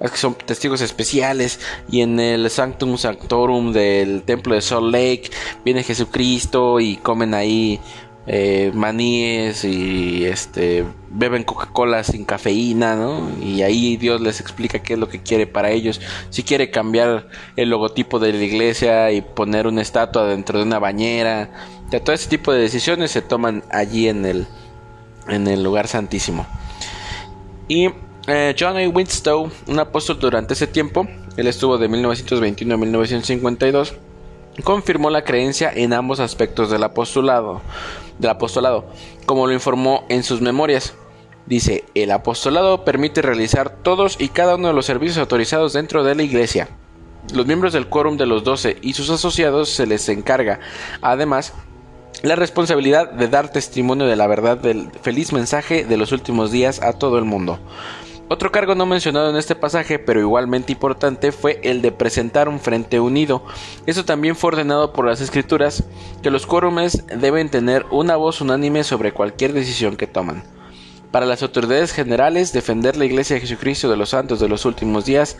que 0.00 0.16
son 0.16 0.34
testigos 0.34 0.80
especiales 0.80 1.60
y 1.90 2.00
en 2.00 2.18
el 2.20 2.48
Sanctum 2.48 2.96
Sanctorum 2.96 3.72
del 3.72 4.22
templo 4.22 4.54
de 4.54 4.62
Salt 4.62 4.92
Lake 4.92 5.30
viene 5.64 5.82
Jesucristo 5.82 6.80
y 6.80 6.96
comen 6.96 7.34
ahí 7.34 7.80
eh, 8.26 8.70
maníes 8.74 9.64
y 9.64 10.24
este 10.24 10.84
beben 11.08 11.42
Coca-Cola 11.42 12.04
sin 12.04 12.24
cafeína, 12.24 12.94
¿no? 12.94 13.28
Y 13.42 13.62
ahí 13.62 13.96
Dios 13.96 14.20
les 14.20 14.40
explica 14.40 14.78
qué 14.78 14.92
es 14.92 14.98
lo 14.98 15.08
que 15.08 15.22
quiere 15.22 15.46
para 15.46 15.70
ellos. 15.70 16.00
Si 16.28 16.42
quiere 16.42 16.70
cambiar 16.70 17.28
el 17.56 17.70
logotipo 17.70 18.18
de 18.18 18.32
la 18.32 18.44
iglesia 18.44 19.10
y 19.10 19.22
poner 19.22 19.66
una 19.66 19.82
estatua 19.82 20.26
dentro 20.26 20.58
de 20.58 20.64
una 20.64 20.78
bañera 20.78 21.50
todo 21.98 22.14
ese 22.14 22.28
tipo 22.28 22.52
de 22.52 22.60
decisiones 22.60 23.10
se 23.10 23.22
toman 23.22 23.64
allí 23.70 24.08
en 24.08 24.24
el, 24.24 24.46
en 25.28 25.48
el 25.48 25.64
lugar 25.64 25.88
santísimo. 25.88 26.46
Y 27.66 27.88
eh, 28.28 28.54
John 28.58 28.76
A. 28.76 28.88
Winstow, 28.88 29.50
un 29.66 29.78
apóstol 29.80 30.20
durante 30.20 30.54
ese 30.54 30.68
tiempo, 30.68 31.08
él 31.36 31.46
estuvo 31.46 31.78
de 31.78 31.88
1921 31.88 32.74
a 32.74 32.76
1952, 32.76 33.94
confirmó 34.62 35.10
la 35.10 35.24
creencia 35.24 35.72
en 35.74 35.92
ambos 35.92 36.20
aspectos 36.20 36.70
del 36.70 36.84
apostolado, 36.84 37.60
del 38.18 38.30
apostolado, 38.30 38.84
como 39.26 39.46
lo 39.46 39.52
informó 39.52 40.04
en 40.08 40.22
sus 40.22 40.40
memorias. 40.40 40.94
Dice, 41.46 41.84
el 41.94 42.10
apostolado 42.10 42.84
permite 42.84 43.22
realizar 43.22 43.70
todos 43.70 44.20
y 44.20 44.28
cada 44.28 44.56
uno 44.56 44.68
de 44.68 44.74
los 44.74 44.86
servicios 44.86 45.18
autorizados 45.18 45.72
dentro 45.72 46.04
de 46.04 46.14
la 46.14 46.22
iglesia. 46.22 46.68
Los 47.34 47.46
miembros 47.46 47.72
del 47.72 47.88
quórum 47.88 48.16
de 48.16 48.26
los 48.26 48.44
doce 48.44 48.76
y 48.82 48.92
sus 48.92 49.10
asociados 49.10 49.70
se 49.70 49.86
les 49.86 50.08
encarga, 50.08 50.60
además, 51.00 51.54
la 52.22 52.36
responsabilidad 52.36 53.10
de 53.12 53.28
dar 53.28 53.50
testimonio 53.50 54.06
de 54.06 54.16
la 54.16 54.26
verdad 54.26 54.58
del 54.58 54.90
feliz 55.02 55.32
mensaje 55.32 55.84
de 55.84 55.96
los 55.96 56.12
últimos 56.12 56.50
días 56.50 56.82
a 56.82 56.92
todo 56.92 57.18
el 57.18 57.24
mundo. 57.24 57.58
Otro 58.28 58.52
cargo 58.52 58.76
no 58.76 58.86
mencionado 58.86 59.28
en 59.28 59.36
este 59.36 59.56
pasaje, 59.56 59.98
pero 59.98 60.20
igualmente 60.20 60.70
importante, 60.70 61.32
fue 61.32 61.58
el 61.64 61.82
de 61.82 61.90
presentar 61.90 62.48
un 62.48 62.60
frente 62.60 63.00
unido. 63.00 63.42
Eso 63.86 64.04
también 64.04 64.36
fue 64.36 64.48
ordenado 64.48 64.92
por 64.92 65.04
las 65.04 65.20
escrituras, 65.20 65.82
que 66.22 66.30
los 66.30 66.46
quórumes 66.46 67.04
deben 67.08 67.48
tener 67.48 67.86
una 67.90 68.14
voz 68.14 68.40
unánime 68.40 68.84
sobre 68.84 69.12
cualquier 69.12 69.52
decisión 69.52 69.96
que 69.96 70.06
toman. 70.06 70.44
Para 71.10 71.26
las 71.26 71.42
autoridades 71.42 71.90
generales, 71.90 72.52
defender 72.52 72.96
la 72.96 73.04
Iglesia 73.04 73.34
de 73.34 73.40
Jesucristo 73.40 73.90
de 73.90 73.96
los 73.96 74.10
Santos 74.10 74.38
de 74.38 74.48
los 74.48 74.64
últimos 74.64 75.06
días 75.06 75.36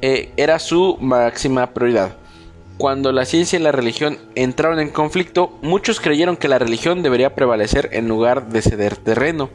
eh, 0.00 0.32
era 0.36 0.58
su 0.58 0.98
máxima 1.00 1.72
prioridad. 1.72 2.16
Cuando 2.82 3.12
la 3.12 3.26
ciencia 3.26 3.60
y 3.60 3.62
la 3.62 3.70
religión 3.70 4.18
entraron 4.34 4.80
en 4.80 4.90
conflicto, 4.90 5.56
muchos 5.62 6.00
creyeron 6.00 6.36
que 6.36 6.48
la 6.48 6.58
religión 6.58 7.04
debería 7.04 7.36
prevalecer 7.36 7.90
en 7.92 8.08
lugar 8.08 8.48
de 8.48 8.60
ceder 8.60 8.96
terreno. 8.96 9.50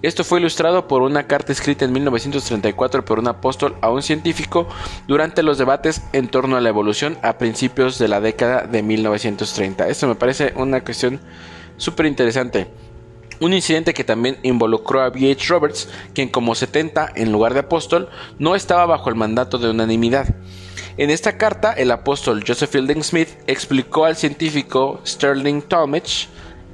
Esto 0.00 0.24
fue 0.24 0.40
ilustrado 0.40 0.88
por 0.88 1.02
una 1.02 1.26
carta 1.26 1.52
escrita 1.52 1.84
en 1.84 1.92
1934 1.92 3.04
por 3.04 3.18
un 3.18 3.28
apóstol 3.28 3.76
a 3.82 3.90
un 3.90 4.00
científico 4.02 4.66
durante 5.06 5.42
los 5.42 5.58
debates 5.58 6.00
en 6.14 6.28
torno 6.28 6.56
a 6.56 6.62
la 6.62 6.70
evolución 6.70 7.18
a 7.20 7.36
principios 7.36 7.98
de 7.98 8.08
la 8.08 8.22
década 8.22 8.62
de 8.62 8.82
1930. 8.82 9.86
Esto 9.86 10.08
me 10.08 10.14
parece 10.14 10.54
una 10.56 10.82
cuestión 10.82 11.20
súper 11.76 12.06
interesante. 12.06 12.68
Un 13.40 13.52
incidente 13.52 13.92
que 13.92 14.04
también 14.04 14.38
involucró 14.42 15.02
a 15.02 15.10
B.H. 15.10 15.48
Roberts, 15.48 15.90
quien 16.14 16.30
como 16.30 16.54
70 16.54 17.12
en 17.14 17.30
lugar 17.30 17.52
de 17.52 17.60
apóstol 17.60 18.08
no 18.38 18.54
estaba 18.54 18.86
bajo 18.86 19.10
el 19.10 19.16
mandato 19.16 19.58
de 19.58 19.68
unanimidad. 19.68 20.34
En 21.00 21.08
esta 21.08 21.38
carta, 21.38 21.72
el 21.72 21.92
apóstol 21.92 22.44
Joseph 22.46 22.72
Fielding 22.72 23.02
Smith 23.02 23.30
explicó 23.46 24.04
al 24.04 24.16
científico 24.16 25.00
Sterling 25.06 25.62
Talmage, 25.62 26.28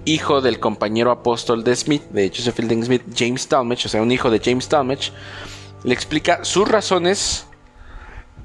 hijo 0.04 0.40
del 0.40 0.58
compañero 0.58 1.12
apóstol 1.12 1.62
de 1.62 1.76
Smith, 1.76 2.02
de 2.10 2.28
Joseph 2.34 2.56
Fielding 2.56 2.84
Smith, 2.84 3.02
James 3.16 3.46
Talmage, 3.46 3.86
o 3.86 3.88
sea, 3.88 4.02
un 4.02 4.10
hijo 4.10 4.28
de 4.28 4.40
James 4.44 4.66
Talmage, 4.66 5.12
le 5.84 5.94
explica 5.94 6.44
sus 6.44 6.66
razones 6.66 7.46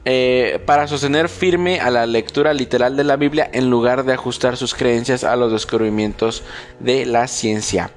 eh, 0.05 0.61
para 0.67 0.87
sostener 0.87 1.29
firme 1.29 1.79
a 1.79 1.89
la 1.89 2.05
lectura 2.05 2.53
literal 2.53 2.95
de 2.95 3.03
la 3.03 3.15
Biblia 3.15 3.49
en 3.51 3.71
lugar 3.71 4.05
de 4.05 4.13
ajustar 4.13 4.57
sus 4.57 4.75
creencias 4.75 5.23
a 5.23 5.35
los 5.35 5.51
descubrimientos 5.51 6.43
de 6.79 7.07
la 7.07 7.27
ciencia. 7.27 7.89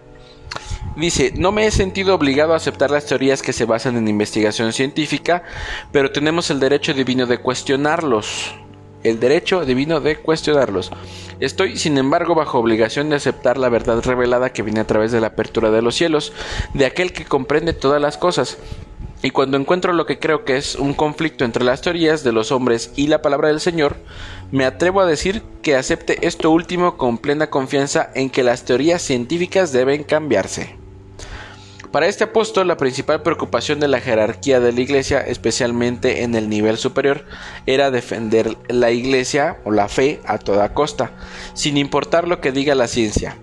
Dice, 0.97 1.33
no 1.37 1.51
me 1.51 1.67
he 1.67 1.71
sentido 1.71 2.15
obligado 2.15 2.53
a 2.53 2.57
aceptar 2.57 2.91
las 2.91 3.07
teorías 3.07 3.43
que 3.43 3.53
se 3.53 3.65
basan 3.65 3.97
en 3.97 4.07
investigación 4.07 4.73
científica, 4.73 5.43
pero 5.91 6.13
tenemos 6.13 6.51
el 6.51 6.61
derecho 6.61 6.95
divino 6.95 7.27
de 7.27 7.39
cuestionarlos. 7.39 8.55
El 9.03 9.21
derecho 9.21 9.65
divino 9.65 10.01
de 10.01 10.17
cuestionarlos. 10.17 10.91
Estoy, 11.41 11.77
sin 11.77 11.99
embargo, 11.99 12.35
bajo 12.35 12.59
obligación 12.59 13.11
de 13.11 13.17
aceptar 13.17 13.59
la 13.59 13.69
verdad 13.69 14.03
revelada 14.03 14.53
que 14.53 14.63
viene 14.63 14.81
a 14.81 14.87
través 14.87 15.13
de 15.13 15.21
la 15.21 15.29
apertura 15.29 15.71
de 15.71 15.83
los 15.83 15.95
cielos, 15.95 16.33
de 16.73 16.87
aquel 16.87 17.13
que 17.13 17.25
comprende 17.25 17.73
todas 17.73 18.01
las 18.01 18.17
cosas. 18.17 18.57
Y 19.25 19.31
cuando 19.31 19.57
encuentro 19.57 19.95
lo 19.95 20.05
que 20.05 20.19
creo 20.19 20.45
que 20.45 20.59
es 20.59 20.75
un 20.75 20.93
conflicto 20.93 21.47
entre 21.47 21.65
las 21.65 21.81
teorías 21.81 22.25
de 22.25 22.33
los 22.33 22.53
hombres 22.53 22.93
y 22.95 23.07
la 23.07 23.23
palabra 23.23 23.49
del 23.49 23.59
Señor, 23.59 23.97
me 24.53 24.67
atrevo 24.67 25.01
a 25.01 25.07
decir 25.07 25.43
que 25.63 25.77
acepte 25.77 26.27
esto 26.27 26.51
último 26.51 26.99
con 26.99 27.17
plena 27.17 27.49
confianza 27.49 28.11
en 28.15 28.29
que 28.29 28.43
las 28.43 28.67
teorías 28.67 29.01
científicas 29.01 29.73
deben 29.73 30.05
cambiarse. 30.05 30.77
Para 31.91 32.07
este 32.07 32.25
apóstol, 32.25 32.69
la 32.69 32.77
principal 32.77 33.23
preocupación 33.23 33.81
de 33.81 33.89
la 33.89 34.03
jerarquía 34.03 34.61
de 34.61 34.73
la 34.73 34.81
iglesia, 34.83 35.23
especialmente 35.23 36.23
en 36.23 36.35
el 36.35 36.51
nivel 36.51 36.77
superior, 36.77 37.25
era 37.65 37.91
defender 37.91 38.59
la 38.69 38.91
iglesia 38.91 39.57
o 39.65 39.71
la 39.71 39.89
fe 39.89 40.21
a 40.27 40.37
toda 40.37 40.75
costa, 40.75 41.13
sin 41.55 41.79
importar 41.79 42.29
lo 42.29 42.43
que 42.43 42.53
diga 42.53 42.75
la 42.75 42.89
ciencia. 42.89 43.39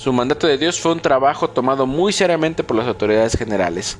Su 0.00 0.14
mandato 0.14 0.46
de 0.46 0.56
Dios 0.56 0.80
fue 0.80 0.92
un 0.92 1.00
trabajo 1.00 1.50
tomado 1.50 1.86
muy 1.86 2.14
seriamente 2.14 2.64
por 2.64 2.74
las 2.74 2.86
autoridades 2.86 3.36
generales. 3.36 3.98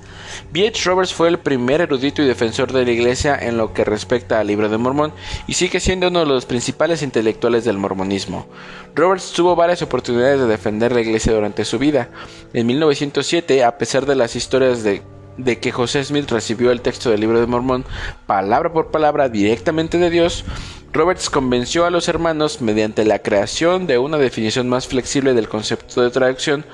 B.H. 0.50 0.88
Roberts 0.88 1.12
fue 1.12 1.28
el 1.28 1.38
primer 1.38 1.82
erudito 1.82 2.22
y 2.22 2.24
defensor 2.24 2.72
de 2.72 2.86
la 2.86 2.90
Iglesia 2.90 3.36
en 3.38 3.58
lo 3.58 3.74
que 3.74 3.84
respecta 3.84 4.40
al 4.40 4.46
libro 4.46 4.70
de 4.70 4.78
Mormón 4.78 5.12
y 5.46 5.52
sigue 5.52 5.78
siendo 5.78 6.08
uno 6.08 6.20
de 6.20 6.24
los 6.24 6.46
principales 6.46 7.02
intelectuales 7.02 7.66
del 7.66 7.76
mormonismo. 7.76 8.46
Roberts 8.94 9.32
tuvo 9.32 9.54
varias 9.54 9.82
oportunidades 9.82 10.40
de 10.40 10.46
defender 10.46 10.92
la 10.92 11.02
Iglesia 11.02 11.34
durante 11.34 11.66
su 11.66 11.78
vida. 11.78 12.08
En 12.54 12.66
1907, 12.66 13.62
a 13.62 13.76
pesar 13.76 14.06
de 14.06 14.16
las 14.16 14.36
historias 14.36 14.82
de 14.82 15.02
de 15.36 15.58
que 15.58 15.72
José 15.72 16.04
Smith 16.04 16.30
recibió 16.30 16.70
el 16.70 16.80
texto 16.80 17.10
del 17.10 17.20
libro 17.20 17.40
de 17.40 17.46
Mormón 17.46 17.84
palabra 18.26 18.72
por 18.72 18.90
palabra 18.90 19.28
directamente 19.28 19.98
de 19.98 20.10
Dios, 20.10 20.44
Roberts 20.92 21.30
convenció 21.30 21.86
a 21.86 21.90
los 21.90 22.08
hermanos 22.08 22.60
mediante 22.60 23.04
la 23.04 23.20
creación 23.20 23.86
de 23.86 23.98
una 23.98 24.18
definición 24.18 24.68
más 24.68 24.86
flexible 24.86 25.34
del 25.34 25.48
concepto 25.48 26.02
de 26.02 26.10
traducción 26.10 26.64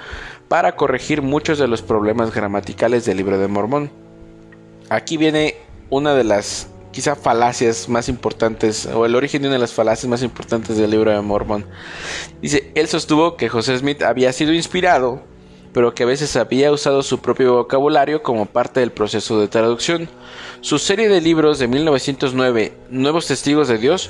para 0.49 0.77
corregir 0.77 1.23
muchos 1.23 1.59
de 1.59 1.69
los 1.69 1.83
problemas 1.83 2.35
gramaticales 2.35 3.05
del 3.05 3.19
libro 3.19 3.39
de 3.39 3.49
Mormón. 3.49 3.91
Aquí 4.89 5.17
viene 5.17 5.57
una 5.91 6.15
de 6.15 6.25
las 6.25 6.69
quizá 6.93 7.15
falacias 7.15 7.91
más 7.91 8.09
importantes 8.09 8.87
o 8.87 9.05
el 9.05 9.17
origen 9.17 9.43
de 9.43 9.49
una 9.49 9.57
de 9.57 9.61
las 9.61 9.75
falacias 9.75 10.09
más 10.09 10.23
importantes 10.23 10.79
del 10.79 10.91
libro 10.91 11.11
de 11.11 11.21
Mormón. 11.21 11.67
Dice, 12.41 12.73
él 12.75 12.89
sostuvo 12.89 13.37
que 13.37 13.51
José 13.51 13.77
Smith 13.77 14.03
había 14.03 14.33
sido 14.33 14.55
inspirado 14.55 15.23
pero 15.77 15.95
que 15.95 16.05
a 16.05 16.07
veces 16.07 16.37
había 16.37 16.73
usado 16.73 17.03
su 17.03 17.19
propio 17.19 17.57
vocabulario 17.57 18.23
como 18.23 18.47
parte 18.47 18.81
del 18.81 18.93
proceso 18.93 19.39
de 19.39 19.47
traducción. 19.47 20.09
Su 20.63 20.79
serie 20.79 21.11
de 21.11 21.21
libros 21.21 21.59
de 21.59 21.69
1909, 21.69 22.73
Nuevos 22.89 23.27
Testigos 23.27 23.69
de 23.69 23.77
Dios, 23.77 24.09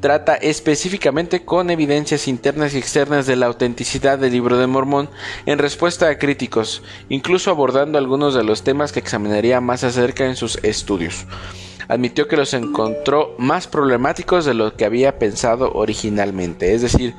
trata 0.00 0.34
específicamente 0.34 1.42
con 1.42 1.70
evidencias 1.70 2.28
internas 2.28 2.74
y 2.74 2.78
externas 2.78 3.24
de 3.24 3.34
la 3.36 3.46
autenticidad 3.46 4.18
del 4.18 4.32
libro 4.32 4.58
de 4.58 4.66
Mormón 4.66 5.08
en 5.46 5.58
respuesta 5.58 6.10
a 6.10 6.18
críticos, 6.18 6.82
incluso 7.08 7.50
abordando 7.50 7.96
algunos 7.96 8.34
de 8.34 8.44
los 8.44 8.62
temas 8.62 8.92
que 8.92 9.00
examinaría 9.00 9.62
más 9.62 9.84
acerca 9.84 10.26
en 10.26 10.36
sus 10.36 10.62
estudios. 10.64 11.24
Admitió 11.88 12.28
que 12.28 12.36
los 12.36 12.52
encontró 12.52 13.34
más 13.38 13.66
problemáticos 13.66 14.44
de 14.44 14.52
lo 14.52 14.76
que 14.76 14.84
había 14.84 15.18
pensado 15.18 15.72
originalmente, 15.72 16.74
es 16.74 16.82
decir, 16.82 17.14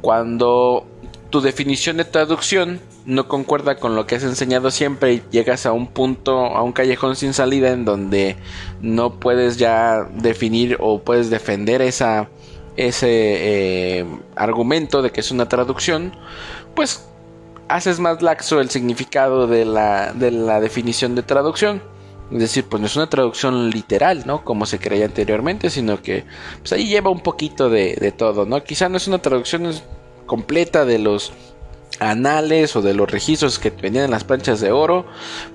cuando 0.00 0.88
tu 1.34 1.40
definición 1.40 1.96
de 1.96 2.04
traducción 2.04 2.78
no 3.06 3.26
concuerda 3.26 3.74
con 3.74 3.96
lo 3.96 4.06
que 4.06 4.14
has 4.14 4.22
enseñado 4.22 4.70
siempre 4.70 5.14
y 5.14 5.22
llegas 5.32 5.66
a 5.66 5.72
un 5.72 5.88
punto, 5.88 6.46
a 6.46 6.62
un 6.62 6.70
callejón 6.70 7.16
sin 7.16 7.34
salida 7.34 7.72
en 7.72 7.84
donde 7.84 8.36
no 8.80 9.18
puedes 9.18 9.56
ya 9.56 10.08
definir 10.14 10.76
o 10.78 11.00
puedes 11.00 11.30
defender 11.30 11.82
esa, 11.82 12.28
ese 12.76 13.08
eh, 13.08 14.06
argumento 14.36 15.02
de 15.02 15.10
que 15.10 15.22
es 15.22 15.32
una 15.32 15.48
traducción, 15.48 16.12
pues 16.76 17.04
haces 17.66 17.98
más 17.98 18.22
laxo 18.22 18.60
el 18.60 18.70
significado 18.70 19.48
de 19.48 19.64
la, 19.64 20.12
de 20.12 20.30
la 20.30 20.60
definición 20.60 21.16
de 21.16 21.24
traducción. 21.24 21.82
Es 22.30 22.38
decir, 22.38 22.64
pues 22.64 22.80
no 22.80 22.86
es 22.86 22.94
una 22.94 23.10
traducción 23.10 23.70
literal, 23.70 24.22
¿no? 24.24 24.44
Como 24.44 24.66
se 24.66 24.78
creía 24.78 25.06
anteriormente, 25.06 25.68
sino 25.68 26.00
que 26.00 26.24
pues 26.60 26.72
ahí 26.74 26.86
lleva 26.86 27.10
un 27.10 27.20
poquito 27.20 27.70
de, 27.70 27.96
de 27.96 28.12
todo, 28.12 28.46
¿no? 28.46 28.62
Quizá 28.62 28.88
no 28.88 28.98
es 28.98 29.08
una 29.08 29.18
traducción 29.18 29.66
completa 30.26 30.84
de 30.84 30.98
los 30.98 31.32
anales 32.00 32.74
o 32.76 32.82
de 32.82 32.94
los 32.94 33.10
registros 33.10 33.58
que 33.58 33.70
venían 33.70 34.06
en 34.06 34.10
las 34.10 34.24
planchas 34.24 34.60
de 34.60 34.72
oro, 34.72 35.06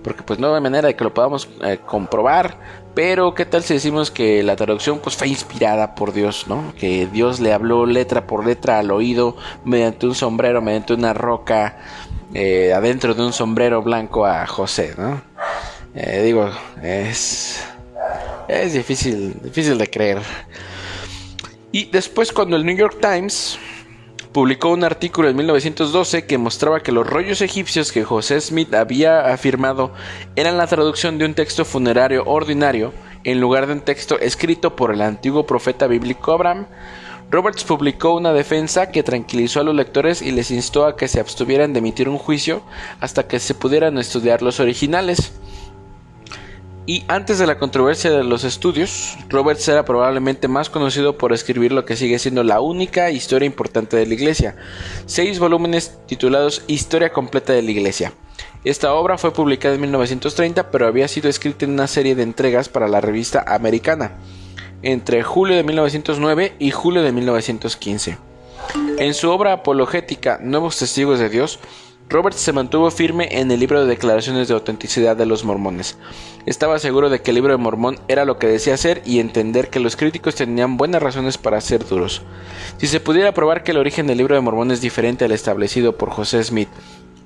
porque 0.03 0.23
pues 0.23 0.39
no 0.39 0.53
hay 0.55 0.61
manera 0.61 0.87
de 0.87 0.95
que 0.95 1.03
lo 1.03 1.13
podamos 1.13 1.49
eh, 1.63 1.79
comprobar, 1.85 2.57
pero 2.95 3.33
qué 3.33 3.45
tal 3.45 3.63
si 3.63 3.73
decimos 3.73 4.09
que 4.11 4.41
la 4.43 4.55
traducción 4.55 4.99
pues 4.99 5.15
fue 5.15 5.27
inspirada 5.27 5.95
por 5.95 6.13
Dios, 6.13 6.45
¿no? 6.47 6.73
Que 6.79 7.07
Dios 7.07 7.39
le 7.39 7.53
habló 7.53 7.85
letra 7.85 8.25
por 8.25 8.45
letra 8.45 8.79
al 8.79 8.91
oído 8.91 9.35
mediante 9.65 10.07
un 10.07 10.15
sombrero, 10.15 10.61
mediante 10.61 10.93
una 10.93 11.13
roca, 11.13 11.77
eh, 12.33 12.73
adentro 12.73 13.13
de 13.13 13.25
un 13.25 13.33
sombrero 13.33 13.81
blanco 13.81 14.25
a 14.25 14.47
José, 14.47 14.95
¿no? 14.97 15.21
Eh, 15.93 16.21
digo, 16.23 16.49
es 16.81 17.63
es 18.47 18.73
difícil, 18.73 19.35
difícil 19.43 19.77
de 19.77 19.87
creer. 19.87 20.19
Y 21.71 21.85
después 21.85 22.31
cuando 22.31 22.55
el 22.55 22.65
New 22.65 22.75
York 22.75 22.97
Times 22.99 23.59
publicó 24.31 24.69
un 24.69 24.83
artículo 24.83 25.27
en 25.27 25.35
1912 25.35 26.25
que 26.25 26.37
mostraba 26.37 26.81
que 26.81 26.91
los 26.91 27.07
rollos 27.07 27.41
egipcios 27.41 27.91
que 27.91 28.03
José 28.03 28.39
Smith 28.41 28.73
había 28.73 29.33
afirmado 29.33 29.91
eran 30.35 30.57
la 30.57 30.67
traducción 30.67 31.17
de 31.17 31.25
un 31.25 31.33
texto 31.33 31.65
funerario 31.65 32.23
ordinario 32.25 32.93
en 33.23 33.41
lugar 33.41 33.67
de 33.67 33.73
un 33.73 33.81
texto 33.81 34.19
escrito 34.19 34.75
por 34.75 34.93
el 34.93 35.01
antiguo 35.01 35.45
profeta 35.45 35.87
bíblico 35.87 36.31
Abraham. 36.31 36.67
Roberts 37.31 37.63
publicó 37.63 38.15
una 38.15 38.33
defensa 38.33 38.91
que 38.91 39.03
tranquilizó 39.03 39.59
a 39.59 39.63
los 39.63 39.75
lectores 39.75 40.21
y 40.21 40.31
les 40.31 40.51
instó 40.51 40.85
a 40.85 40.95
que 40.95 41.07
se 41.07 41.19
abstuvieran 41.19 41.73
de 41.73 41.79
emitir 41.79 42.09
un 42.09 42.17
juicio 42.17 42.61
hasta 42.99 43.27
que 43.27 43.39
se 43.39 43.53
pudieran 43.53 43.97
estudiar 43.97 44.41
los 44.41 44.59
originales. 44.59 45.33
Y 46.89 47.03
antes 47.07 47.37
de 47.37 47.45
la 47.45 47.59
controversia 47.59 48.09
de 48.09 48.23
los 48.23 48.43
estudios, 48.43 49.15
Roberts 49.29 49.67
era 49.67 49.85
probablemente 49.85 50.47
más 50.47 50.71
conocido 50.71 51.19
por 51.19 51.33
escribir 51.33 51.71
lo 51.71 51.85
que 51.85 51.95
sigue 51.95 52.17
siendo 52.17 52.43
la 52.43 52.61
única 52.61 53.11
historia 53.11 53.45
importante 53.45 53.95
de 53.95 54.07
la 54.07 54.15
Iglesia, 54.15 54.55
seis 55.05 55.37
volúmenes 55.37 55.99
titulados 56.07 56.63
Historia 56.65 57.11
completa 57.11 57.53
de 57.53 57.61
la 57.61 57.69
Iglesia. 57.69 58.13
Esta 58.63 58.91
obra 58.91 59.19
fue 59.19 59.31
publicada 59.31 59.75
en 59.75 59.81
1930, 59.81 60.71
pero 60.71 60.87
había 60.87 61.07
sido 61.07 61.29
escrita 61.29 61.63
en 61.63 61.73
una 61.73 61.85
serie 61.85 62.15
de 62.15 62.23
entregas 62.23 62.69
para 62.69 62.87
la 62.87 63.01
revista 63.01 63.45
americana, 63.45 64.13
entre 64.81 65.21
julio 65.21 65.57
de 65.57 65.63
1909 65.63 66.55
y 66.57 66.71
julio 66.71 67.03
de 67.03 67.11
1915. 67.11 68.17
En 68.97 69.13
su 69.13 69.29
obra 69.29 69.53
apologética 69.53 70.39
Nuevos 70.41 70.79
Testigos 70.79 71.19
de 71.19 71.29
Dios, 71.29 71.59
Roberts 72.09 72.39
se 72.39 72.53
mantuvo 72.53 72.89
firme 72.89 73.29
en 73.39 73.51
el 73.51 73.59
libro 73.59 73.81
de 73.81 73.87
declaraciones 73.87 74.47
de 74.47 74.55
autenticidad 74.55 75.15
de 75.15 75.27
los 75.27 75.43
mormones. 75.43 75.95
Estaba 76.47 76.79
seguro 76.79 77.11
de 77.11 77.21
que 77.21 77.29
el 77.29 77.35
libro 77.35 77.51
de 77.51 77.57
Mormón 77.57 77.99
era 78.07 78.25
lo 78.25 78.39
que 78.39 78.47
decía 78.47 78.77
ser 78.77 79.03
y 79.05 79.19
entender 79.19 79.69
que 79.69 79.79
los 79.79 79.95
críticos 79.95 80.33
tenían 80.33 80.75
buenas 80.75 81.03
razones 81.03 81.37
para 81.37 81.61
ser 81.61 81.85
duros. 81.85 82.23
Si 82.77 82.87
se 82.87 82.99
pudiera 82.99 83.35
probar 83.35 83.63
que 83.63 83.71
el 83.71 83.77
origen 83.77 84.07
del 84.07 84.17
libro 84.17 84.33
de 84.33 84.41
Mormón 84.41 84.71
es 84.71 84.81
diferente 84.81 85.25
al 85.25 85.31
establecido 85.31 85.97
por 85.97 86.09
José 86.09 86.43
Smith, 86.43 86.69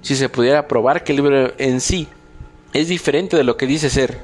si 0.02 0.18
se 0.18 0.28
pudiera 0.28 0.68
probar 0.68 1.06
que 1.06 1.14
el 1.14 1.18
libro 1.18 1.54
en 1.58 1.80
sí 1.80 2.10
es 2.74 2.90
diferente 2.90 3.38
de 3.38 3.46
lo 3.46 3.56
que 3.56 3.68
dice 3.68 3.90
ser, 3.90 4.20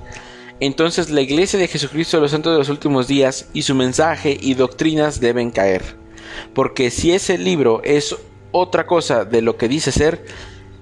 entonces 0.60 1.10
la 1.10 1.22
Iglesia 1.22 1.58
de 1.58 1.70
Jesucristo 1.70 2.18
de 2.18 2.22
los 2.22 2.32
Santos 2.32 2.52
de 2.52 2.60
los 2.60 2.68
Últimos 2.68 3.08
Días 3.08 3.48
y 3.54 3.62
su 3.62 3.76
mensaje 3.76 4.38
y 4.38 4.56
doctrinas 4.56 5.22
deben 5.22 5.52
caer. 5.52 5.96
Porque 6.54 6.92
si 6.92 7.14
ese 7.14 7.38
libro 7.38 7.82
es 7.86 8.18
otra 8.52 8.86
cosa 8.86 9.26
de 9.26 9.42
lo 9.42 9.58
que 9.58 9.68
dice 9.68 9.92
ser, 9.92 10.24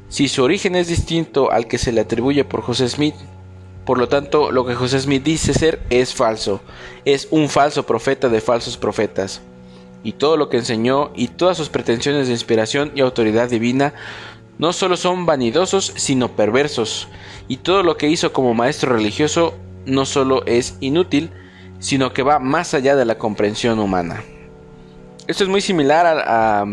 si 0.10 0.28
su 0.28 0.44
origen 0.44 0.76
es 0.76 0.88
distinto 0.88 1.52
al 1.52 1.68
que 1.68 1.78
se 1.78 1.92
le 1.92 2.02
atribuye 2.02 2.46
por 2.46 2.62
José 2.62 2.88
Smith, 2.88 3.16
por 3.86 3.98
lo 3.98 4.08
tanto 4.08 4.52
lo 4.52 4.66
que 4.66 4.76
José 4.76 5.00
Smith 5.00 5.24
dice 5.24 5.54
ser 5.54 5.80
es 5.90 6.14
falso, 6.14 6.62
es 7.06 7.28
un 7.32 7.50
falso 7.50 7.84
profeta 7.84 8.30
de 8.30 8.42
falsos 8.42 8.78
profetas. 8.78 9.42
Y 10.04 10.14
todo 10.14 10.38
lo 10.38 10.50
que 10.50 10.58
enseñó 10.58 11.12
y 11.16 11.30
todas 11.30 11.58
sus 11.58 11.70
pretensiones 11.70 12.28
de 12.28 12.34
inspiración 12.34 12.92
y 12.96 13.02
autoridad 13.02 13.50
divina 13.50 13.94
no 14.58 14.74
solo 14.74 14.98
son 14.98 15.26
vanidosos, 15.26 15.94
sino 15.96 16.36
perversos. 16.36 17.08
Y 17.48 17.58
todo 17.58 17.84
lo 17.84 17.98
que 17.98 18.10
hizo 18.10 18.34
como 18.34 18.54
maestro 18.54 18.94
religioso 18.94 19.54
no 19.86 20.06
solo 20.06 20.46
es 20.46 20.78
inútil, 20.80 21.32
sino 21.80 22.14
que 22.14 22.24
va 22.24 22.40
más 22.40 22.74
allá 22.74 22.96
de 22.96 23.06
la 23.06 23.18
comprensión 23.18 23.80
humana. 23.80 24.24
Esto 25.28 25.44
es 25.44 25.50
muy 25.50 25.62
similar 25.62 26.06
a, 26.06 26.66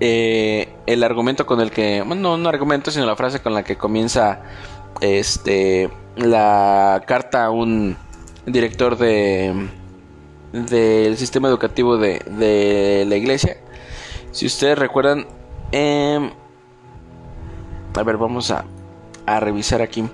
eh, 0.00 0.68
el 0.86 1.02
argumento 1.02 1.46
con 1.46 1.60
el 1.60 1.70
que, 1.70 2.02
bueno, 2.02 2.22
no 2.22 2.34
un 2.34 2.46
argumento, 2.46 2.90
sino 2.90 3.06
la 3.06 3.16
frase 3.16 3.40
con 3.40 3.54
la 3.54 3.62
que 3.62 3.76
comienza 3.76 4.40
este 5.00 5.90
la 6.16 7.02
carta 7.06 7.44
a 7.44 7.50
un 7.50 7.96
director 8.46 8.96
de 8.96 9.68
del 10.52 11.16
sistema 11.16 11.48
educativo 11.48 11.96
de, 11.96 12.18
de 12.18 13.04
la 13.06 13.16
iglesia. 13.16 13.56
Si 14.32 14.46
ustedes 14.46 14.78
recuerdan, 14.78 15.26
em, 15.72 16.30
a 17.96 18.02
ver, 18.02 18.16
vamos 18.16 18.50
a, 18.50 18.64
a 19.26 19.40
revisar 19.40 19.82
aquí. 19.82 20.08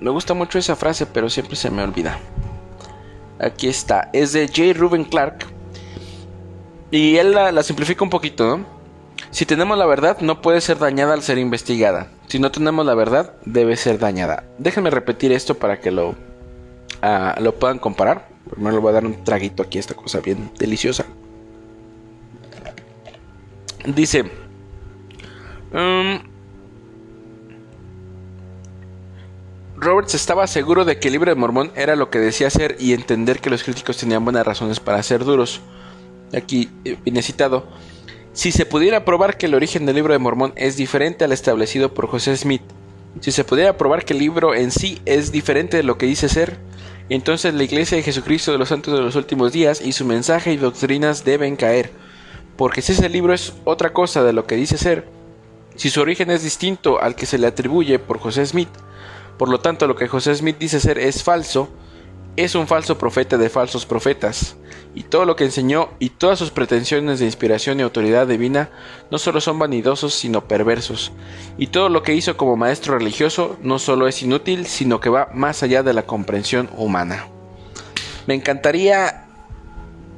Me 0.00 0.10
gusta 0.10 0.34
mucho 0.34 0.58
esa 0.58 0.76
frase, 0.76 1.06
pero 1.06 1.28
siempre 1.28 1.56
se 1.56 1.70
me 1.70 1.82
olvida. 1.82 2.18
Aquí 3.40 3.68
está. 3.68 4.10
Es 4.12 4.32
de 4.32 4.46
J. 4.46 4.78
Ruben 4.78 5.04
Clark 5.04 5.46
y 6.90 7.16
él 7.16 7.32
la, 7.32 7.62
simplifica 7.62 8.04
un 8.04 8.10
poquito, 8.10 8.56
¿no? 8.56 8.78
Si 9.30 9.44
tenemos 9.44 9.76
la 9.76 9.86
verdad, 9.86 10.18
no 10.20 10.40
puede 10.40 10.60
ser 10.60 10.78
dañada 10.78 11.12
al 11.12 11.22
ser 11.22 11.38
investigada. 11.38 12.10
Si 12.28 12.38
no 12.38 12.50
tenemos 12.50 12.86
la 12.86 12.94
verdad, 12.94 13.34
debe 13.44 13.76
ser 13.76 13.98
dañada. 13.98 14.44
Déjenme 14.58 14.90
repetir 14.90 15.32
esto 15.32 15.54
para 15.56 15.80
que 15.80 15.90
lo, 15.90 16.14
ah, 17.02 17.36
lo 17.40 17.54
puedan 17.54 17.78
comparar. 17.78 18.28
Primero 18.50 18.76
le 18.76 18.80
voy 18.80 18.90
a 18.90 18.94
dar 18.94 19.06
un 19.06 19.24
traguito 19.24 19.62
aquí 19.62 19.78
a 19.78 19.80
esta 19.80 19.94
cosa 19.94 20.20
bien 20.20 20.50
deliciosa. 20.58 21.04
Dice... 23.84 24.30
Um, 25.72 26.20
Roberts 29.76 30.14
estaba 30.14 30.46
seguro 30.46 30.84
de 30.84 30.98
que 30.98 31.08
el 31.08 31.12
libro 31.12 31.30
de 31.30 31.36
Mormón 31.36 31.70
era 31.76 31.94
lo 31.94 32.10
que 32.10 32.18
decía 32.18 32.50
ser 32.50 32.76
y 32.80 32.94
entender 32.94 33.40
que 33.40 33.50
los 33.50 33.62
críticos 33.62 33.96
tenían 33.96 34.24
buenas 34.24 34.44
razones 34.44 34.80
para 34.80 35.02
ser 35.02 35.24
duros 35.24 35.60
aquí 36.34 36.70
eh, 36.84 36.96
viene 37.04 37.22
citado, 37.22 37.66
si 38.32 38.52
se 38.52 38.66
pudiera 38.66 39.04
probar 39.04 39.36
que 39.36 39.46
el 39.46 39.54
origen 39.54 39.86
del 39.86 39.96
libro 39.96 40.12
de 40.12 40.18
Mormón 40.18 40.52
es 40.56 40.76
diferente 40.76 41.24
al 41.24 41.32
establecido 41.32 41.94
por 41.94 42.06
José 42.06 42.36
Smith, 42.36 42.62
si 43.20 43.32
se 43.32 43.44
pudiera 43.44 43.76
probar 43.76 44.04
que 44.04 44.12
el 44.12 44.20
libro 44.20 44.54
en 44.54 44.70
sí 44.70 45.00
es 45.04 45.32
diferente 45.32 45.76
de 45.76 45.82
lo 45.82 45.98
que 45.98 46.06
dice 46.06 46.28
ser, 46.28 46.58
entonces 47.08 47.54
la 47.54 47.64
Iglesia 47.64 47.96
de 47.96 48.02
Jesucristo 48.02 48.52
de 48.52 48.58
los 48.58 48.68
Santos 48.68 48.94
de 48.94 49.00
los 49.00 49.16
Últimos 49.16 49.52
Días 49.52 49.80
y 49.80 49.92
su 49.92 50.04
mensaje 50.04 50.52
y 50.52 50.56
doctrinas 50.56 51.24
deben 51.24 51.56
caer, 51.56 51.90
porque 52.56 52.82
si 52.82 52.92
ese 52.92 53.08
libro 53.08 53.32
es 53.32 53.54
otra 53.64 53.92
cosa 53.92 54.22
de 54.22 54.32
lo 54.32 54.46
que 54.46 54.56
dice 54.56 54.76
ser, 54.76 55.06
si 55.74 55.90
su 55.90 56.00
origen 56.00 56.30
es 56.30 56.42
distinto 56.42 57.00
al 57.00 57.14
que 57.14 57.26
se 57.26 57.38
le 57.38 57.46
atribuye 57.46 57.98
por 57.98 58.18
José 58.18 58.44
Smith, 58.44 58.68
por 59.38 59.48
lo 59.48 59.60
tanto 59.60 59.86
lo 59.86 59.96
que 59.96 60.08
José 60.08 60.34
Smith 60.34 60.58
dice 60.58 60.80
ser 60.80 60.98
es 60.98 61.22
falso, 61.22 61.68
es 62.36 62.54
un 62.54 62.66
falso 62.66 62.98
profeta 62.98 63.38
de 63.38 63.48
falsos 63.48 63.86
profetas, 63.86 64.56
y 64.94 65.04
todo 65.04 65.24
lo 65.24 65.36
que 65.36 65.44
enseñó 65.44 65.90
y 65.98 66.10
todas 66.10 66.38
sus 66.38 66.50
pretensiones 66.50 67.18
de 67.18 67.26
inspiración 67.26 67.78
y 67.78 67.82
autoridad 67.82 68.26
divina 68.26 68.70
no 69.10 69.18
solo 69.18 69.40
son 69.40 69.58
vanidosos, 69.58 70.14
sino 70.14 70.48
perversos, 70.48 71.12
y 71.56 71.68
todo 71.68 71.88
lo 71.88 72.02
que 72.02 72.14
hizo 72.14 72.36
como 72.36 72.56
maestro 72.56 72.98
religioso 72.98 73.56
no 73.62 73.78
solo 73.78 74.08
es 74.08 74.22
inútil, 74.22 74.66
sino 74.66 75.00
que 75.00 75.10
va 75.10 75.28
más 75.32 75.62
allá 75.62 75.82
de 75.82 75.92
la 75.92 76.02
comprensión 76.02 76.68
humana. 76.76 77.26
Me 78.26 78.34
encantaría 78.34 79.26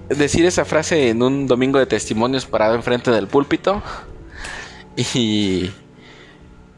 decir 0.08 0.44
esa 0.44 0.64
frase 0.64 1.10
en 1.10 1.22
un 1.22 1.46
domingo 1.46 1.78
de 1.78 1.86
testimonios 1.86 2.46
parado 2.46 2.74
enfrente 2.74 3.10
del 3.10 3.28
púlpito 3.28 3.82
y 5.14 5.70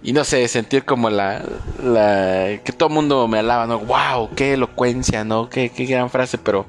y 0.04 0.12
no 0.12 0.24
sé, 0.24 0.48
sentir 0.48 0.84
como 0.84 1.10
la, 1.10 1.42
que 2.64 2.72
todo 2.76 2.88
el 2.88 2.94
mundo 2.94 3.28
me 3.28 3.38
alaba, 3.38 3.66
¿no? 3.66 3.78
¡Wow! 3.78 4.30
¡Qué 4.34 4.54
elocuencia, 4.54 5.24
¿no? 5.24 5.48
¡Qué, 5.48 5.70
qué 5.70 5.84
gran 5.84 6.10
frase! 6.10 6.38
Pero 6.38 6.66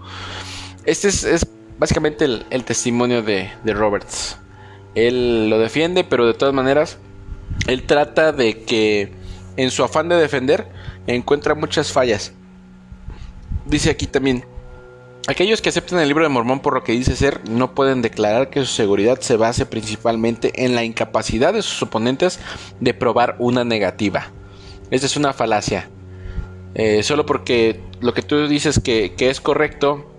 este 0.85 1.07
es, 1.07 1.23
es 1.23 1.47
básicamente 1.77 2.25
el, 2.25 2.45
el 2.49 2.63
testimonio 2.63 3.21
de, 3.21 3.51
de, 3.63 3.73
Roberts. 3.73 4.37
Él 4.95 5.49
lo 5.49 5.59
defiende, 5.59 6.03
pero 6.03 6.25
de 6.25 6.33
todas 6.33 6.53
maneras, 6.53 6.97
él 7.67 7.83
trata 7.83 8.31
de 8.31 8.63
que 8.63 9.11
en 9.57 9.71
su 9.71 9.83
afán 9.83 10.09
de 10.09 10.15
defender 10.15 10.67
encuentra 11.07 11.55
muchas 11.55 11.91
fallas. 11.91 12.33
Dice 13.65 13.89
aquí 13.89 14.07
también, 14.07 14.45
Aquellos 15.25 15.61
que 15.61 15.69
aceptan 15.69 15.99
el 15.99 16.09
libro 16.09 16.25
de 16.25 16.29
Mormón 16.29 16.59
por 16.59 16.73
lo 16.73 16.83
que 16.83 16.91
dice 16.91 17.15
ser 17.15 17.47
no 17.49 17.73
pueden 17.73 18.01
declarar 18.01 18.49
que 18.49 18.59
su 18.59 18.65
seguridad 18.65 19.21
se 19.21 19.37
base 19.37 19.65
principalmente 19.65 20.65
en 20.65 20.75
la 20.75 20.83
incapacidad 20.83 21.53
de 21.53 21.61
sus 21.61 21.81
oponentes 21.81 22.41
de 22.81 22.93
probar 22.93 23.37
una 23.39 23.63
negativa. 23.63 24.31
Esta 24.91 25.07
es 25.07 25.15
una 25.15 25.31
falacia. 25.31 25.89
Eh, 26.75 27.03
solo 27.03 27.25
porque 27.25 27.79
lo 28.01 28.13
que 28.13 28.21
tú 28.21 28.49
dices 28.49 28.81
que, 28.81 29.13
es 29.17 29.39
correcto 29.39 30.12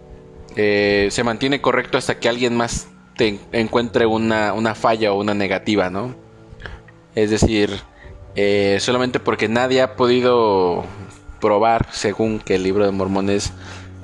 eh, 0.57 1.09
se 1.11 1.24
mantiene 1.24 1.61
correcto 1.61 1.98
hasta 1.98 2.18
que 2.18 2.28
alguien 2.28 2.57
más 2.57 2.88
te 3.16 3.38
encuentre 3.52 4.07
una, 4.07 4.74
falla 4.74 5.12
o 5.12 5.20
una 5.20 5.34
negativa, 5.34 5.90
¿no? 5.90 6.14
Es 7.14 7.30
decir, 7.30 7.70
eh, 8.34 8.78
solamente 8.80 9.20
porque 9.20 9.48
nadie 9.48 9.82
ha 9.82 9.96
podido 9.96 10.84
probar, 11.40 11.88
según 11.92 12.40
que 12.40 12.57
el 12.57 12.62
libro 12.62 12.84
de 12.84 12.90
mormones 12.90 13.52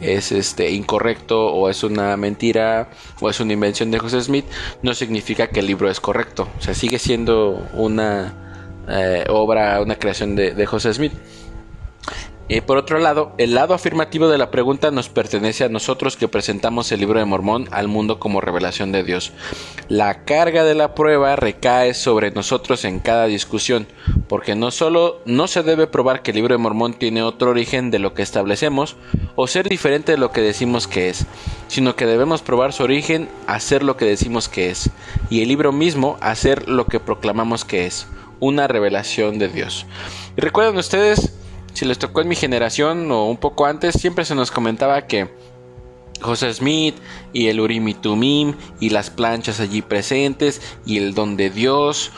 es 0.00 0.32
este 0.32 0.70
incorrecto 0.70 1.52
o 1.52 1.68
es 1.68 1.82
una 1.84 2.16
mentira 2.16 2.90
o 3.20 3.28
es 3.28 3.40
una 3.40 3.52
invención 3.52 3.90
de 3.90 3.98
José 3.98 4.20
Smith, 4.22 4.46
no 4.82 4.94
significa 4.94 5.48
que 5.48 5.60
el 5.60 5.66
libro 5.66 5.90
es 5.90 6.00
correcto. 6.00 6.48
O 6.58 6.62
sea, 6.62 6.74
sigue 6.74 6.98
siendo 6.98 7.68
una 7.74 8.84
eh, 8.88 9.24
obra, 9.28 9.80
una 9.80 9.96
creación 9.96 10.36
de, 10.36 10.54
de 10.54 10.66
José 10.66 10.94
Smith. 10.94 11.12
Y 12.52 12.62
por 12.62 12.78
otro 12.78 12.98
lado, 12.98 13.32
el 13.38 13.54
lado 13.54 13.74
afirmativo 13.74 14.26
de 14.26 14.36
la 14.36 14.50
pregunta 14.50 14.90
nos 14.90 15.08
pertenece 15.08 15.62
a 15.62 15.68
nosotros 15.68 16.16
que 16.16 16.26
presentamos 16.26 16.90
el 16.90 16.98
libro 16.98 17.20
de 17.20 17.24
Mormón 17.24 17.68
al 17.70 17.86
mundo 17.86 18.18
como 18.18 18.40
revelación 18.40 18.90
de 18.90 19.04
Dios. 19.04 19.30
La 19.88 20.24
carga 20.24 20.64
de 20.64 20.74
la 20.74 20.96
prueba 20.96 21.36
recae 21.36 21.94
sobre 21.94 22.32
nosotros 22.32 22.84
en 22.84 22.98
cada 22.98 23.26
discusión, 23.26 23.86
porque 24.28 24.56
no 24.56 24.72
solo 24.72 25.20
no 25.26 25.46
se 25.46 25.62
debe 25.62 25.86
probar 25.86 26.22
que 26.22 26.32
el 26.32 26.38
libro 26.38 26.52
de 26.52 26.58
Mormón 26.58 26.94
tiene 26.94 27.22
otro 27.22 27.50
origen 27.50 27.92
de 27.92 28.00
lo 28.00 28.14
que 28.14 28.22
establecemos 28.22 28.96
o 29.36 29.46
ser 29.46 29.68
diferente 29.68 30.10
de 30.10 30.18
lo 30.18 30.32
que 30.32 30.40
decimos 30.40 30.88
que 30.88 31.08
es, 31.08 31.26
sino 31.68 31.94
que 31.94 32.04
debemos 32.04 32.42
probar 32.42 32.72
su 32.72 32.82
origen 32.82 33.28
a 33.46 33.60
ser 33.60 33.84
lo 33.84 33.96
que 33.96 34.06
decimos 34.06 34.48
que 34.48 34.70
es, 34.70 34.90
y 35.30 35.42
el 35.42 35.48
libro 35.48 35.70
mismo 35.70 36.18
a 36.20 36.34
ser 36.34 36.68
lo 36.68 36.86
que 36.86 36.98
proclamamos 36.98 37.64
que 37.64 37.86
es, 37.86 38.08
una 38.40 38.66
revelación 38.66 39.38
de 39.38 39.46
Dios. 39.46 39.86
Y 40.36 40.40
recuerden 40.40 40.76
ustedes 40.76 41.32
si 41.72 41.84
les 41.84 41.98
tocó 41.98 42.20
en 42.20 42.28
mi 42.28 42.36
generación 42.36 43.10
o 43.10 43.26
un 43.26 43.36
poco 43.36 43.66
antes, 43.66 43.94
siempre 43.94 44.24
se 44.24 44.34
nos 44.34 44.50
comentaba 44.50 45.06
que 45.06 45.28
José 46.20 46.52
Smith 46.52 46.96
y 47.32 47.48
el 47.48 47.60
Urim 47.60 47.88
y 47.88 47.96
y 48.80 48.90
las 48.90 49.10
planchas 49.10 49.60
allí 49.60 49.82
presentes 49.82 50.60
y 50.84 50.98
el 50.98 51.14
don 51.14 51.36
de 51.36 51.50
Dios. 51.50 52.12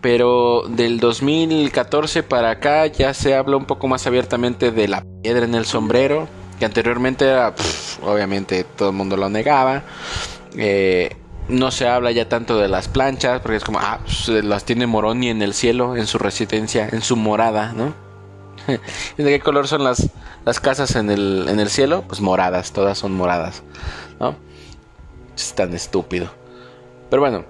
Pero 0.00 0.64
del 0.68 0.98
2014 0.98 2.24
para 2.24 2.50
acá 2.50 2.86
ya 2.86 3.14
se 3.14 3.36
habla 3.36 3.56
un 3.56 3.66
poco 3.66 3.86
más 3.86 4.06
abiertamente 4.06 4.72
de 4.72 4.88
la 4.88 5.04
piedra 5.22 5.44
en 5.44 5.54
el 5.54 5.64
sombrero, 5.64 6.28
que 6.58 6.64
anteriormente 6.64 7.24
era, 7.24 7.54
obviamente 8.02 8.64
todo 8.64 8.90
el 8.90 8.96
mundo 8.96 9.16
lo 9.16 9.28
negaba. 9.28 9.84
Eh, 10.56 11.16
no 11.48 11.70
se 11.70 11.86
habla 11.86 12.10
ya 12.10 12.28
tanto 12.28 12.58
de 12.58 12.68
las 12.68 12.88
planchas, 12.88 13.40
porque 13.40 13.56
es 13.56 13.64
como, 13.64 13.78
ah, 13.80 14.00
pues, 14.04 14.44
las 14.44 14.64
tiene 14.64 14.86
Moroni 14.86 15.28
en 15.28 15.42
el 15.42 15.54
cielo, 15.54 15.96
en 15.96 16.06
su 16.06 16.18
residencia, 16.18 16.88
en 16.90 17.02
su 17.02 17.16
morada, 17.16 17.72
¿no? 17.72 17.94
¿De 19.16 19.24
qué 19.24 19.40
color 19.40 19.68
son 19.68 19.84
las, 19.84 20.08
las 20.44 20.60
casas 20.60 20.96
en 20.96 21.10
el, 21.10 21.46
en 21.48 21.60
el 21.60 21.68
cielo? 21.68 22.04
Pues 22.06 22.20
moradas, 22.20 22.72
todas 22.72 22.98
son 22.98 23.12
moradas. 23.12 23.62
¿no? 24.20 24.36
Es 25.36 25.54
tan 25.54 25.74
estúpido. 25.74 26.30
Pero 27.10 27.22
bueno. 27.22 27.44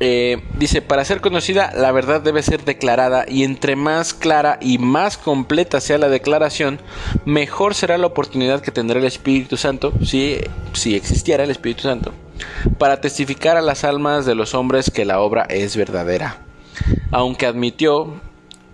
Eh, 0.00 0.44
dice, 0.56 0.80
para 0.80 1.04
ser 1.04 1.20
conocida 1.20 1.72
la 1.74 1.90
verdad 1.90 2.20
debe 2.20 2.44
ser 2.44 2.64
declarada 2.64 3.24
y 3.26 3.42
entre 3.42 3.74
más 3.74 4.14
clara 4.14 4.56
y 4.60 4.78
más 4.78 5.18
completa 5.18 5.80
sea 5.80 5.98
la 5.98 6.08
declaración, 6.08 6.78
mejor 7.24 7.74
será 7.74 7.98
la 7.98 8.06
oportunidad 8.06 8.60
que 8.60 8.70
tendrá 8.70 9.00
el 9.00 9.06
Espíritu 9.06 9.56
Santo, 9.56 9.92
si, 10.04 10.38
si 10.72 10.94
existiera 10.94 11.42
el 11.42 11.50
Espíritu 11.50 11.82
Santo, 11.82 12.12
para 12.78 13.00
testificar 13.00 13.56
a 13.56 13.60
las 13.60 13.82
almas 13.82 14.24
de 14.24 14.36
los 14.36 14.54
hombres 14.54 14.92
que 14.92 15.04
la 15.04 15.18
obra 15.18 15.46
es 15.48 15.76
verdadera. 15.76 16.44
Aunque 17.10 17.46
admitió 17.46 18.20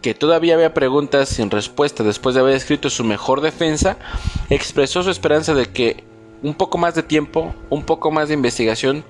que 0.04 0.12
todavía 0.12 0.54
había 0.54 0.74
preguntas 0.74 1.30
sin 1.30 1.50
respuesta 1.50 2.04
después 2.04 2.34
de 2.34 2.42
haber 2.42 2.54
escrito 2.54 2.90
su 2.90 3.04
mejor 3.04 3.40
defensa, 3.40 3.96
expresó 4.50 5.02
su 5.02 5.08
esperanza 5.08 5.54
de 5.54 5.64
que 5.64 6.04
un 6.42 6.52
poco 6.52 6.76
más 6.76 6.94
de 6.94 7.02
tiempo, 7.02 7.54
un 7.70 7.84
poco 7.84 8.10
más 8.10 8.28
de 8.28 8.34
investigación, 8.34 9.02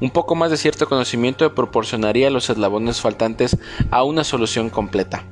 un 0.00 0.10
poco 0.10 0.36
más 0.36 0.52
de 0.52 0.56
cierto 0.56 0.88
conocimiento 0.88 1.52
proporcionaría 1.52 2.30
los 2.30 2.48
eslabones 2.48 3.00
faltantes 3.00 3.58
a 3.90 4.04
una 4.04 4.22
solución 4.22 4.70
completa. 4.70 5.24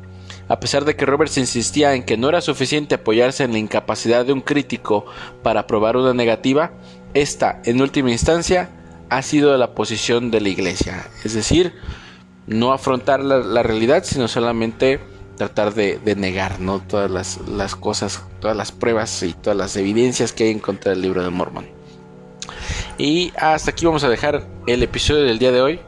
A 0.48 0.58
pesar 0.58 0.84
de 0.84 0.96
que 0.96 1.06
Roberts 1.06 1.38
insistía 1.38 1.94
en 1.94 2.02
que 2.02 2.16
no 2.16 2.28
era 2.28 2.40
suficiente 2.40 2.96
apoyarse 2.96 3.44
en 3.44 3.52
la 3.52 3.58
incapacidad 3.58 4.26
de 4.26 4.32
un 4.32 4.40
crítico 4.40 5.06
para 5.44 5.68
probar 5.68 5.96
una 5.96 6.12
negativa, 6.12 6.72
esta, 7.14 7.62
en 7.64 7.80
última 7.80 8.10
instancia, 8.10 8.68
ha 9.10 9.22
sido 9.22 9.56
la 9.56 9.76
posición 9.76 10.32
de 10.32 10.40
la 10.40 10.48
Iglesia. 10.48 11.06
Es 11.22 11.34
decir, 11.34 11.72
no 12.46 12.72
afrontar 12.72 13.22
la, 13.22 13.62
realidad, 13.62 14.04
sino 14.04 14.28
solamente 14.28 15.00
tratar 15.36 15.74
de, 15.74 15.98
negar 16.16 16.60
¿no? 16.60 16.80
todas 16.80 17.10
las, 17.48 17.76
cosas, 17.76 18.22
todas 18.40 18.56
las 18.56 18.72
pruebas 18.72 19.22
y 19.22 19.32
todas 19.32 19.56
las 19.56 19.76
evidencias 19.76 20.32
que 20.32 20.44
hay 20.44 20.50
en 20.50 20.60
contra 20.60 20.92
del 20.92 21.02
libro 21.02 21.22
de 21.22 21.30
Mormon. 21.30 21.66
Y 22.98 23.32
hasta 23.36 23.70
aquí 23.70 23.86
vamos 23.86 24.04
a 24.04 24.08
dejar 24.08 24.46
el 24.66 24.82
episodio 24.82 25.24
del 25.24 25.38
día 25.38 25.52
de 25.52 25.60
hoy. 25.60 25.80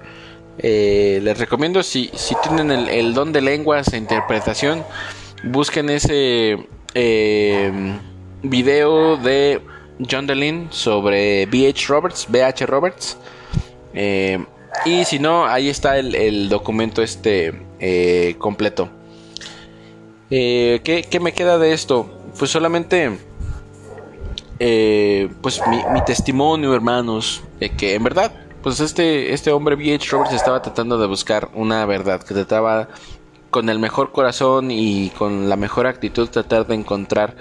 Eh, 0.59 1.21
les 1.23 1.39
recomiendo 1.39 1.83
si, 1.83 2.11
si 2.15 2.35
tienen 2.43 2.71
el, 2.71 3.15
don 3.15 3.33
de 3.33 3.43
lenguas 3.43 3.93
e 3.93 3.99
interpretación, 3.99 4.83
busquen 5.45 5.91
ese 5.91 6.67
eh, 6.95 7.71
video 8.43 9.17
de 9.19 9.61
John 10.11 10.27
Delin 10.27 10.69
sobre 10.71 11.47
B.H. 11.47 11.87
Roberts, 11.89 12.27
B.H. 12.29 12.67
Roberts. 12.67 13.17
Eh, 13.95 14.39
y 14.85 15.05
si 15.05 15.19
no, 15.19 15.47
ahí 15.47 15.69
está 15.69 15.99
el, 15.99 16.49
documento 16.49 17.03
este 17.03 17.61
eh, 17.79 18.37
completo. 18.39 18.89
Eh, 20.31 20.81
¿qué, 20.85 21.21
me 21.21 21.33
queda 21.33 21.59
de 21.59 21.73
esto? 21.73 22.11
Pues 22.39 22.51
solamente 22.51 23.19
eh, 24.59 25.29
pues 25.41 25.61
mi, 25.69 26.01
testimonio, 26.05 26.75
hermanos, 26.75 27.43
de 27.61 27.71
que 27.71 27.95
en 27.95 28.03
verdad, 28.05 28.33
pues 28.63 28.81
este, 28.81 29.33
este 29.33 29.53
hombre 29.53 29.77
B.H. 29.77 30.09
Roberts 30.11 30.35
estaba 30.35 30.63
tratando 30.63 30.99
de 30.99 31.07
buscar 31.07 31.51
una 31.55 31.85
verdad, 31.87 32.23
que 32.23 32.35
trataba 32.35 32.89
con 33.51 33.69
el 33.69 33.79
mejor 33.79 34.13
corazón 34.13 34.71
y 34.71 35.11
con 35.11 35.49
la 35.49 35.57
mejor 35.57 35.87
actitud 35.87 36.29
tratar 36.29 36.67
de 36.67 36.75
encontrar 36.75 37.37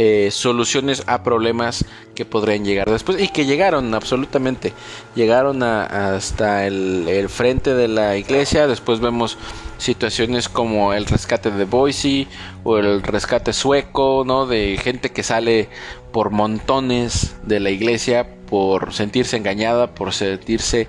eh, 0.00 0.30
soluciones 0.30 1.02
a 1.08 1.24
problemas 1.24 1.84
que 2.14 2.24
podrían 2.24 2.64
llegar 2.64 2.88
después 2.88 3.20
y 3.20 3.26
que 3.26 3.46
llegaron 3.46 3.92
absolutamente. 3.94 4.72
Llegaron 5.16 5.64
hasta 5.64 6.68
el, 6.68 7.28
frente 7.28 7.74
de 7.74 7.88
la 7.88 8.16
iglesia 8.16 8.68
después 8.68 9.00
vemos 9.00 9.38
situaciones 9.76 10.48
como 10.48 10.92
el 10.92 11.04
rescate 11.04 11.50
de 11.50 11.64
Boise 11.64 12.28
o 12.62 12.78
el 12.78 13.02
rescate 13.02 13.52
sueco 13.52 14.22
no 14.24 14.46
de 14.46 14.78
gente 14.80 15.10
que 15.10 15.24
sale 15.24 15.68
por 16.12 16.30
montones 16.30 17.34
de 17.42 17.58
la 17.58 17.70
iglesia 17.70 18.28
por 18.48 18.94
sentirse 18.94 19.36
engañada 19.36 19.94
por 19.96 20.12
sentirse 20.12 20.86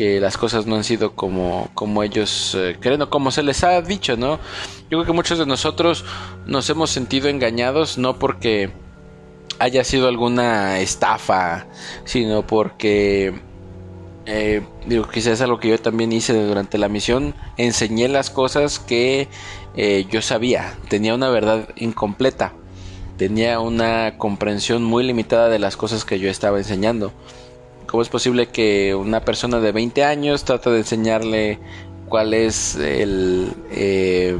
que 0.00 0.18
las 0.18 0.38
cosas 0.38 0.64
no 0.64 0.76
han 0.76 0.84
sido 0.84 1.14
como, 1.14 1.68
como 1.74 2.02
ellos 2.02 2.56
eh, 2.58 2.74
creen 2.80 3.02
o 3.02 3.10
como 3.10 3.30
se 3.30 3.42
les 3.42 3.62
ha 3.64 3.82
dicho, 3.82 4.16
¿no? 4.16 4.40
Yo 4.88 4.96
creo 4.96 5.04
que 5.04 5.12
muchos 5.12 5.38
de 5.38 5.44
nosotros 5.44 6.06
nos 6.46 6.70
hemos 6.70 6.88
sentido 6.88 7.28
engañados 7.28 7.98
no 7.98 8.18
porque 8.18 8.70
haya 9.58 9.84
sido 9.84 10.08
alguna 10.08 10.80
estafa, 10.80 11.66
sino 12.04 12.46
porque 12.46 13.42
eh, 14.24 14.62
digo, 14.86 15.06
quizás 15.06 15.42
algo 15.42 15.60
que 15.60 15.68
yo 15.68 15.78
también 15.78 16.12
hice 16.12 16.32
durante 16.32 16.78
la 16.78 16.88
misión, 16.88 17.34
enseñé 17.58 18.08
las 18.08 18.30
cosas 18.30 18.78
que 18.78 19.28
eh, 19.76 20.06
yo 20.10 20.22
sabía, 20.22 20.78
tenía 20.88 21.14
una 21.14 21.28
verdad 21.28 21.68
incompleta, 21.76 22.54
tenía 23.18 23.60
una 23.60 24.16
comprensión 24.16 24.82
muy 24.82 25.04
limitada 25.04 25.50
de 25.50 25.58
las 25.58 25.76
cosas 25.76 26.06
que 26.06 26.18
yo 26.18 26.30
estaba 26.30 26.56
enseñando. 26.56 27.12
¿Cómo 27.90 28.02
es 28.04 28.08
posible 28.08 28.46
que 28.46 28.94
una 28.94 29.24
persona 29.24 29.58
de 29.58 29.72
20 29.72 30.04
años 30.04 30.44
trate 30.44 30.70
de 30.70 30.78
enseñarle 30.78 31.58
cuál 32.08 32.34
es 32.34 32.76
el, 32.76 33.52
eh, 33.72 34.38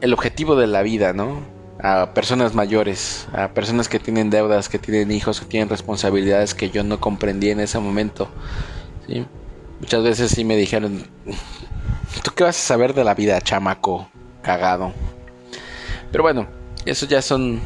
el 0.00 0.12
objetivo 0.12 0.54
de 0.54 0.68
la 0.68 0.82
vida, 0.82 1.12
¿no? 1.12 1.40
A 1.82 2.14
personas 2.14 2.54
mayores, 2.54 3.26
a 3.32 3.48
personas 3.48 3.88
que 3.88 3.98
tienen 3.98 4.30
deudas, 4.30 4.68
que 4.68 4.78
tienen 4.78 5.10
hijos, 5.10 5.40
que 5.40 5.46
tienen 5.46 5.68
responsabilidades 5.68 6.54
que 6.54 6.70
yo 6.70 6.84
no 6.84 7.00
comprendí 7.00 7.50
en 7.50 7.58
ese 7.58 7.80
momento. 7.80 8.28
Muchas 9.80 10.04
veces 10.04 10.30
sí 10.30 10.44
me 10.44 10.56
dijeron, 10.56 11.04
¿tú 12.22 12.30
qué 12.32 12.44
vas 12.44 12.56
a 12.56 12.60
saber 12.60 12.94
de 12.94 13.02
la 13.02 13.14
vida, 13.14 13.40
chamaco? 13.40 14.06
Cagado. 14.40 14.92
Pero 16.12 16.22
bueno, 16.22 16.46
eso 16.84 17.06
ya 17.06 17.22
son 17.22 17.60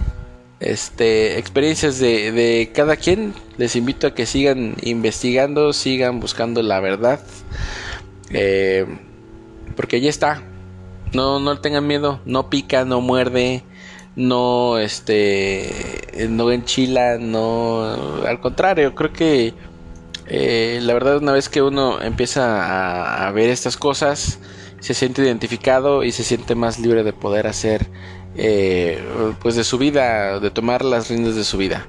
este, 0.61 1.39
experiencias 1.39 1.99
de, 1.99 2.71
cada 2.75 2.97
quien. 2.97 3.35
Les 3.59 3.77
invito 3.77 4.07
a 4.07 4.15
que 4.15 4.27
sigan 4.27 4.77
investigando, 4.83 5.73
sigan 5.73 6.21
buscando 6.21 6.63
la 6.63 6.81
verdad. 6.81 7.21
Eh, 8.31 8.87
porque 9.77 10.01
ya 10.01 10.11
está. 10.11 10.43
No, 11.13 11.41
no 11.41 11.61
tengan 11.61 11.87
miedo. 11.87 12.21
No 12.25 12.51
pica, 12.51 12.85
no 12.85 13.01
muerde. 13.01 13.63
No, 14.17 14.79
este, 14.79 16.27
no 16.31 16.51
enchila, 16.51 17.19
no. 17.19 18.25
Al 18.27 18.41
contrario, 18.41 18.95
creo 18.95 19.13
que 19.13 19.55
eh, 20.29 20.81
la 20.83 20.95
verdad, 20.95 21.19
una 21.19 21.33
vez 21.33 21.49
que 21.49 21.63
uno 21.63 22.01
empieza 22.01 23.27
a 23.27 23.31
ver 23.33 23.51
estas 23.51 23.77
cosas, 23.77 24.39
se 24.81 24.95
siente 24.95 25.23
identificado 25.23 26.03
y 26.03 26.13
se 26.13 26.25
siente 26.25 26.55
más 26.55 26.79
libre 26.79 27.05
de 27.05 27.13
poder 27.13 27.47
hacer 27.47 27.87
eh, 28.37 29.03
pues 29.41 29.57
de 29.57 29.65
su 29.65 29.79
vida, 29.79 30.41
de 30.41 30.51
tomar 30.51 30.85
las 30.85 31.09
riendas 31.09 31.35
de 31.35 31.45
su 31.45 31.59
vida. 31.59 31.89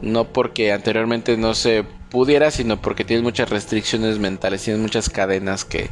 No 0.00 0.24
porque 0.24 0.72
anteriormente 0.72 1.36
no 1.36 1.54
se 1.54 1.84
pudiera, 2.10 2.50
sino 2.50 2.80
porque 2.80 3.04
tienes 3.04 3.22
muchas 3.22 3.50
restricciones 3.50 4.18
mentales, 4.18 4.62
tienes 4.62 4.80
muchas 4.80 5.10
cadenas 5.10 5.64
que, 5.64 5.90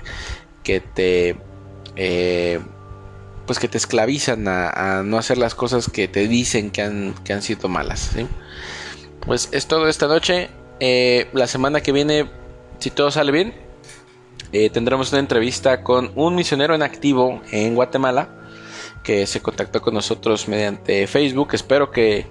que 0.62 0.80
te 0.80 1.36
eh, 1.96 2.60
pues 3.46 3.58
que 3.58 3.66
te 3.66 3.78
esclavizan 3.78 4.46
a, 4.46 5.02
no 5.04 5.16
hacer 5.16 5.38
las 5.38 5.54
cosas 5.54 5.88
que 5.88 6.06
te 6.06 6.28
dicen 6.28 6.70
que 6.70 6.82
han, 6.82 7.14
que 7.24 7.32
han 7.32 7.40
sido 7.40 7.68
malas. 7.70 8.10
Pues 9.24 9.48
es 9.52 9.66
todo 9.66 9.88
esta 9.88 10.06
noche. 10.06 10.50
Eh, 10.80 11.28
la 11.32 11.46
semana 11.46 11.80
que 11.80 11.90
viene, 11.90 12.30
si 12.78 12.90
todo 12.90 13.10
sale 13.10 13.32
bien, 13.32 13.54
eh, 14.52 14.68
tendremos 14.68 15.12
una 15.12 15.20
entrevista 15.20 15.82
con 15.82 16.12
un 16.14 16.34
misionero 16.34 16.74
en 16.74 16.82
activo 16.82 17.40
en 17.50 17.74
Guatemala 17.74 18.37
que 19.08 19.26
se 19.26 19.40
contactó 19.40 19.80
con 19.80 19.94
nosotros 19.94 20.48
mediante 20.48 21.06
Facebook. 21.06 21.48
Espero 21.52 21.90
que 21.90 22.26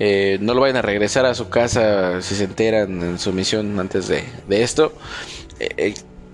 eh, 0.00 0.38
no 0.40 0.54
lo 0.54 0.60
vayan 0.60 0.78
a 0.78 0.82
regresar 0.82 1.24
a 1.24 1.34
su 1.34 1.48
casa 1.48 2.20
si 2.20 2.34
se 2.34 2.44
enteran 2.44 3.00
en 3.02 3.18
su 3.20 3.32
misión 3.32 3.78
antes 3.78 4.08
de, 4.08 4.24
de 4.48 4.62
esto 4.64 4.92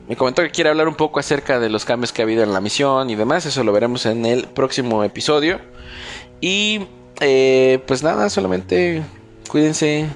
me 0.08 0.16
comentó 0.16 0.42
que 0.42 0.50
quiere 0.50 0.70
hablar 0.70 0.88
un 0.88 0.94
poco 0.94 1.18
acerca 1.18 1.58
de 1.58 1.68
los 1.68 1.84
cambios 1.84 2.12
que 2.12 2.22
ha 2.22 2.24
habido 2.24 2.42
en 2.42 2.52
la 2.52 2.60
misión 2.60 3.10
y 3.10 3.16
demás. 3.16 3.46
Eso 3.46 3.64
lo 3.64 3.72
veremos 3.72 4.06
en 4.06 4.24
el 4.24 4.46
próximo 4.46 5.02
episodio. 5.02 5.60
Y 6.40 6.86
eh, 7.20 7.82
pues 7.86 8.02
nada, 8.02 8.30
solamente 8.30 9.02
cuídense, 9.48 10.06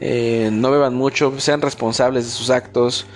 eh, 0.00 0.50
no 0.52 0.70
beban 0.70 0.94
mucho, 0.94 1.38
sean 1.38 1.62
responsables 1.62 2.24
de 2.24 2.30
sus 2.30 2.50
actos 2.50 3.06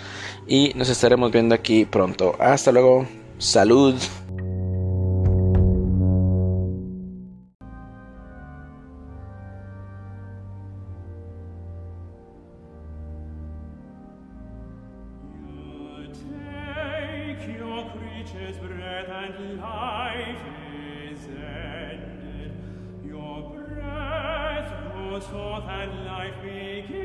y 0.46 0.72
nos 0.74 0.88
estaremos 0.88 1.30
viendo 1.30 1.54
aquí 1.54 1.84
pronto. 1.84 2.36
Hasta 2.38 2.72
luego, 2.72 3.06
salud. 3.38 3.94
Make 26.54 26.90
it. 26.90 27.03